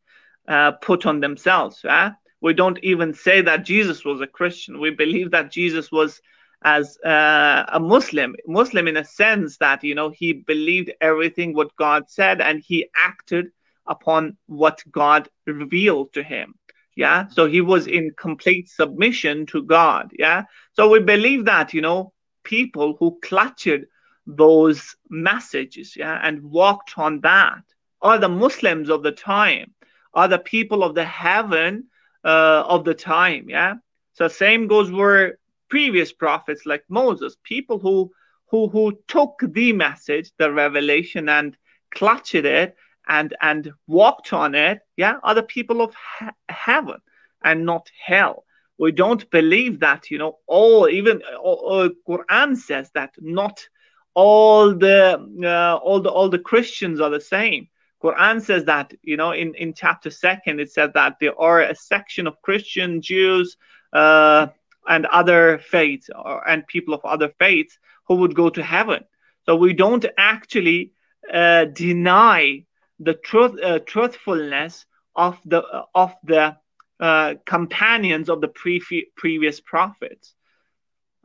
uh, 0.47 0.73
put 0.73 1.05
on 1.05 1.19
themselves. 1.19 1.81
Yeah, 1.83 2.11
we 2.41 2.53
don't 2.53 2.79
even 2.83 3.13
say 3.13 3.41
that 3.41 3.65
Jesus 3.65 4.03
was 4.05 4.21
a 4.21 4.27
Christian. 4.27 4.79
We 4.79 4.91
believe 4.91 5.31
that 5.31 5.51
Jesus 5.51 5.91
was 5.91 6.21
as 6.63 6.97
uh, 6.99 7.65
a 7.67 7.79
Muslim, 7.79 8.35
Muslim 8.45 8.87
in 8.87 8.97
a 8.97 9.05
sense 9.05 9.57
that 9.57 9.83
you 9.83 9.95
know 9.95 10.09
he 10.09 10.33
believed 10.33 10.91
everything 11.01 11.53
what 11.53 11.75
God 11.75 12.09
said 12.09 12.41
and 12.41 12.61
he 12.61 12.89
acted 12.95 13.47
upon 13.87 14.37
what 14.45 14.83
God 14.91 15.27
revealed 15.45 16.13
to 16.13 16.23
him. 16.23 16.55
Yeah, 16.95 17.27
so 17.29 17.47
he 17.47 17.61
was 17.61 17.87
in 17.87 18.11
complete 18.17 18.69
submission 18.69 19.45
to 19.47 19.63
God. 19.63 20.11
Yeah, 20.17 20.43
so 20.73 20.89
we 20.89 20.99
believe 20.99 21.45
that 21.45 21.73
you 21.73 21.81
know 21.81 22.13
people 22.43 22.95
who 22.99 23.19
clutched 23.23 23.85
those 24.27 24.95
messages, 25.09 25.95
yeah, 25.95 26.19
and 26.21 26.43
walked 26.43 26.97
on 26.97 27.21
that 27.21 27.63
are 28.01 28.17
the 28.17 28.29
Muslims 28.29 28.89
of 28.89 29.03
the 29.03 29.11
time, 29.11 29.73
are 30.13 30.27
the 30.27 30.39
people 30.39 30.83
of 30.83 30.95
the 30.95 31.05
heaven 31.05 31.85
uh, 32.23 32.63
of 32.67 32.83
the 32.83 32.93
time. 32.93 33.49
Yeah, 33.49 33.75
so 34.13 34.27
same 34.27 34.67
goes 34.67 34.91
where 34.91 35.37
previous 35.71 36.11
prophets 36.11 36.65
like 36.65 36.83
Moses, 36.89 37.37
people 37.43 37.79
who 37.79 38.11
who 38.49 38.67
who 38.67 38.99
took 39.07 39.41
the 39.41 39.73
message, 39.73 40.31
the 40.37 40.51
revelation, 40.51 41.29
and 41.29 41.57
clutched 41.95 42.35
it 42.35 42.75
and 43.07 43.33
and 43.41 43.71
walked 43.87 44.33
on 44.33 44.53
it, 44.53 44.81
yeah, 44.97 45.15
are 45.23 45.33
the 45.33 45.43
people 45.43 45.81
of 45.81 45.95
he- 46.19 46.27
heaven 46.49 46.99
and 47.43 47.65
not 47.65 47.89
hell. 48.05 48.43
We 48.77 48.91
don't 48.91 49.29
believe 49.31 49.79
that, 49.79 50.11
you 50.11 50.17
know, 50.17 50.39
all 50.47 50.89
even 50.89 51.21
uh, 51.23 51.89
Quran 52.07 52.57
says 52.57 52.91
that 52.93 53.11
not 53.19 53.65
all 54.13 54.73
the 54.73 54.99
uh, 55.43 55.75
all 55.77 56.01
the 56.01 56.09
all 56.09 56.29
the 56.29 56.45
Christians 56.51 56.99
are 56.99 57.09
the 57.09 57.21
same. 57.21 57.67
Quran 58.03 58.41
says 58.41 58.65
that, 58.65 58.93
you 59.03 59.15
know, 59.15 59.31
in 59.31 59.55
in 59.55 59.73
chapter 59.73 60.09
second, 60.09 60.59
it 60.59 60.71
says 60.71 60.89
that 60.95 61.15
there 61.21 61.39
are 61.39 61.61
a 61.61 61.75
section 61.75 62.27
of 62.27 62.41
Christian 62.41 63.01
Jews. 63.01 63.55
Uh, 63.93 64.47
and 64.87 65.05
other 65.05 65.57
faiths 65.59 66.09
or, 66.15 66.47
and 66.47 66.65
people 66.67 66.93
of 66.93 67.03
other 67.05 67.29
faiths 67.39 67.77
who 68.07 68.15
would 68.15 68.35
go 68.35 68.49
to 68.49 68.63
heaven. 68.63 69.03
So 69.45 69.55
we 69.55 69.73
don't 69.73 70.05
actually 70.17 70.91
uh, 71.31 71.65
deny 71.65 72.65
the 72.99 73.13
truth, 73.13 73.59
uh, 73.63 73.79
truthfulness 73.79 74.85
of 75.15 75.39
the 75.45 75.61
of 75.93 76.13
the 76.23 76.57
uh, 76.99 77.35
companions 77.45 78.29
of 78.29 78.41
the 78.41 78.47
pre- 78.47 79.11
previous 79.15 79.59
prophets. 79.59 80.35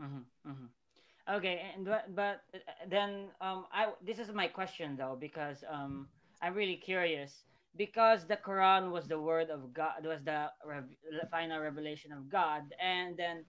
Mm-hmm, 0.01 0.51
mm-hmm. 0.51 0.67
Okay, 1.37 1.61
and 1.75 1.85
but, 1.85 2.15
but 2.15 2.43
uh, 2.55 2.59
then 2.89 3.29
um, 3.41 3.67
I 3.73 3.89
this 4.05 4.19
is 4.19 4.33
my 4.33 4.47
question 4.49 4.97
though 4.97 5.17
because 5.19 5.65
um, 5.69 6.09
I'm 6.43 6.55
really 6.55 6.77
curious 6.77 7.45
because 7.77 8.27
the 8.27 8.37
Quran 8.37 8.91
was 8.91 9.07
the 9.07 9.21
word 9.21 9.51
of 9.51 9.73
God, 9.73 10.05
was 10.05 10.23
the 10.25 10.51
rev- 10.65 10.89
final 11.31 11.61
revelation 11.61 12.13
of 12.13 12.29
God, 12.29 12.63
and 12.83 13.17
then 13.17 13.45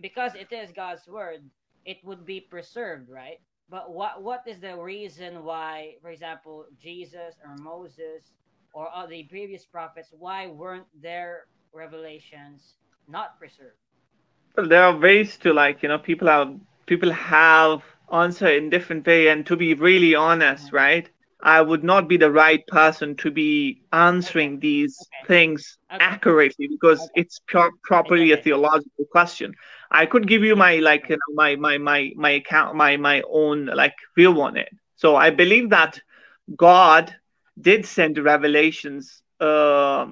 because 0.00 0.34
it 0.34 0.52
is 0.52 0.70
God's 0.72 1.06
word, 1.08 1.42
it 1.84 1.98
would 2.04 2.24
be 2.24 2.40
preserved, 2.40 3.08
right? 3.08 3.40
But 3.68 3.92
what 3.92 4.22
what 4.22 4.42
is 4.46 4.60
the 4.60 4.76
reason 4.76 5.44
why, 5.44 5.96
for 6.02 6.10
example, 6.10 6.66
Jesus 6.80 7.34
or 7.44 7.56
Moses 7.56 8.32
or 8.74 8.88
all 8.88 9.06
the 9.06 9.24
previous 9.24 9.64
prophets, 9.64 10.08
why 10.18 10.46
weren't 10.46 10.86
their 11.00 11.46
revelations 11.72 12.74
not 13.08 13.38
preserved? 13.38 13.76
Well, 14.56 14.68
there 14.68 14.84
are 14.84 14.96
ways 14.96 15.36
to 15.38 15.52
like 15.52 15.82
you 15.82 15.88
know 15.88 15.98
people 15.98 16.28
have 16.28 16.54
people 16.86 17.10
have 17.12 17.82
answer 18.12 18.48
in 18.48 18.70
different 18.70 19.06
way, 19.06 19.28
and 19.28 19.46
to 19.46 19.56
be 19.56 19.74
really 19.74 20.14
honest, 20.14 20.66
mm-hmm. 20.66 20.76
right? 20.76 21.08
I 21.42 21.60
would 21.60 21.82
not 21.82 22.08
be 22.08 22.16
the 22.16 22.30
right 22.30 22.64
person 22.68 23.16
to 23.16 23.30
be 23.30 23.82
answering 23.92 24.60
these 24.60 24.96
okay. 25.02 25.26
things 25.26 25.78
okay. 25.92 26.04
accurately 26.04 26.68
because 26.68 27.00
okay. 27.00 27.22
it's 27.22 27.40
pro- 27.46 27.72
properly 27.82 28.30
a 28.30 28.36
theological 28.36 29.04
question. 29.10 29.54
I 29.90 30.06
could 30.06 30.28
give 30.28 30.44
you 30.44 30.54
my 30.54 30.76
like 30.76 31.08
you 31.08 31.16
know, 31.16 31.34
my 31.34 31.56
my 31.56 31.78
my 31.78 32.12
my 32.16 32.30
account 32.30 32.76
my 32.76 32.96
my 32.96 33.22
own 33.28 33.66
like 33.66 33.94
view 34.16 34.40
on 34.40 34.56
it. 34.56 34.68
So 34.96 35.16
I 35.16 35.30
believe 35.30 35.70
that 35.70 36.00
God 36.56 37.14
did 37.60 37.86
send 37.86 38.18
revelations 38.18 39.22
uh, 39.40 40.06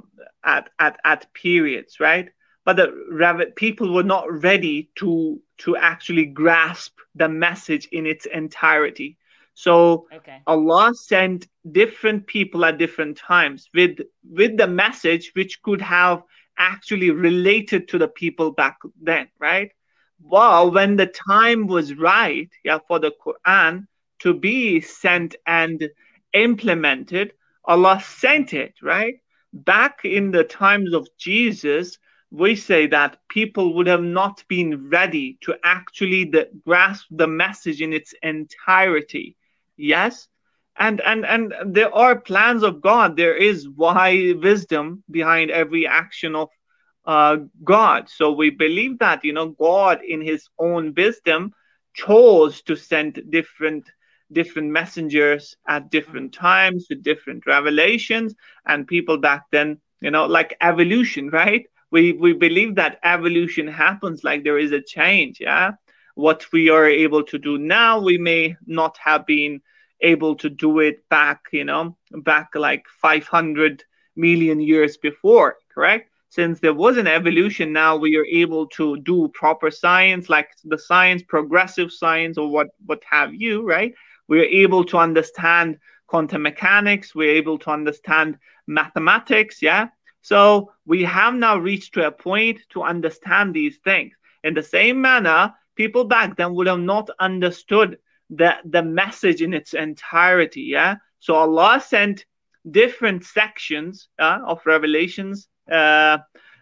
at 0.44 0.68
at 0.78 0.98
at 1.04 1.32
periods, 1.32 2.00
right? 2.00 2.30
But 2.64 2.76
the 2.76 3.06
rev- 3.10 3.54
people 3.54 3.94
were 3.94 4.02
not 4.02 4.42
ready 4.42 4.90
to 4.96 5.40
to 5.58 5.76
actually 5.76 6.26
grasp 6.26 6.98
the 7.14 7.28
message 7.28 7.86
in 7.92 8.06
its 8.06 8.26
entirety. 8.26 9.16
So 9.54 10.06
okay. 10.12 10.42
Allah 10.46 10.94
sent 10.94 11.48
different 11.70 12.26
people 12.26 12.64
at 12.64 12.78
different 12.78 13.16
times 13.18 13.68
with 13.74 13.98
with 14.28 14.56
the 14.56 14.66
message 14.66 15.32
which 15.34 15.62
could 15.62 15.80
have 15.82 16.22
actually 16.56 17.10
related 17.10 17.88
to 17.88 17.98
the 17.98 18.08
people 18.08 18.52
back 18.52 18.78
then, 19.00 19.28
right? 19.38 19.70
Well, 20.22 20.70
when 20.70 20.96
the 20.96 21.06
time 21.06 21.66
was 21.66 21.94
right, 21.94 22.50
yeah, 22.64 22.78
for 22.86 22.98
the 22.98 23.12
Quran 23.24 23.86
to 24.20 24.34
be 24.34 24.80
sent 24.80 25.34
and 25.46 25.88
implemented, 26.32 27.32
Allah 27.64 28.00
sent 28.00 28.52
it, 28.52 28.74
right? 28.82 29.14
Back 29.52 30.04
in 30.04 30.30
the 30.30 30.44
times 30.44 30.92
of 30.92 31.08
Jesus, 31.18 31.98
we 32.30 32.54
say 32.54 32.86
that 32.86 33.18
people 33.28 33.74
would 33.74 33.86
have 33.86 34.02
not 34.02 34.44
been 34.46 34.88
ready 34.88 35.38
to 35.40 35.56
actually 35.64 36.24
the, 36.24 36.50
grasp 36.64 37.06
the 37.10 37.26
message 37.26 37.80
in 37.80 37.92
its 37.92 38.14
entirety 38.22 39.36
yes. 39.80 40.28
And 40.78 41.00
and 41.00 41.24
and 41.26 41.54
there 41.66 41.94
are 41.94 42.20
plans 42.20 42.62
of 42.62 42.80
god. 42.80 43.16
There 43.16 43.36
is 43.36 43.68
why 43.68 44.34
wisdom 44.40 45.04
behind 45.10 45.50
every 45.50 45.86
action 45.86 46.34
of 46.36 46.48
uh, 47.06 47.38
god. 47.64 48.08
So 48.08 48.32
we 48.32 48.50
believe 48.50 48.98
that 48.98 49.24
you 49.24 49.32
know 49.32 49.48
god 49.48 50.00
in 50.06 50.20
his 50.22 50.48
own 50.58 50.94
wisdom 50.96 51.52
chose 51.94 52.62
to 52.62 52.76
send 52.76 53.22
different 53.30 53.90
different 54.32 54.68
messengers 54.70 55.56
at 55.68 55.90
different 55.90 56.32
times 56.32 56.86
with 56.90 57.02
different 57.02 57.46
revelations 57.46 58.34
and 58.66 58.86
people 58.86 59.18
back 59.18 59.42
then 59.52 59.78
you 60.00 60.10
know 60.10 60.26
like 60.26 60.56
evolution 60.60 61.28
right? 61.30 61.66
We 61.90 62.12
we 62.12 62.32
believe 62.32 62.76
that 62.76 62.98
evolution 63.04 63.68
happens 63.68 64.24
like 64.24 64.44
there 64.44 64.58
is 64.58 64.72
a 64.72 64.82
change 64.82 65.38
yeah 65.40 65.72
what 66.14 66.44
we 66.52 66.68
are 66.68 66.86
able 66.86 67.22
to 67.22 67.38
do 67.38 67.58
now 67.58 68.00
we 68.00 68.18
may 68.18 68.56
not 68.66 68.96
have 68.98 69.26
been 69.26 69.60
able 70.02 70.34
to 70.36 70.48
do 70.48 70.80
it 70.80 71.08
back, 71.08 71.42
you 71.52 71.64
know, 71.64 71.96
back 72.10 72.50
like 72.54 72.86
500 73.00 73.84
million 74.16 74.60
years 74.60 74.96
before, 74.96 75.56
correct? 75.72 76.10
Since 76.28 76.60
there 76.60 76.74
was 76.74 76.96
an 76.96 77.08
evolution, 77.08 77.72
now 77.72 77.96
we 77.96 78.16
are 78.16 78.24
able 78.24 78.66
to 78.68 78.98
do 78.98 79.28
proper 79.34 79.70
science, 79.70 80.28
like 80.28 80.50
the 80.64 80.78
science, 80.78 81.22
progressive 81.22 81.92
science, 81.92 82.38
or 82.38 82.48
what, 82.48 82.68
what 82.86 83.02
have 83.10 83.34
you, 83.34 83.66
right? 83.66 83.92
We're 84.28 84.44
able 84.44 84.84
to 84.84 84.98
understand 84.98 85.78
quantum 86.06 86.42
mechanics, 86.42 87.14
we're 87.14 87.34
able 87.34 87.58
to 87.58 87.70
understand 87.70 88.38
mathematics, 88.66 89.60
yeah? 89.60 89.88
So 90.22 90.72
we 90.86 91.02
have 91.04 91.34
now 91.34 91.56
reached 91.56 91.94
to 91.94 92.06
a 92.06 92.12
point 92.12 92.60
to 92.70 92.82
understand 92.82 93.54
these 93.54 93.78
things. 93.78 94.12
In 94.44 94.54
the 94.54 94.62
same 94.62 95.00
manner, 95.00 95.52
people 95.80 96.04
back 96.04 96.36
then 96.36 96.54
would 96.54 96.66
have 96.72 96.84
not 96.94 97.08
understood 97.28 97.98
the 98.40 98.50
the 98.76 98.82
message 98.82 99.40
in 99.46 99.52
its 99.60 99.72
entirety 99.74 100.62
yeah? 100.76 100.92
So 101.20 101.34
allah 101.34 101.80
sent 101.80 102.24
different 102.70 103.24
sections 103.24 104.08
uh, 104.18 104.38
of 104.52 104.58
revelations 104.66 105.48
uh, 105.70 106.18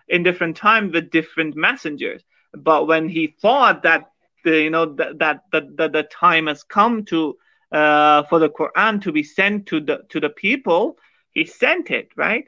in 0.09 0.23
different 0.23 0.57
time 0.57 0.91
with 0.93 1.11
different 1.11 1.57
messengers. 1.57 2.23
But 2.53 2.87
when 2.87 3.09
he 3.09 3.27
thought 3.43 3.83
that 3.83 4.03
the 4.45 4.63
you 4.63 4.71
know 4.71 4.87
that 4.95 5.19
that 5.19 5.39
that 5.79 5.93
the 5.93 6.05
time 6.05 6.47
has 6.47 6.63
come 6.63 7.05
to 7.07 7.37
uh, 7.73 8.23
for 8.25 8.39
the 8.39 8.51
quran 8.51 9.01
to 9.03 9.13
be 9.13 9.23
sent 9.23 9.67
to 9.67 9.81
the 9.81 9.97
to 10.11 10.21
the 10.21 10.31
people 10.31 10.97
he 11.31 11.45
sent 11.45 11.91
it 11.91 12.09
right? 12.17 12.47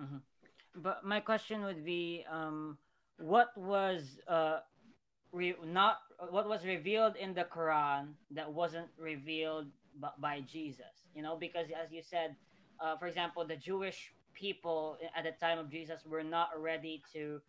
Mm-hmm. 0.00 0.18
but 0.82 1.04
my 1.04 1.20
question 1.20 1.62
would 1.64 1.84
be 1.84 2.24
um 2.30 2.78
what 3.18 3.56
was 3.56 4.18
uh 4.28 4.60
re- 5.32 5.56
not 5.64 5.98
what 6.30 6.48
was 6.48 6.64
revealed 6.64 7.16
in 7.16 7.34
the 7.34 7.44
Quran 7.44 8.14
that 8.32 8.52
wasn't 8.52 8.88
revealed 8.98 9.66
b- 10.00 10.08
by 10.18 10.40
Jesus. 10.40 11.08
You 11.14 11.22
know, 11.22 11.36
because 11.36 11.66
as 11.70 11.92
you 11.92 12.02
said, 12.02 12.36
uh, 12.80 12.96
for 12.96 13.06
example, 13.06 13.46
the 13.46 13.56
Jewish 13.56 14.12
people 14.34 14.98
at 15.16 15.24
the 15.24 15.32
time 15.32 15.58
of 15.58 15.70
Jesus 15.70 16.04
were 16.06 16.24
not 16.24 16.48
ready 16.58 17.02
to 17.12 17.40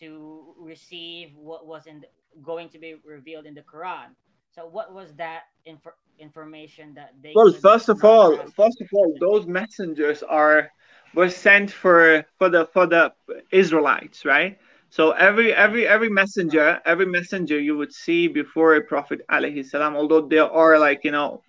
to 0.00 0.54
receive 0.58 1.30
what 1.36 1.66
was 1.66 1.86
in 1.86 2.00
the, 2.00 2.06
going 2.42 2.68
to 2.70 2.78
be 2.78 2.94
revealed 3.04 3.46
in 3.46 3.54
the 3.54 3.62
Quran. 3.62 4.14
So, 4.54 4.66
what 4.66 4.92
was 4.94 5.14
that 5.16 5.42
inf- 5.66 5.98
information 6.18 6.94
that 6.94 7.14
they? 7.22 7.32
Well, 7.34 7.52
first 7.52 7.88
of 7.88 8.04
all, 8.04 8.36
first 8.56 8.80
of 8.80 8.88
all, 8.92 9.14
those 9.20 9.46
messengers 9.46 10.22
are 10.22 10.70
were 11.14 11.28
sent 11.30 11.70
for 11.70 12.24
for 12.38 12.48
the 12.48 12.66
for 12.66 12.86
the 12.86 13.12
Israelites, 13.52 14.24
right? 14.24 14.58
So 14.90 15.12
every 15.12 15.54
every 15.54 15.86
every 15.86 16.10
messenger, 16.10 16.80
every 16.84 17.06
messenger 17.06 17.58
you 17.58 17.76
would 17.76 17.92
see 17.92 18.26
before 18.26 18.74
a 18.74 18.80
prophet 18.82 19.20
alayhi 19.30 19.64
salam, 19.64 19.94
although 19.96 20.22
there 20.22 20.50
are 20.50 20.78
like 20.78 21.04
you 21.04 21.12
know 21.12 21.42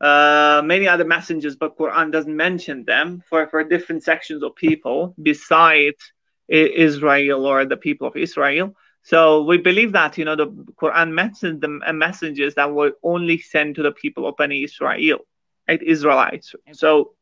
uh, 0.00 0.60
many 0.64 0.86
other 0.86 1.04
messengers, 1.04 1.56
but 1.56 1.78
Quran 1.78 2.12
doesn't 2.12 2.36
mention 2.36 2.84
them 2.84 3.22
for, 3.28 3.48
for 3.48 3.64
different 3.64 4.04
sections 4.04 4.42
of 4.42 4.54
people 4.54 5.14
besides 5.20 6.12
Israel 6.48 7.46
or 7.46 7.64
the 7.64 7.76
people 7.76 8.06
of 8.06 8.16
Israel. 8.16 8.74
So 9.02 9.42
we 9.44 9.58
believe 9.58 9.92
that 9.92 10.18
you 10.18 10.26
know 10.26 10.36
the 10.36 10.48
Quran 10.80 11.12
mentions 11.12 11.60
the 11.60 11.68
messengers 11.92 12.54
that 12.56 12.70
were 12.72 12.92
only 13.02 13.38
sent 13.38 13.76
to 13.76 13.82
the 13.82 13.92
people 13.92 14.28
of 14.28 14.36
Bani 14.36 14.62
Israel, 14.62 15.20
right? 15.66 15.82
Israelites. 15.82 16.54
Okay. 16.54 16.74
So 16.74 17.14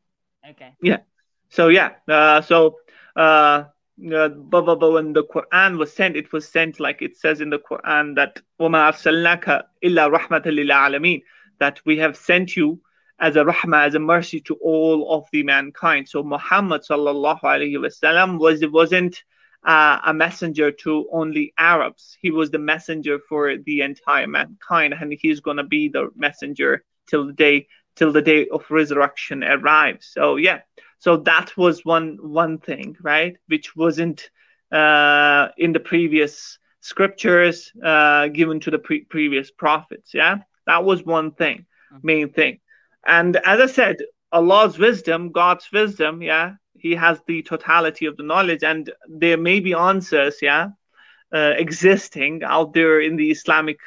okay, 0.49 0.73
yeah, 0.81 0.97
so 1.49 1.69
yeah, 1.69 1.91
uh, 2.07 2.41
so 2.41 2.79
uh, 3.15 3.63
uh, 4.14 4.28
but, 4.28 4.62
but 4.62 4.92
when 4.92 5.12
the 5.12 5.24
Quran 5.24 5.78
was 5.78 5.92
sent, 5.92 6.16
it 6.16 6.32
was 6.32 6.48
sent 6.48 6.80
like 6.80 7.02
it 7.02 7.16
says 7.16 7.40
in 7.40 7.50
the 7.50 7.58
Quran 7.58 8.16
that 8.16 8.40
وَمَا 8.60 8.92
أَرْسَلْنَاكَ 8.92 9.62
إِلَّا 9.84 10.18
رَحْمَةً 10.18 10.44
لِلْعَالَمِينَ 10.46 11.22
that 11.62 11.80
we 11.84 11.98
have 11.98 12.16
sent 12.16 12.56
you 12.56 12.80
as 13.20 13.36
a 13.36 13.44
rahmah, 13.44 13.86
as 13.86 13.94
a 13.94 14.00
mercy 14.00 14.40
to 14.40 14.54
all 14.56 15.14
of 15.16 15.28
the 15.32 15.44
mankind. 15.44 16.08
So 16.08 16.22
Muhammad 16.22 16.82
sallallahu 16.82 17.42
alaihi 17.42 17.78
wasallam 17.84 18.40
was 18.40 18.64
wasn't 18.66 19.22
uh, 19.64 19.98
a 20.04 20.12
messenger 20.12 20.72
to 20.84 21.08
only 21.12 21.54
Arabs. 21.56 22.16
He 22.20 22.30
was 22.32 22.50
the 22.50 22.58
messenger 22.58 23.20
for 23.28 23.56
the 23.56 23.82
entire 23.82 24.26
mankind, 24.26 24.94
and 24.98 25.14
he's 25.22 25.40
gonna 25.40 25.68
be 25.76 25.88
the 25.88 26.10
messenger 26.16 26.84
till 27.08 27.26
the 27.28 27.32
day 27.32 27.68
till 27.94 28.10
the 28.10 28.22
day 28.22 28.48
of 28.48 28.62
resurrection 28.70 29.44
arrives. 29.44 30.10
So 30.16 30.36
yeah, 30.36 30.58
so 30.99 31.17
that 31.17 31.55
was 31.55 31.85
one 31.85 32.17
one 32.21 32.57
thing, 32.57 32.97
right? 33.01 33.37
Which 33.47 33.75
wasn't 33.75 34.29
uh, 34.71 35.49
in 35.57 35.73
the 35.73 35.79
previous 35.79 36.59
scriptures 36.81 37.71
uh, 37.83 38.27
given 38.27 38.59
to 38.61 38.71
the 38.71 38.79
pre- 38.79 39.05
previous 39.05 39.51
prophets. 39.51 40.13
Yeah, 40.13 40.37
that 40.65 40.83
was 40.83 41.03
one 41.03 41.31
thing, 41.31 41.65
mm-hmm. 41.93 42.07
main 42.07 42.29
thing. 42.29 42.59
And 43.05 43.37
as 43.37 43.59
I 43.59 43.67
said, 43.67 43.97
Allah's 44.31 44.77
wisdom, 44.77 45.31
God's 45.31 45.67
wisdom, 45.71 46.21
yeah, 46.21 46.53
He 46.77 46.95
has 46.95 47.19
the 47.27 47.43
totality 47.43 48.05
of 48.07 48.17
the 48.17 48.23
knowledge, 48.23 48.63
and 48.63 48.91
there 49.07 49.37
may 49.37 49.59
be 49.59 49.73
answers, 49.73 50.37
yeah, 50.41 50.69
uh, 51.33 51.53
existing 51.57 52.43
out 52.43 52.73
there 52.73 52.99
in 53.01 53.15
the 53.15 53.31
Islamic 53.31 53.79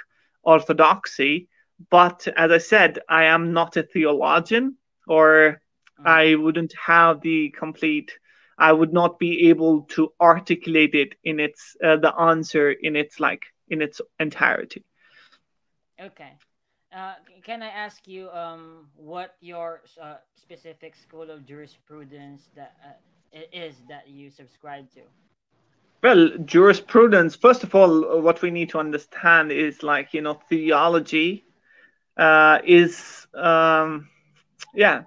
orthodoxy. 0.42 1.48
But 1.90 2.28
as 2.36 2.50
I 2.50 2.58
said, 2.58 2.98
I 3.08 3.24
am 3.24 3.52
not 3.52 3.76
a 3.76 3.82
theologian 3.82 4.76
or 5.06 5.60
I 6.04 6.34
wouldn't 6.34 6.74
have 6.86 7.20
the 7.20 7.50
complete. 7.50 8.18
I 8.58 8.72
would 8.72 8.92
not 8.92 9.18
be 9.18 9.48
able 9.50 9.82
to 9.96 10.12
articulate 10.20 10.94
it 10.94 11.14
in 11.24 11.40
its 11.40 11.76
uh, 11.82 11.96
the 11.96 12.14
answer 12.18 12.70
in 12.70 12.96
its 12.96 13.20
like 13.20 13.42
in 13.68 13.80
its 13.82 14.00
entirety. 14.18 14.84
Okay. 16.00 16.32
Uh, 16.92 17.14
can 17.42 17.62
I 17.62 17.68
ask 17.68 18.06
you 18.06 18.30
um, 18.30 18.88
what 18.96 19.36
your 19.40 19.82
uh, 20.00 20.16
specific 20.34 20.94
school 20.94 21.30
of 21.30 21.44
jurisprudence 21.46 22.50
that 22.54 22.76
uh, 22.84 23.40
is 23.52 23.82
that 23.88 24.08
you 24.08 24.30
subscribe 24.30 24.90
to? 24.92 25.02
Well, 26.02 26.28
jurisprudence. 26.44 27.36
First 27.36 27.62
of 27.64 27.74
all, 27.74 28.20
what 28.20 28.42
we 28.42 28.50
need 28.50 28.70
to 28.70 28.78
understand 28.78 29.50
is 29.52 29.82
like 29.82 30.14
you 30.14 30.22
know 30.22 30.34
theology 30.48 31.44
uh, 32.16 32.58
is 32.64 33.26
um, 33.34 34.08
yeah 34.74 35.02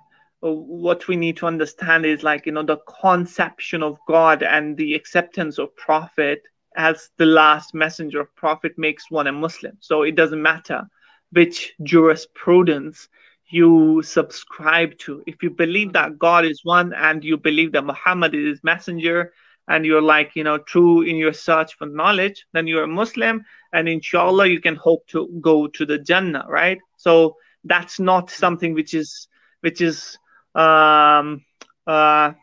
what 0.52 1.08
we 1.08 1.16
need 1.16 1.38
to 1.38 1.46
understand 1.46 2.06
is 2.06 2.24
like 2.24 2.46
you 2.46 2.52
know 2.52 2.64
the 2.64 2.78
conception 3.02 3.82
of 3.82 3.98
god 4.08 4.44
and 4.44 4.76
the 4.76 4.94
acceptance 4.94 5.58
of 5.58 5.74
prophet 5.78 6.42
as 6.76 7.10
the 7.18 7.26
last 7.26 7.74
messenger 7.74 8.20
of 8.22 8.36
prophet 8.36 8.74
makes 8.78 9.10
one 9.10 9.28
a 9.28 9.32
muslim. 9.32 9.78
So 9.80 10.04
it 10.04 10.16
doesn't 10.16 10.42
matter 10.42 10.84
which 11.32 11.74
jurisprudence 11.84 13.08
you 13.50 14.02
subscribe 14.04 14.98
to. 15.00 15.24
If 15.28 15.44
you 15.44 15.50
believe 15.50 15.94
that 15.94 16.20
god 16.20 16.46
is 16.46 16.62
one 16.64 16.94
and 16.94 17.24
you 17.24 17.38
believe 17.38 17.72
that 17.74 17.86
muhammad 17.86 18.36
is 18.36 18.46
his 18.46 18.64
messenger 18.64 19.32
and 19.70 19.86
you're 19.86 20.02
like 20.02 20.32
you 20.36 20.44
know 20.44 20.58
true 20.58 21.04
in 21.04 21.16
your 21.16 21.32
search 21.32 21.76
for 21.76 21.88
knowledge 21.88 22.46
then 22.52 22.68
you're 22.68 22.84
a 22.84 22.88
muslim 22.88 23.46
and 23.72 23.88
inshallah 23.88 24.48
you 24.48 24.60
can 24.60 24.76
hope 24.76 25.08
to 25.08 25.30
go 25.40 25.68
to 25.68 25.86
the 25.86 26.00
jannah 26.00 26.46
right? 26.50 26.80
So 26.98 27.38
that's 27.64 27.98
not 28.00 28.30
something 28.30 28.74
which 28.74 28.94
is 28.94 29.28
which 29.62 29.80
is 29.80 30.18
um, 30.56 31.44
uh, 31.88 32.34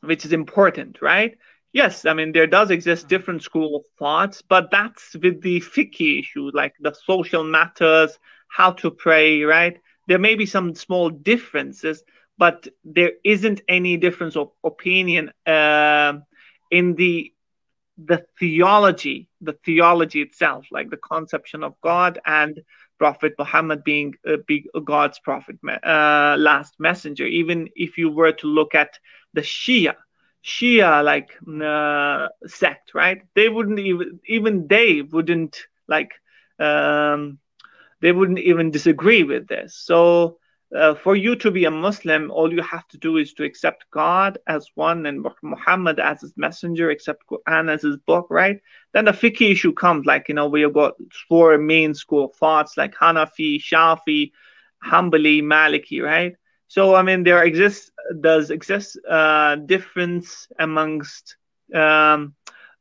which 0.00 0.24
is 0.24 0.32
important, 0.32 1.00
right? 1.02 1.36
Yes, 1.72 2.06
I 2.06 2.14
mean 2.14 2.32
there 2.32 2.46
does 2.46 2.70
exist 2.70 3.08
different 3.08 3.42
school 3.42 3.76
of 3.76 3.82
thoughts, 3.98 4.42
but 4.42 4.70
that's 4.70 5.14
with 5.14 5.42
the 5.42 5.60
fiqh 5.60 6.20
issue, 6.20 6.50
like 6.54 6.74
the 6.80 6.94
social 6.94 7.44
matters, 7.44 8.18
how 8.48 8.72
to 8.72 8.90
pray, 8.90 9.42
right? 9.42 9.78
There 10.06 10.18
may 10.18 10.34
be 10.34 10.46
some 10.46 10.74
small 10.74 11.10
differences, 11.10 12.02
but 12.38 12.66
there 12.84 13.12
isn't 13.24 13.60
any 13.68 13.96
difference 13.96 14.36
of 14.36 14.50
opinion 14.64 15.30
uh, 15.46 16.14
in 16.70 16.94
the 16.94 17.32
the 17.98 18.24
theology, 18.38 19.28
the 19.40 19.54
theology 19.64 20.22
itself, 20.22 20.66
like 20.70 20.88
the 20.88 20.96
conception 20.96 21.64
of 21.64 21.74
God 21.82 22.18
and 22.24 22.60
Prophet 22.98 23.34
Muhammad 23.38 23.84
being 23.84 24.14
uh, 24.26 24.36
big 24.46 24.64
God's 24.84 25.18
prophet, 25.20 25.56
uh, 25.66 26.36
last 26.38 26.74
messenger. 26.78 27.26
Even 27.26 27.68
if 27.74 27.98
you 27.98 28.10
were 28.10 28.32
to 28.32 28.46
look 28.46 28.74
at 28.74 28.98
the 29.34 29.42
Shia, 29.42 29.94
Shia 30.44 31.04
like 31.04 31.30
uh, 31.62 32.28
sect, 32.46 32.94
right? 32.94 33.22
They 33.34 33.48
wouldn't 33.48 33.78
even 33.78 34.20
even 34.26 34.66
they 34.68 35.02
wouldn't 35.02 35.56
like 35.88 36.12
um, 36.58 37.38
they 38.00 38.12
wouldn't 38.12 38.38
even 38.38 38.70
disagree 38.70 39.22
with 39.24 39.48
this. 39.48 39.74
So 39.76 40.38
uh, 40.74 40.94
for 40.94 41.16
you 41.16 41.34
to 41.36 41.50
be 41.50 41.64
a 41.64 41.70
Muslim, 41.70 42.30
all 42.30 42.52
you 42.52 42.62
have 42.62 42.86
to 42.88 42.98
do 42.98 43.16
is 43.16 43.32
to 43.34 43.44
accept 43.44 43.86
God 43.90 44.38
as 44.46 44.70
one 44.74 45.06
and 45.06 45.26
Muhammad 45.42 45.98
as 45.98 46.20
his 46.20 46.34
messenger, 46.36 46.90
accept 46.90 47.24
Quran 47.26 47.70
as 47.70 47.82
his 47.82 47.96
book, 47.96 48.26
right? 48.30 48.60
Then 48.92 49.06
the 49.06 49.12
fiqh 49.12 49.50
issue 49.50 49.72
comes, 49.72 50.04
like, 50.04 50.28
you 50.28 50.34
know, 50.34 50.48
we 50.48 50.62
have 50.62 50.74
got 50.74 50.94
four 51.28 51.56
main 51.58 51.94
school 51.94 52.26
of 52.26 52.34
thoughts 52.36 52.76
like 52.76 52.94
Hanafi, 52.94 53.60
Shafi, 53.60 54.32
Hanbali, 54.84 55.42
Maliki, 55.42 56.02
right? 56.02 56.34
So, 56.68 56.94
I 56.94 57.02
mean, 57.02 57.22
there 57.22 57.42
exists, 57.44 57.90
does 58.20 58.50
exist 58.50 58.98
uh, 59.08 59.56
difference 59.56 60.48
amongst 60.58 61.36
um, 61.74 62.34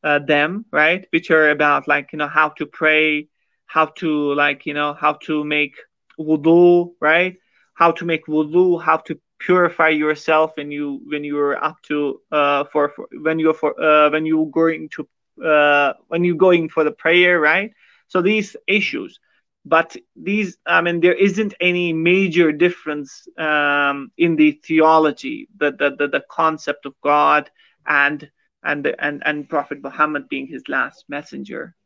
uh, 0.04 0.20
them, 0.20 0.66
right? 0.72 1.08
Which 1.12 1.32
are 1.32 1.52
about, 1.52 1.88
like, 1.88 2.12
you 2.12 2.18
know, 2.20 2.28
how 2.28 2.50
to 2.50 2.66
pray, 2.66 3.30
how 3.66 3.86
to, 3.86 4.34
like, 4.34 4.66
you 4.66 4.74
know, 4.74 4.94
how 4.94 5.14
to 5.24 5.46
make 5.46 5.76
wudu, 6.20 6.92
right? 7.00 7.38
How 7.78 7.92
to 7.94 8.06
make 8.06 8.26
wudu, 8.28 8.82
how 8.84 8.98
to 9.08 9.20
purify 9.40 9.90
yourself 9.90 10.54
when 10.58 10.72
you 10.72 11.02
when 11.08 11.24
you're 11.24 11.64
up 11.64 11.78
to 11.84 12.22
uh 12.32 12.66
for, 12.72 12.90
for 12.90 13.08
when 13.22 13.40
you're 13.40 13.54
for 13.54 13.72
uh 13.82 14.10
when 14.12 14.26
you're 14.26 14.52
going 14.52 14.90
to 14.90 15.08
uh 15.46 15.94
when 16.10 16.24
you're 16.26 16.36
going 16.50 16.70
for 16.70 16.84
the 16.84 16.92
prayer, 16.92 17.40
right? 17.40 17.72
So 18.10 18.22
these 18.22 18.56
issues, 18.68 19.20
but 19.66 19.96
these 20.16 20.58
I 20.68 20.82
mean 20.82 21.02
there 21.02 21.14
isn't 21.16 21.56
any 21.62 21.94
major 21.94 22.52
difference 22.52 23.28
um 23.38 24.12
in 24.18 24.36
the 24.38 24.52
theology, 24.66 25.50
the 25.58 25.72
the 25.72 25.96
the, 26.00 26.08
the 26.10 26.24
concept 26.32 26.86
of 26.86 26.96
God 27.04 27.50
and 27.88 28.30
and 28.64 28.88
and 29.00 29.24
and 29.26 29.50
Prophet 29.50 29.84
Muhammad 29.84 30.30
being 30.30 30.48
his 30.48 30.64
last 30.70 31.06
messenger. 31.10 31.77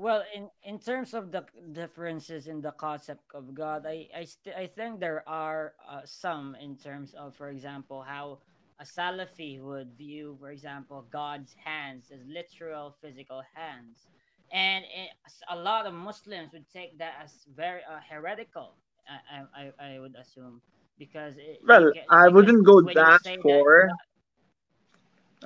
Well, 0.00 0.24
in 0.34 0.48
in 0.64 0.78
terms 0.80 1.12
of 1.12 1.30
the 1.30 1.44
differences 1.72 2.46
in 2.48 2.62
the 2.62 2.72
concept 2.72 3.24
of 3.34 3.54
God, 3.54 3.84
I 3.86 4.08
I, 4.16 4.24
st- 4.24 4.56
I 4.56 4.66
think 4.66 5.00
there 5.00 5.22
are 5.28 5.74
uh, 5.88 6.02
some 6.06 6.56
in 6.56 6.76
terms 6.76 7.12
of, 7.14 7.36
for 7.36 7.48
example, 7.50 8.00
how 8.02 8.38
a 8.80 8.84
Salafi 8.84 9.60
would 9.60 9.92
view, 9.98 10.36
for 10.40 10.50
example, 10.50 11.04
God's 11.12 11.52
hands 11.64 12.10
as 12.10 12.20
literal 12.26 12.96
physical 13.02 13.42
hands, 13.54 14.08
and 14.52 14.84
it, 14.86 15.10
a 15.50 15.56
lot 15.56 15.84
of 15.86 15.92
Muslims 15.92 16.52
would 16.54 16.68
take 16.72 16.96
that 16.98 17.14
as 17.22 17.32
very 17.54 17.82
uh, 17.84 18.00
heretical. 18.10 18.76
I, 19.06 19.44
I 19.60 19.94
I 19.94 19.98
would 20.00 20.16
assume 20.16 20.62
because 20.98 21.36
it, 21.36 21.60
well, 21.68 21.92
because 21.92 22.08
I 22.10 22.28
wouldn't 22.28 22.64
go 22.64 22.80
that 22.94 23.20
far. 23.42 23.88
That, 23.88 24.09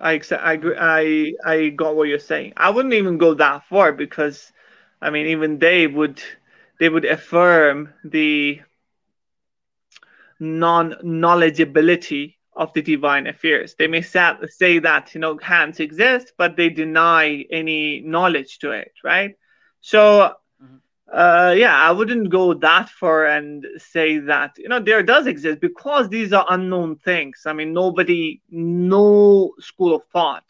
I. 0.00 0.20
I. 0.30 0.58
I 0.78 1.32
I 1.44 1.68
got 1.70 1.96
what 1.96 2.08
you're 2.08 2.18
saying. 2.18 2.54
I 2.56 2.70
wouldn't 2.70 2.94
even 2.94 3.18
go 3.18 3.34
that 3.34 3.64
far 3.68 3.92
because, 3.92 4.52
I 5.00 5.10
mean, 5.10 5.26
even 5.28 5.58
they 5.58 5.86
would 5.86 6.22
they 6.78 6.88
would 6.88 7.04
affirm 7.04 7.92
the 8.04 8.60
non 10.40 10.94
knowledgeability 11.04 12.36
of 12.54 12.72
the 12.72 12.82
divine 12.82 13.26
affairs. 13.26 13.74
They 13.78 13.86
may 13.88 14.02
say 14.02 14.78
that 14.80 15.14
you 15.14 15.20
know 15.20 15.38
hands 15.38 15.80
exist, 15.80 16.32
but 16.36 16.56
they 16.56 16.68
deny 16.70 17.44
any 17.50 18.00
knowledge 18.00 18.58
to 18.60 18.70
it, 18.72 18.92
right? 19.02 19.36
So 19.80 20.34
uh, 21.12 21.54
yeah, 21.56 21.76
I 21.76 21.92
wouldn't 21.92 22.30
go 22.30 22.54
that 22.54 22.88
far 22.88 23.26
and 23.26 23.66
say 23.76 24.18
that 24.18 24.52
you 24.56 24.68
know 24.68 24.80
there 24.80 25.02
does 25.02 25.26
exist 25.26 25.60
because 25.60 26.08
these 26.08 26.32
are 26.32 26.46
unknown 26.48 26.96
things. 26.96 27.42
I 27.46 27.52
mean, 27.52 27.72
nobody, 27.72 28.40
no 28.50 29.54
school 29.60 29.94
of 29.94 30.02
thought 30.12 30.44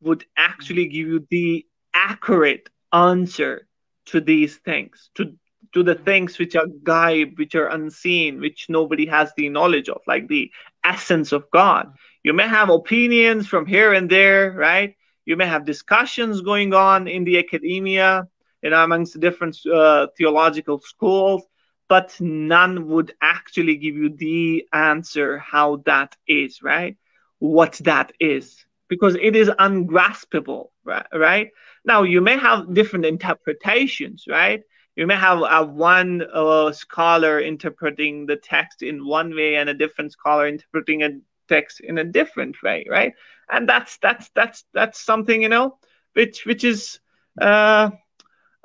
would 0.00 0.24
actually 0.36 0.84
mm-hmm. 0.84 0.92
give 0.92 1.06
you 1.08 1.26
the 1.30 1.66
accurate 1.92 2.68
answer 2.92 3.66
to 4.06 4.20
these 4.20 4.56
things, 4.56 5.10
to 5.16 5.34
to 5.72 5.82
the 5.82 5.94
mm-hmm. 5.94 6.04
things 6.04 6.38
which 6.38 6.56
are 6.56 6.66
gaib, 6.84 7.36
which 7.38 7.54
are 7.54 7.68
unseen, 7.68 8.40
which 8.40 8.66
nobody 8.68 9.06
has 9.06 9.32
the 9.36 9.48
knowledge 9.48 9.88
of, 9.88 10.00
like 10.06 10.28
the 10.28 10.50
essence 10.84 11.32
of 11.32 11.50
God. 11.50 11.86
Mm-hmm. 11.86 11.96
You 12.22 12.32
may 12.32 12.48
have 12.48 12.70
opinions 12.70 13.48
from 13.48 13.66
here 13.66 13.92
and 13.92 14.08
there, 14.08 14.52
right? 14.52 14.94
you 15.30 15.36
may 15.36 15.46
have 15.46 15.64
discussions 15.64 16.40
going 16.40 16.74
on 16.74 17.06
in 17.06 17.22
the 17.22 17.38
academia 17.38 18.26
you 18.62 18.70
know 18.70 18.82
amongst 18.82 19.14
the 19.14 19.18
different 19.20 19.56
uh, 19.72 20.06
theological 20.16 20.78
schools 20.80 21.42
but 21.88 22.16
none 22.20 22.88
would 22.88 23.12
actually 23.20 23.76
give 23.76 23.96
you 23.96 24.10
the 24.10 24.64
answer 24.72 25.38
how 25.38 25.76
that 25.86 26.16
is 26.26 26.62
right? 26.62 26.96
What 27.38 27.80
that 27.84 28.12
is. 28.20 28.64
Because 28.88 29.16
it 29.20 29.36
is 29.36 29.50
ungraspable 29.58 30.72
right, 30.84 31.06
right? 31.14 31.48
now 31.84 32.02
you 32.02 32.20
may 32.20 32.36
have 32.36 32.72
different 32.74 33.06
interpretations 33.06 34.24
right? 34.28 34.62
You 34.96 35.06
may 35.06 35.16
have 35.16 35.42
uh, 35.42 35.64
one 35.64 36.22
uh, 36.32 36.72
scholar 36.72 37.40
interpreting 37.40 38.26
the 38.26 38.36
text 38.36 38.82
in 38.82 39.06
one 39.06 39.34
way 39.34 39.56
and 39.56 39.68
a 39.68 39.74
different 39.74 40.12
scholar 40.12 40.46
interpreting 40.46 41.02
a 41.02 41.10
text 41.48 41.80
in 41.80 41.98
a 41.98 42.04
different 42.04 42.62
way 42.62 42.86
right? 42.88 43.14
And 43.50 43.68
that's 43.68 43.98
that's 43.98 44.30
that's 44.34 44.64
that's 44.74 45.00
something 45.00 45.42
you 45.42 45.48
know 45.48 45.76
which 46.14 46.44
which 46.44 46.64
is 46.64 46.98
uh, 47.40 47.90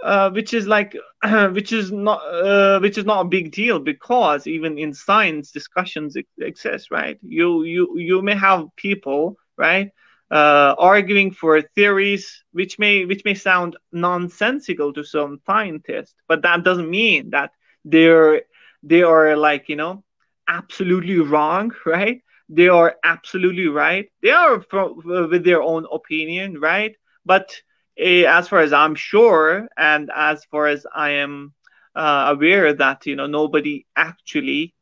uh, 0.04 0.30
which 0.32 0.54
is 0.54 0.68
like 0.68 0.96
which 1.52 1.72
is 1.72 1.92
not 1.92 2.20
uh, 2.26 2.80
which 2.80 2.98
is 2.98 3.06
not 3.06 3.22
a 3.22 3.30
big 3.30 3.52
deal 3.52 3.80
because 3.80 4.48
even 4.48 4.78
in 4.78 4.94
science 4.94 5.52
discussions 5.52 6.16
exist 6.40 6.92
right? 6.92 7.18
You 7.22 7.64
you 7.64 7.98
you 7.98 8.22
may 8.22 8.36
have 8.36 8.68
people 8.76 9.38
right 9.58 9.90
uh, 10.32 10.76
arguing 10.78 11.32
for 11.32 11.62
theories 11.62 12.44
which 12.52 12.78
may 12.80 13.06
which 13.06 13.24
may 13.26 13.34
sound 13.36 13.76
nonsensical 13.92 14.94
to 14.94 15.04
some 15.04 15.40
scientists 15.46 16.14
but 16.28 16.42
that 16.44 16.64
doesn't 16.64 16.90
mean 16.90 17.30
that 17.32 17.52
they're 17.86 18.42
they 18.84 19.02
are 19.04 19.36
like 19.36 19.70
you 19.70 19.76
know 19.76 20.04
absolutely 20.48 21.20
wrong 21.20 21.72
right? 21.86 22.22
They 22.50 22.68
are 22.68 22.96
absolutely 23.04 23.68
right. 23.68 24.10
They 24.22 24.32
are 24.32 24.62
from, 24.62 25.02
with 25.04 25.44
their 25.44 25.62
own 25.62 25.86
opinion 25.92 26.60
right? 26.60 26.96
But 27.26 27.62
as 27.98 28.48
far 28.48 28.60
as 28.60 28.74
i'm 28.74 28.96
sure 28.96 29.68
and 29.78 30.12
as 30.16 30.44
far 30.46 30.68
as 30.68 30.86
i 30.94 31.12
am 31.12 31.54
uh, 31.96 32.26
aware 32.36 32.74
that 32.74 33.06
you 33.06 33.16
know 33.16 33.28
nobody 33.28 33.86
actually 33.96 34.74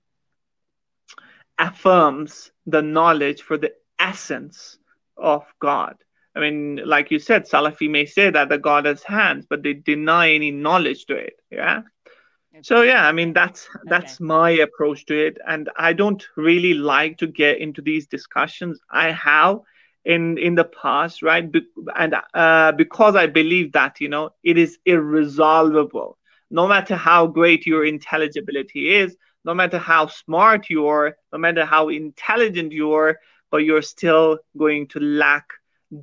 affirms 1.59 2.51
the 2.65 2.81
knowledge 2.81 3.41
for 3.41 3.57
the 3.57 3.73
essence 3.99 4.77
of 5.17 5.45
God. 5.59 5.95
I 6.35 6.39
mean, 6.39 6.81
like 6.83 7.11
you 7.11 7.19
said, 7.19 7.47
Salafi 7.47 7.89
may 7.89 8.05
say 8.05 8.31
that 8.31 8.49
the 8.49 8.57
God 8.57 8.85
has 8.85 9.03
hands, 9.03 9.45
but 9.47 9.61
they 9.61 9.73
deny 9.73 10.31
any 10.31 10.49
knowledge 10.51 11.05
to 11.05 11.15
it. 11.15 11.33
Yeah. 11.51 11.83
So 12.61 12.81
yeah, 12.81 13.07
I 13.07 13.11
mean 13.11 13.33
that's 13.33 13.67
that's 13.85 14.15
okay. 14.15 14.23
my 14.23 14.49
approach 14.51 15.05
to 15.07 15.27
it, 15.27 15.37
and 15.47 15.69
I 15.75 15.93
don't 15.93 16.23
really 16.35 16.75
like 16.75 17.17
to 17.17 17.27
get 17.27 17.59
into 17.59 17.81
these 17.81 18.07
discussions. 18.07 18.79
I 18.91 19.11
have 19.11 19.59
in 20.05 20.37
in 20.37 20.55
the 20.55 20.65
past, 20.65 21.21
right? 21.21 21.49
Be- 21.51 21.67
and 21.95 22.15
uh, 22.33 22.71
because 22.73 23.15
I 23.15 23.27
believe 23.27 23.71
that 23.73 24.01
you 24.01 24.09
know 24.09 24.31
it 24.43 24.57
is 24.57 24.77
irresolvable. 24.85 26.17
No 26.51 26.67
matter 26.67 26.95
how 26.95 27.27
great 27.27 27.65
your 27.65 27.85
intelligibility 27.85 28.93
is, 28.95 29.15
no 29.43 29.53
matter 29.53 29.77
how 29.77 30.07
smart 30.07 30.69
you 30.69 30.87
are, 30.87 31.17
no 31.31 31.39
matter 31.39 31.65
how 31.65 31.89
intelligent 31.89 32.71
you 32.71 32.93
are, 32.93 33.19
but 33.51 33.57
you're 33.57 33.81
still 33.81 34.39
going 34.57 34.87
to 34.89 34.99
lack 34.99 35.45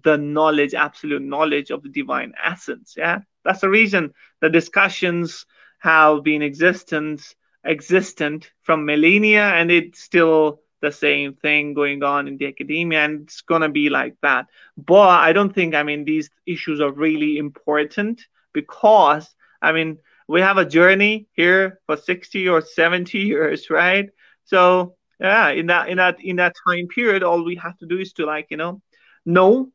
the 0.02 0.16
knowledge, 0.16 0.74
absolute 0.74 1.22
knowledge 1.22 1.70
of 1.70 1.82
the 1.82 1.88
divine 1.88 2.32
essence. 2.42 2.94
Yeah, 2.96 3.20
that's 3.44 3.60
the 3.60 3.68
reason 3.68 4.12
the 4.40 4.50
discussions 4.50 5.46
have 5.78 6.22
been 6.22 6.42
existent, 6.42 7.34
existent 7.64 8.50
from 8.62 8.84
millennia, 8.84 9.42
and 9.42 9.70
it's 9.70 10.00
still 10.00 10.60
the 10.80 10.92
same 10.92 11.34
thing 11.34 11.74
going 11.74 12.02
on 12.02 12.28
in 12.28 12.36
the 12.36 12.46
academia, 12.46 13.04
and 13.04 13.22
it's 13.22 13.42
gonna 13.42 13.68
be 13.68 13.90
like 13.90 14.14
that. 14.22 14.46
But 14.76 15.20
I 15.20 15.32
don't 15.32 15.54
think, 15.54 15.74
I 15.74 15.82
mean, 15.82 16.04
these 16.04 16.30
issues 16.46 16.80
are 16.80 16.92
really 16.92 17.38
important 17.38 18.22
because, 18.52 19.28
I 19.62 19.72
mean, 19.72 19.98
we 20.28 20.40
have 20.40 20.58
a 20.58 20.64
journey 20.64 21.26
here 21.32 21.80
for 21.86 21.96
60 21.96 22.48
or 22.48 22.60
70 22.60 23.18
years, 23.32 23.70
right? 23.70 24.08
So 24.44 24.96
yeah 25.20 25.50
in 25.50 25.66
that 25.66 25.88
in 25.88 25.98
that 25.98 26.16
in 26.20 26.36
that 26.36 26.54
time 26.66 26.88
period 26.88 27.22
all 27.22 27.44
we 27.44 27.56
have 27.56 27.76
to 27.78 27.86
do 27.86 27.98
is 27.98 28.12
to 28.14 28.24
like 28.24 28.46
you 28.50 28.56
know 28.56 28.80
know 29.26 29.70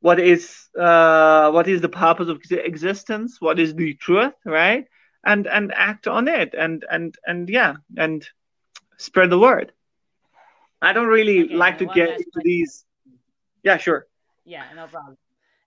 what 0.00 0.18
is 0.18 0.68
uh 0.78 1.50
what 1.50 1.68
is 1.68 1.80
the 1.80 1.88
purpose 1.88 2.28
of 2.28 2.40
existence 2.50 3.36
what 3.40 3.58
is 3.58 3.74
the 3.74 3.94
truth 3.94 4.32
right 4.44 4.86
and 5.24 5.46
and 5.46 5.72
act 5.74 6.08
on 6.08 6.28
it 6.28 6.54
and 6.56 6.84
and 6.90 7.14
and 7.26 7.48
yeah 7.48 7.74
and 7.96 8.26
spread 8.96 9.30
the 9.30 9.38
word 9.38 9.72
i 10.82 10.92
don't 10.92 11.06
really 11.08 11.44
okay, 11.44 11.54
like 11.54 11.78
to 11.78 11.86
get 11.86 12.10
into 12.10 12.40
these. 12.42 12.84
Yeah 13.62 13.76
sure. 13.76 14.06
Yeah 14.44 14.64
no 14.74 14.86
problem. 14.86 15.16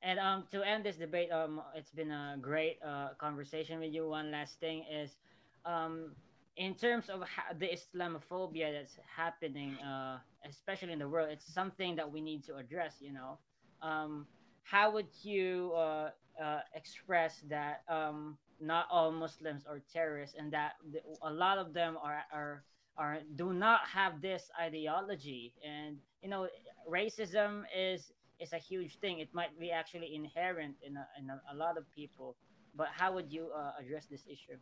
And 0.01 0.19
um 0.19 0.43
to 0.51 0.63
end 0.63 0.85
this 0.85 0.97
debate 0.97 1.31
um 1.31 1.61
it's 1.75 1.91
been 1.91 2.11
a 2.11 2.37
great 2.39 2.77
uh 2.85 3.09
conversation 3.17 3.79
with 3.79 3.93
you. 3.93 4.07
One 4.07 4.31
last 4.31 4.59
thing 4.59 4.85
is 4.91 5.17
um 5.65 6.11
in 6.57 6.75
terms 6.75 7.09
of 7.09 7.23
the 7.57 7.67
Islamophobia 7.67 8.71
that's 8.73 8.99
happening, 9.15 9.77
uh, 9.79 10.19
especially 10.45 10.91
in 10.91 10.99
the 10.99 11.07
world, 11.07 11.29
it's 11.31 11.51
something 11.51 11.95
that 11.95 12.11
we 12.11 12.19
need 12.21 12.43
to 12.45 12.57
address. 12.57 12.97
You 12.99 13.13
know, 13.13 13.37
um, 13.81 14.27
how 14.63 14.91
would 14.91 15.07
you 15.23 15.71
uh, 15.73 16.09
uh, 16.41 16.59
express 16.75 17.41
that 17.49 17.83
um, 17.87 18.37
not 18.59 18.87
all 18.91 19.11
Muslims 19.11 19.65
are 19.65 19.79
terrorists, 19.91 20.35
and 20.37 20.51
that 20.51 20.73
a 21.21 21.31
lot 21.31 21.57
of 21.57 21.73
them 21.73 21.97
are 22.01 22.23
are 22.31 22.63
are 22.99 23.19
do 23.35 23.53
not 23.53 23.81
have 23.87 24.21
this 24.21 24.51
ideology, 24.61 25.53
and 25.65 25.97
you 26.21 26.29
know, 26.29 26.47
racism 26.89 27.63
is 27.75 28.11
is 28.39 28.53
a 28.53 28.57
huge 28.57 28.99
thing. 28.99 29.19
It 29.19 29.33
might 29.33 29.57
be 29.59 29.71
actually 29.71 30.13
inherent 30.15 30.75
in 30.83 30.97
a, 30.97 31.07
in 31.19 31.29
a, 31.29 31.41
a 31.53 31.55
lot 31.55 31.77
of 31.77 31.83
people. 31.95 32.35
But 32.75 32.89
how 32.91 33.13
would 33.13 33.31
you 33.31 33.47
uh, 33.55 33.71
address 33.79 34.05
this 34.05 34.23
issue? 34.27 34.57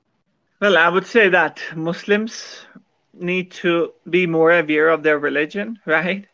Well, 0.62 0.78
I 0.78 0.90
would 0.90 1.06
say 1.06 1.30
that 1.30 1.62
Muslims 1.76 2.66
need 3.14 3.52
to 3.64 3.94
be 4.10 4.26
more 4.28 4.52
aware 4.58 4.90
of 4.90 5.04
their 5.04 5.20
religion, 5.20 5.80
right? 5.86 6.26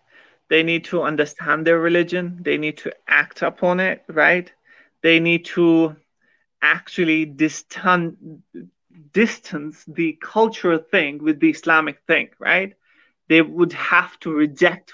They 0.50 0.64
need 0.64 0.86
to 0.86 1.04
understand 1.04 1.66
their 1.66 1.80
religion. 1.80 2.40
They 2.42 2.58
need 2.58 2.78
to 2.80 2.94
act 3.08 3.42
upon 3.42 3.80
it, 3.80 4.04
right? 4.08 4.52
They 5.02 5.20
need 5.20 5.46
to 5.58 5.96
actually 6.62 7.26
distance 7.26 8.16
distance 9.14 9.84
the 9.88 10.18
cultural 10.22 10.80
thing 10.80 11.24
with 11.24 11.40
the 11.40 11.50
Islamic 11.50 12.00
thing, 12.08 12.30
right? 12.40 12.74
They 13.30 13.42
would 13.42 13.74
have 13.74 14.20
to 14.22 14.32
reject 14.32 14.94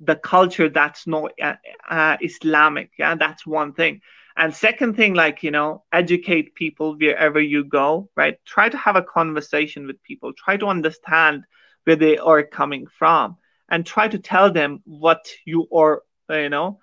the 0.00 0.16
culture 0.16 0.68
that's 0.68 1.06
not 1.06 1.32
uh, 1.42 1.54
uh, 1.88 2.16
Islamic. 2.20 2.90
Yeah, 2.98 3.14
that's 3.16 3.46
one 3.46 3.72
thing. 3.72 4.00
And 4.36 4.54
second 4.54 4.96
thing, 4.96 5.14
like, 5.14 5.42
you 5.42 5.50
know, 5.50 5.84
educate 5.92 6.54
people 6.54 6.96
wherever 6.98 7.40
you 7.40 7.64
go, 7.64 8.08
right? 8.16 8.36
Try 8.46 8.68
to 8.68 8.76
have 8.76 8.96
a 8.96 9.02
conversation 9.02 9.86
with 9.86 10.02
people, 10.02 10.32
try 10.32 10.56
to 10.56 10.66
understand 10.66 11.44
where 11.84 11.96
they 11.96 12.18
are 12.18 12.42
coming 12.42 12.86
from, 12.98 13.36
and 13.70 13.84
try 13.86 14.08
to 14.08 14.18
tell 14.18 14.50
them 14.52 14.80
what 14.84 15.24
you 15.44 15.66
are, 15.74 16.02
you 16.30 16.48
know, 16.48 16.78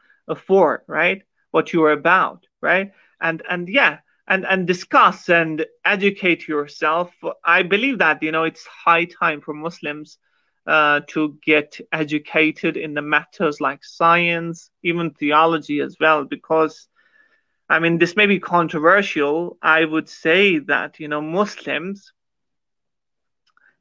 for, 0.48 0.84
right? 0.88 1.22
What 1.52 1.74
you 1.74 1.84
are 1.84 1.92
about, 1.92 2.46
right? 2.62 2.92
And 3.22 3.42
and 3.50 3.68
yeah, 3.70 4.00
and 4.32 4.46
and 4.46 4.66
discuss 4.66 5.30
and 5.30 5.66
educate 5.86 6.48
yourself. 6.48 7.12
I 7.44 7.64
believe 7.64 8.00
that 8.00 8.24
you 8.24 8.32
know 8.32 8.46
it's 8.46 8.66
high 8.66 9.06
time 9.06 9.42
for 9.42 9.54
Muslims 9.54 10.18
uh, 10.66 11.02
to 11.10 11.38
get 11.46 11.80
educated 11.92 12.78
in 12.78 12.94
the 12.94 13.02
matters 13.02 13.60
like 13.60 13.84
science, 13.84 14.72
even 14.84 15.12
theology 15.12 15.82
as 15.82 15.98
well, 16.00 16.24
because 16.24 16.88
I 17.70 17.80
mean, 17.80 18.00
this 18.00 18.16
may 18.16 18.26
be 18.26 18.40
controversial. 18.40 19.58
I 19.62 19.86
would 19.86 20.10
say 20.10 20.60
that, 20.60 21.00
you 21.00 21.08
know, 21.08 21.22
Muslims 21.22 22.12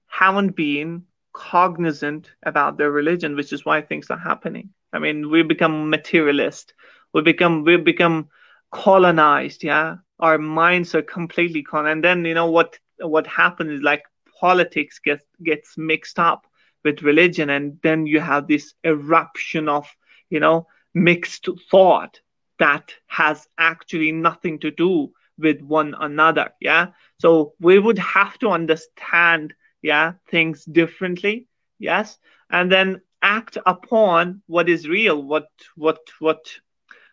haven't 0.06 0.56
been 0.56 1.04
cognizant 1.32 2.30
about 2.44 2.76
their 2.76 2.90
religion, 2.90 3.36
which 3.36 3.52
is 3.52 3.64
why 3.64 3.82
things 3.82 4.10
are 4.10 4.18
happening. 4.18 4.70
I 4.92 4.98
mean, 4.98 5.30
we 5.30 5.42
become 5.42 5.90
materialist. 5.90 6.74
We 7.12 7.22
become 7.22 7.64
we 7.64 7.76
become 7.76 8.28
colonized. 8.70 9.62
Yeah, 9.64 9.96
our 10.18 10.38
minds 10.38 10.94
are 10.94 11.02
completely 11.02 11.62
con. 11.62 11.86
And 11.86 12.02
then 12.02 12.24
you 12.24 12.34
know 12.34 12.50
what 12.50 12.78
what 12.98 13.26
happens 13.26 13.70
is 13.72 13.82
like 13.82 14.04
politics 14.40 14.98
gets 14.98 15.24
gets 15.44 15.76
mixed 15.76 16.18
up 16.18 16.46
with 16.84 17.02
religion, 17.02 17.50
and 17.50 17.78
then 17.82 18.06
you 18.06 18.20
have 18.20 18.46
this 18.46 18.74
eruption 18.84 19.68
of 19.68 19.86
you 20.30 20.40
know 20.40 20.66
mixed 20.94 21.48
thought 21.70 22.20
that 22.58 22.94
has 23.06 23.48
actually 23.58 24.12
nothing 24.12 24.58
to 24.58 24.70
do 24.70 25.10
with 25.38 25.60
one 25.62 25.94
another 25.98 26.50
yeah 26.60 26.88
so 27.18 27.54
we 27.60 27.78
would 27.78 27.98
have 27.98 28.38
to 28.38 28.48
understand 28.48 29.54
yeah 29.82 30.12
things 30.28 30.64
differently 30.64 31.46
yes 31.78 32.18
and 32.50 32.70
then 32.70 33.00
act 33.22 33.56
upon 33.66 34.42
what 34.46 34.68
is 34.68 34.88
real 34.88 35.22
what 35.22 35.48
what 35.76 35.98
what 36.18 36.50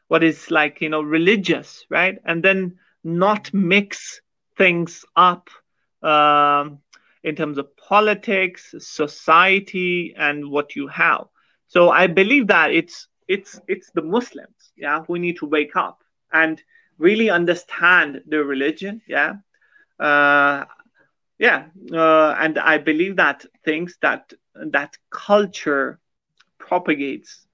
what 0.07 0.23
is 0.23 0.49
like 0.51 0.81
you 0.81 0.89
know 0.89 1.01
religious 1.01 1.85
right 1.89 2.19
and 2.25 2.43
then 2.43 2.77
not 3.03 3.53
mix 3.53 4.21
things 4.57 5.05
up 5.15 5.49
um, 6.03 6.79
in 7.23 7.35
terms 7.35 7.57
of 7.57 7.75
politics 7.77 8.73
society 8.79 10.13
and 10.17 10.49
what 10.49 10.75
you 10.75 10.87
have 10.87 11.25
so 11.67 11.89
i 11.89 12.07
believe 12.07 12.47
that 12.47 12.71
it's 12.71 13.07
it's 13.27 13.59
it's 13.67 13.91
the 13.91 14.01
Muslims, 14.01 14.71
yeah, 14.75 15.03
who 15.03 15.19
need 15.19 15.37
to 15.37 15.45
wake 15.45 15.75
up 15.75 16.01
and 16.31 16.61
really 16.97 17.29
understand 17.29 18.21
their 18.25 18.43
religion, 18.43 19.01
yeah. 19.07 19.35
Uh, 19.99 20.65
yeah, 21.37 21.65
uh, 21.91 22.35
and 22.39 22.57
I 22.57 22.77
believe 22.77 23.17
that 23.17 23.45
things 23.63 23.97
that 24.01 24.33
that 24.55 24.97
culture 25.11 25.99
propagates 26.57 27.46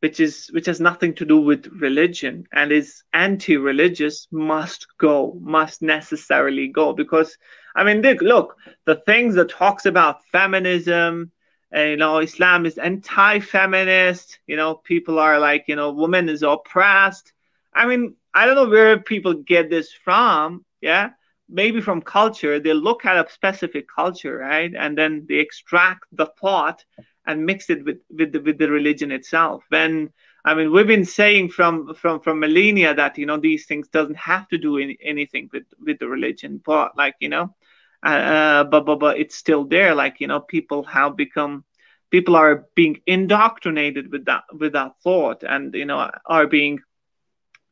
which 0.00 0.20
is 0.20 0.48
which 0.52 0.66
has 0.66 0.80
nothing 0.80 1.14
to 1.14 1.24
do 1.24 1.40
with 1.40 1.66
religion 1.80 2.46
and 2.52 2.72
is 2.72 3.02
anti-religious 3.12 4.28
must 4.30 4.86
go 4.98 5.38
must 5.40 5.82
necessarily 5.82 6.68
go. 6.68 6.92
Because 6.92 7.36
i 7.76 7.84
mean 7.84 8.02
look, 8.20 8.56
the 8.86 8.96
things 9.06 9.34
that 9.34 9.50
talks 9.50 9.86
about 9.86 10.24
feminism 10.26 11.30
uh, 11.76 11.80
you 11.80 11.96
know 11.96 12.18
islam 12.18 12.66
is 12.66 12.78
anti-feminist 12.78 14.38
you 14.46 14.56
know 14.56 14.74
people 14.74 15.18
are 15.18 15.38
like 15.38 15.64
you 15.68 15.76
know 15.76 15.92
woman 15.92 16.28
is 16.28 16.42
oppressed. 16.42 17.32
I 17.74 17.86
mean 17.86 18.14
i 18.34 18.46
don't 18.46 18.56
know 18.56 18.68
where 18.68 18.98
people 18.98 19.34
get 19.34 19.70
this 19.70 19.92
from 19.92 20.64
yeah? 20.80 21.10
Maybe 21.48 21.80
from 21.80 22.00
culture. 22.00 22.60
They 22.60 22.72
look 22.72 23.04
at 23.04 23.16
a 23.16 23.30
specific 23.30 23.86
culture 23.94 24.36
right? 24.38 24.72
And 24.76 24.96
then 24.96 25.26
they 25.28 25.36
extract 25.36 26.04
the 26.12 26.26
thought 26.40 26.84
and 27.26 27.46
mix 27.46 27.70
it 27.70 27.84
with 27.84 27.98
with 28.10 28.32
the, 28.32 28.40
with 28.40 28.58
the 28.58 28.70
religion 28.70 29.12
itself. 29.12 29.64
When 29.68 30.10
i 30.44 30.54
mean 30.54 30.72
we've 30.72 30.86
been 30.86 31.04
saying 31.04 31.50
from 31.50 31.94
from 31.94 32.20
from 32.20 32.40
millennia 32.40 32.94
that 32.94 33.18
you 33.18 33.26
know 33.26 33.36
these 33.36 33.66
things 33.66 33.88
doesn't 33.88 34.16
have 34.16 34.48
to 34.48 34.56
do 34.56 34.78
any, 34.78 34.96
anything 35.02 35.50
with 35.52 35.64
with 35.84 35.98
the 35.98 36.08
religion 36.08 36.62
but 36.64 36.96
like 36.96 37.14
you 37.20 37.28
know 37.28 37.54
uh, 38.02 38.64
but, 38.64 38.86
but 38.86 38.98
but 38.98 39.18
it's 39.18 39.36
still 39.36 39.64
there. 39.64 39.94
Like 39.94 40.20
you 40.20 40.26
know 40.26 40.40
people 40.40 40.84
have 40.84 41.16
become 41.16 41.64
people 42.10 42.34
are 42.36 42.66
being 42.74 43.00
indoctrinated 43.06 44.10
with 44.10 44.24
that 44.26 44.44
with 44.52 44.72
that 44.72 44.92
thought 45.02 45.42
and 45.42 45.74
you 45.74 45.84
know 45.84 46.10
are 46.26 46.46
being 46.46 46.80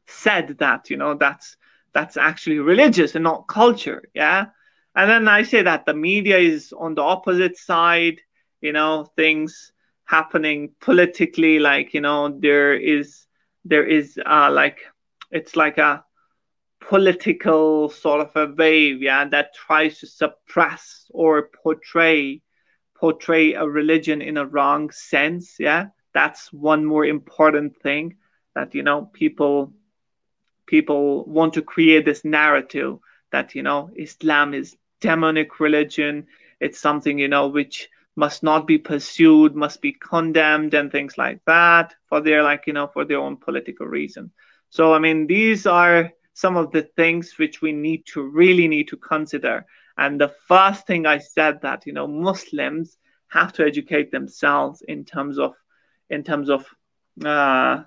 said 0.07 0.57
that 0.59 0.91
you 0.91 0.97
know 0.97 1.15
that's 1.15 1.57
that's 1.93 2.17
actually 2.17 2.59
religious 2.59 3.15
and 3.15 3.25
not 3.25 3.49
culture. 3.49 4.03
Yeah. 4.15 4.47
And 4.95 5.09
then 5.09 5.29
i 5.29 5.43
say 5.45 5.63
that 5.63 5.87
the 5.87 5.95
media 5.95 6.39
is 6.39 6.73
on 6.77 6.95
the 6.95 7.03
opposite 7.03 7.57
side 7.57 8.21
you 8.61 8.73
know 8.73 9.05
things 9.17 9.73
happening 10.05 10.71
politically 10.81 11.59
like 11.59 11.95
you 11.95 12.01
know 12.01 12.29
there 12.41 12.75
is 12.75 13.27
there 13.65 13.85
is 13.85 14.19
uh 14.27 14.51
like 14.51 14.79
it's 15.31 15.57
like 15.57 15.79
a 15.79 16.05
political 16.81 17.89
sort 17.89 18.21
of 18.21 18.35
a 18.37 18.53
wave 18.55 19.03
yeah 19.03 19.25
that 19.25 19.55
tries 19.55 19.99
to 19.99 20.07
suppress 20.07 21.11
or 21.11 21.51
portray 21.63 22.41
portray 22.99 23.53
a 23.53 23.65
religion 23.67 24.23
in 24.23 24.37
a 24.37 24.47
wrong 24.47 24.91
sense 24.91 25.57
yeah. 25.59 25.87
That's 26.15 26.53
one 26.53 26.85
more 26.85 27.05
important 27.05 27.77
thing 27.81 28.17
that 28.55 28.75
you 28.75 28.83
know 28.83 29.11
people 29.13 29.73
people 30.67 31.25
want 31.27 31.55
to 31.55 31.63
create 31.63 32.05
this 32.05 32.25
narrative 32.25 32.99
that 33.31 33.55
you 33.55 33.63
know 33.63 33.91
islam 33.97 34.55
is 34.55 34.77
demonic 35.01 35.61
religion. 35.61 36.27
It's 36.61 36.81
something 36.81 37.19
you 37.19 37.29
know 37.29 37.49
which 37.49 37.89
must 38.19 38.43
not 38.43 38.67
be 38.67 38.79
pursued, 38.79 39.55
must 39.55 39.81
be 39.81 39.93
condemned, 39.93 40.75
and 40.75 40.91
things 40.91 41.17
like 41.17 41.41
that 41.47 41.95
for 42.09 42.21
their 42.21 42.43
like 42.43 42.67
you 42.67 42.73
know 42.73 42.89
for 42.89 43.05
their 43.05 43.21
own 43.21 43.37
political 43.37 43.87
reason. 43.87 44.33
So 44.71 44.93
I 44.93 44.99
mean 44.99 45.29
these 45.29 45.67
are 45.67 46.13
some 46.35 46.57
of 46.57 46.73
the 46.73 46.83
things 46.83 47.39
which 47.39 47.63
we 47.63 47.71
need 47.71 48.05
to 48.07 48.23
really 48.23 48.67
need 48.67 48.89
to 48.89 48.97
consider. 48.97 49.65
And 49.97 50.21
the 50.21 50.35
first 50.49 50.85
thing 50.85 51.07
I 51.07 51.19
said 51.19 51.63
that 51.63 51.87
you 51.87 51.93
know 51.93 52.09
Muslims 52.09 52.99
have 53.29 53.53
to 53.53 53.65
educate 53.65 54.11
themselves 54.11 54.83
in 54.83 55.05
terms 55.05 55.39
of 55.39 55.55
in 56.11 56.25
terms 56.25 56.51
of 56.51 56.67
uh, 57.25 57.85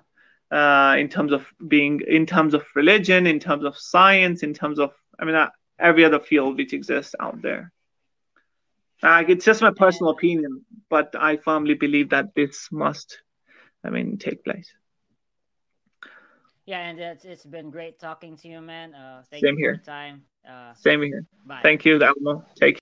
uh, 0.50 0.96
in 0.98 1.10
terms 1.10 1.32
of 1.32 1.46
being 1.68 2.00
in 2.08 2.24
terms 2.24 2.54
of 2.54 2.64
religion, 2.74 3.26
in 3.26 3.38
terms 3.38 3.64
of 3.66 3.76
science, 3.76 4.42
in 4.42 4.54
terms 4.54 4.78
of 4.78 4.94
I 5.20 5.26
mean 5.26 5.34
uh, 5.34 5.50
every 5.78 6.06
other 6.06 6.20
field 6.20 6.56
which 6.56 6.72
exists 6.72 7.14
out 7.20 7.42
there. 7.42 7.70
Uh, 9.02 9.24
it's 9.26 9.44
just 9.44 9.60
my 9.60 9.72
personal 9.74 10.12
opinion, 10.12 10.64
but 10.88 11.14
I 11.18 11.36
firmly 11.36 11.74
believe 11.74 12.10
that 12.10 12.34
this 12.36 12.68
must, 12.70 13.18
I 13.84 13.90
mean, 13.90 14.16
take 14.16 14.44
place. 14.44 14.70
Yeah, 16.66 16.78
and 16.78 17.00
it's, 17.00 17.24
it's 17.24 17.44
been 17.44 17.70
great 17.70 17.98
talking 17.98 18.36
to 18.36 18.48
you, 18.48 18.60
man. 18.60 18.94
Uh, 18.94 19.24
thank 19.28 19.44
Same 19.44 19.58
you 19.58 19.64
here. 19.64 19.74
for 19.74 19.90
your 19.90 19.98
time. 19.98 20.22
Uh, 20.48 20.74
Same 20.74 21.02
here. 21.02 21.26
bye. 21.44 21.58
Thank 21.62 21.84
you, 21.84 22.00
Elmo. 22.00 22.44
Take 22.54 22.78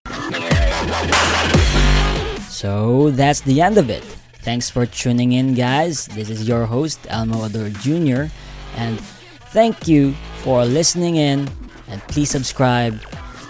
So 2.48 3.10
that's 3.12 3.40
the 3.40 3.62
end 3.62 3.78
of 3.78 3.88
it. 3.88 4.04
Thanks 4.42 4.68
for 4.68 4.84
tuning 4.84 5.32
in, 5.32 5.54
guys. 5.54 6.06
This 6.08 6.28
is 6.28 6.46
your 6.46 6.66
host, 6.66 7.00
Elmo 7.08 7.44
Ador 7.44 7.70
Jr., 7.80 8.28
and 8.76 9.00
thank 9.52 9.88
you 9.88 10.12
for 10.44 10.66
listening 10.66 11.16
in. 11.16 11.48
And 11.88 12.00
please 12.08 12.30
subscribe. 12.30 13.00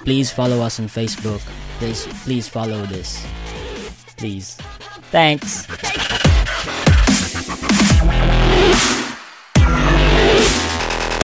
Please 0.05 0.31
follow 0.31 0.62
us 0.62 0.79
on 0.81 0.87
Facebook. 0.87 1.43
Please, 1.81 2.07
please 2.24 2.47
follow 2.47 2.85
this. 2.85 3.24
Please. 4.18 4.57
Thanks. 5.11 5.66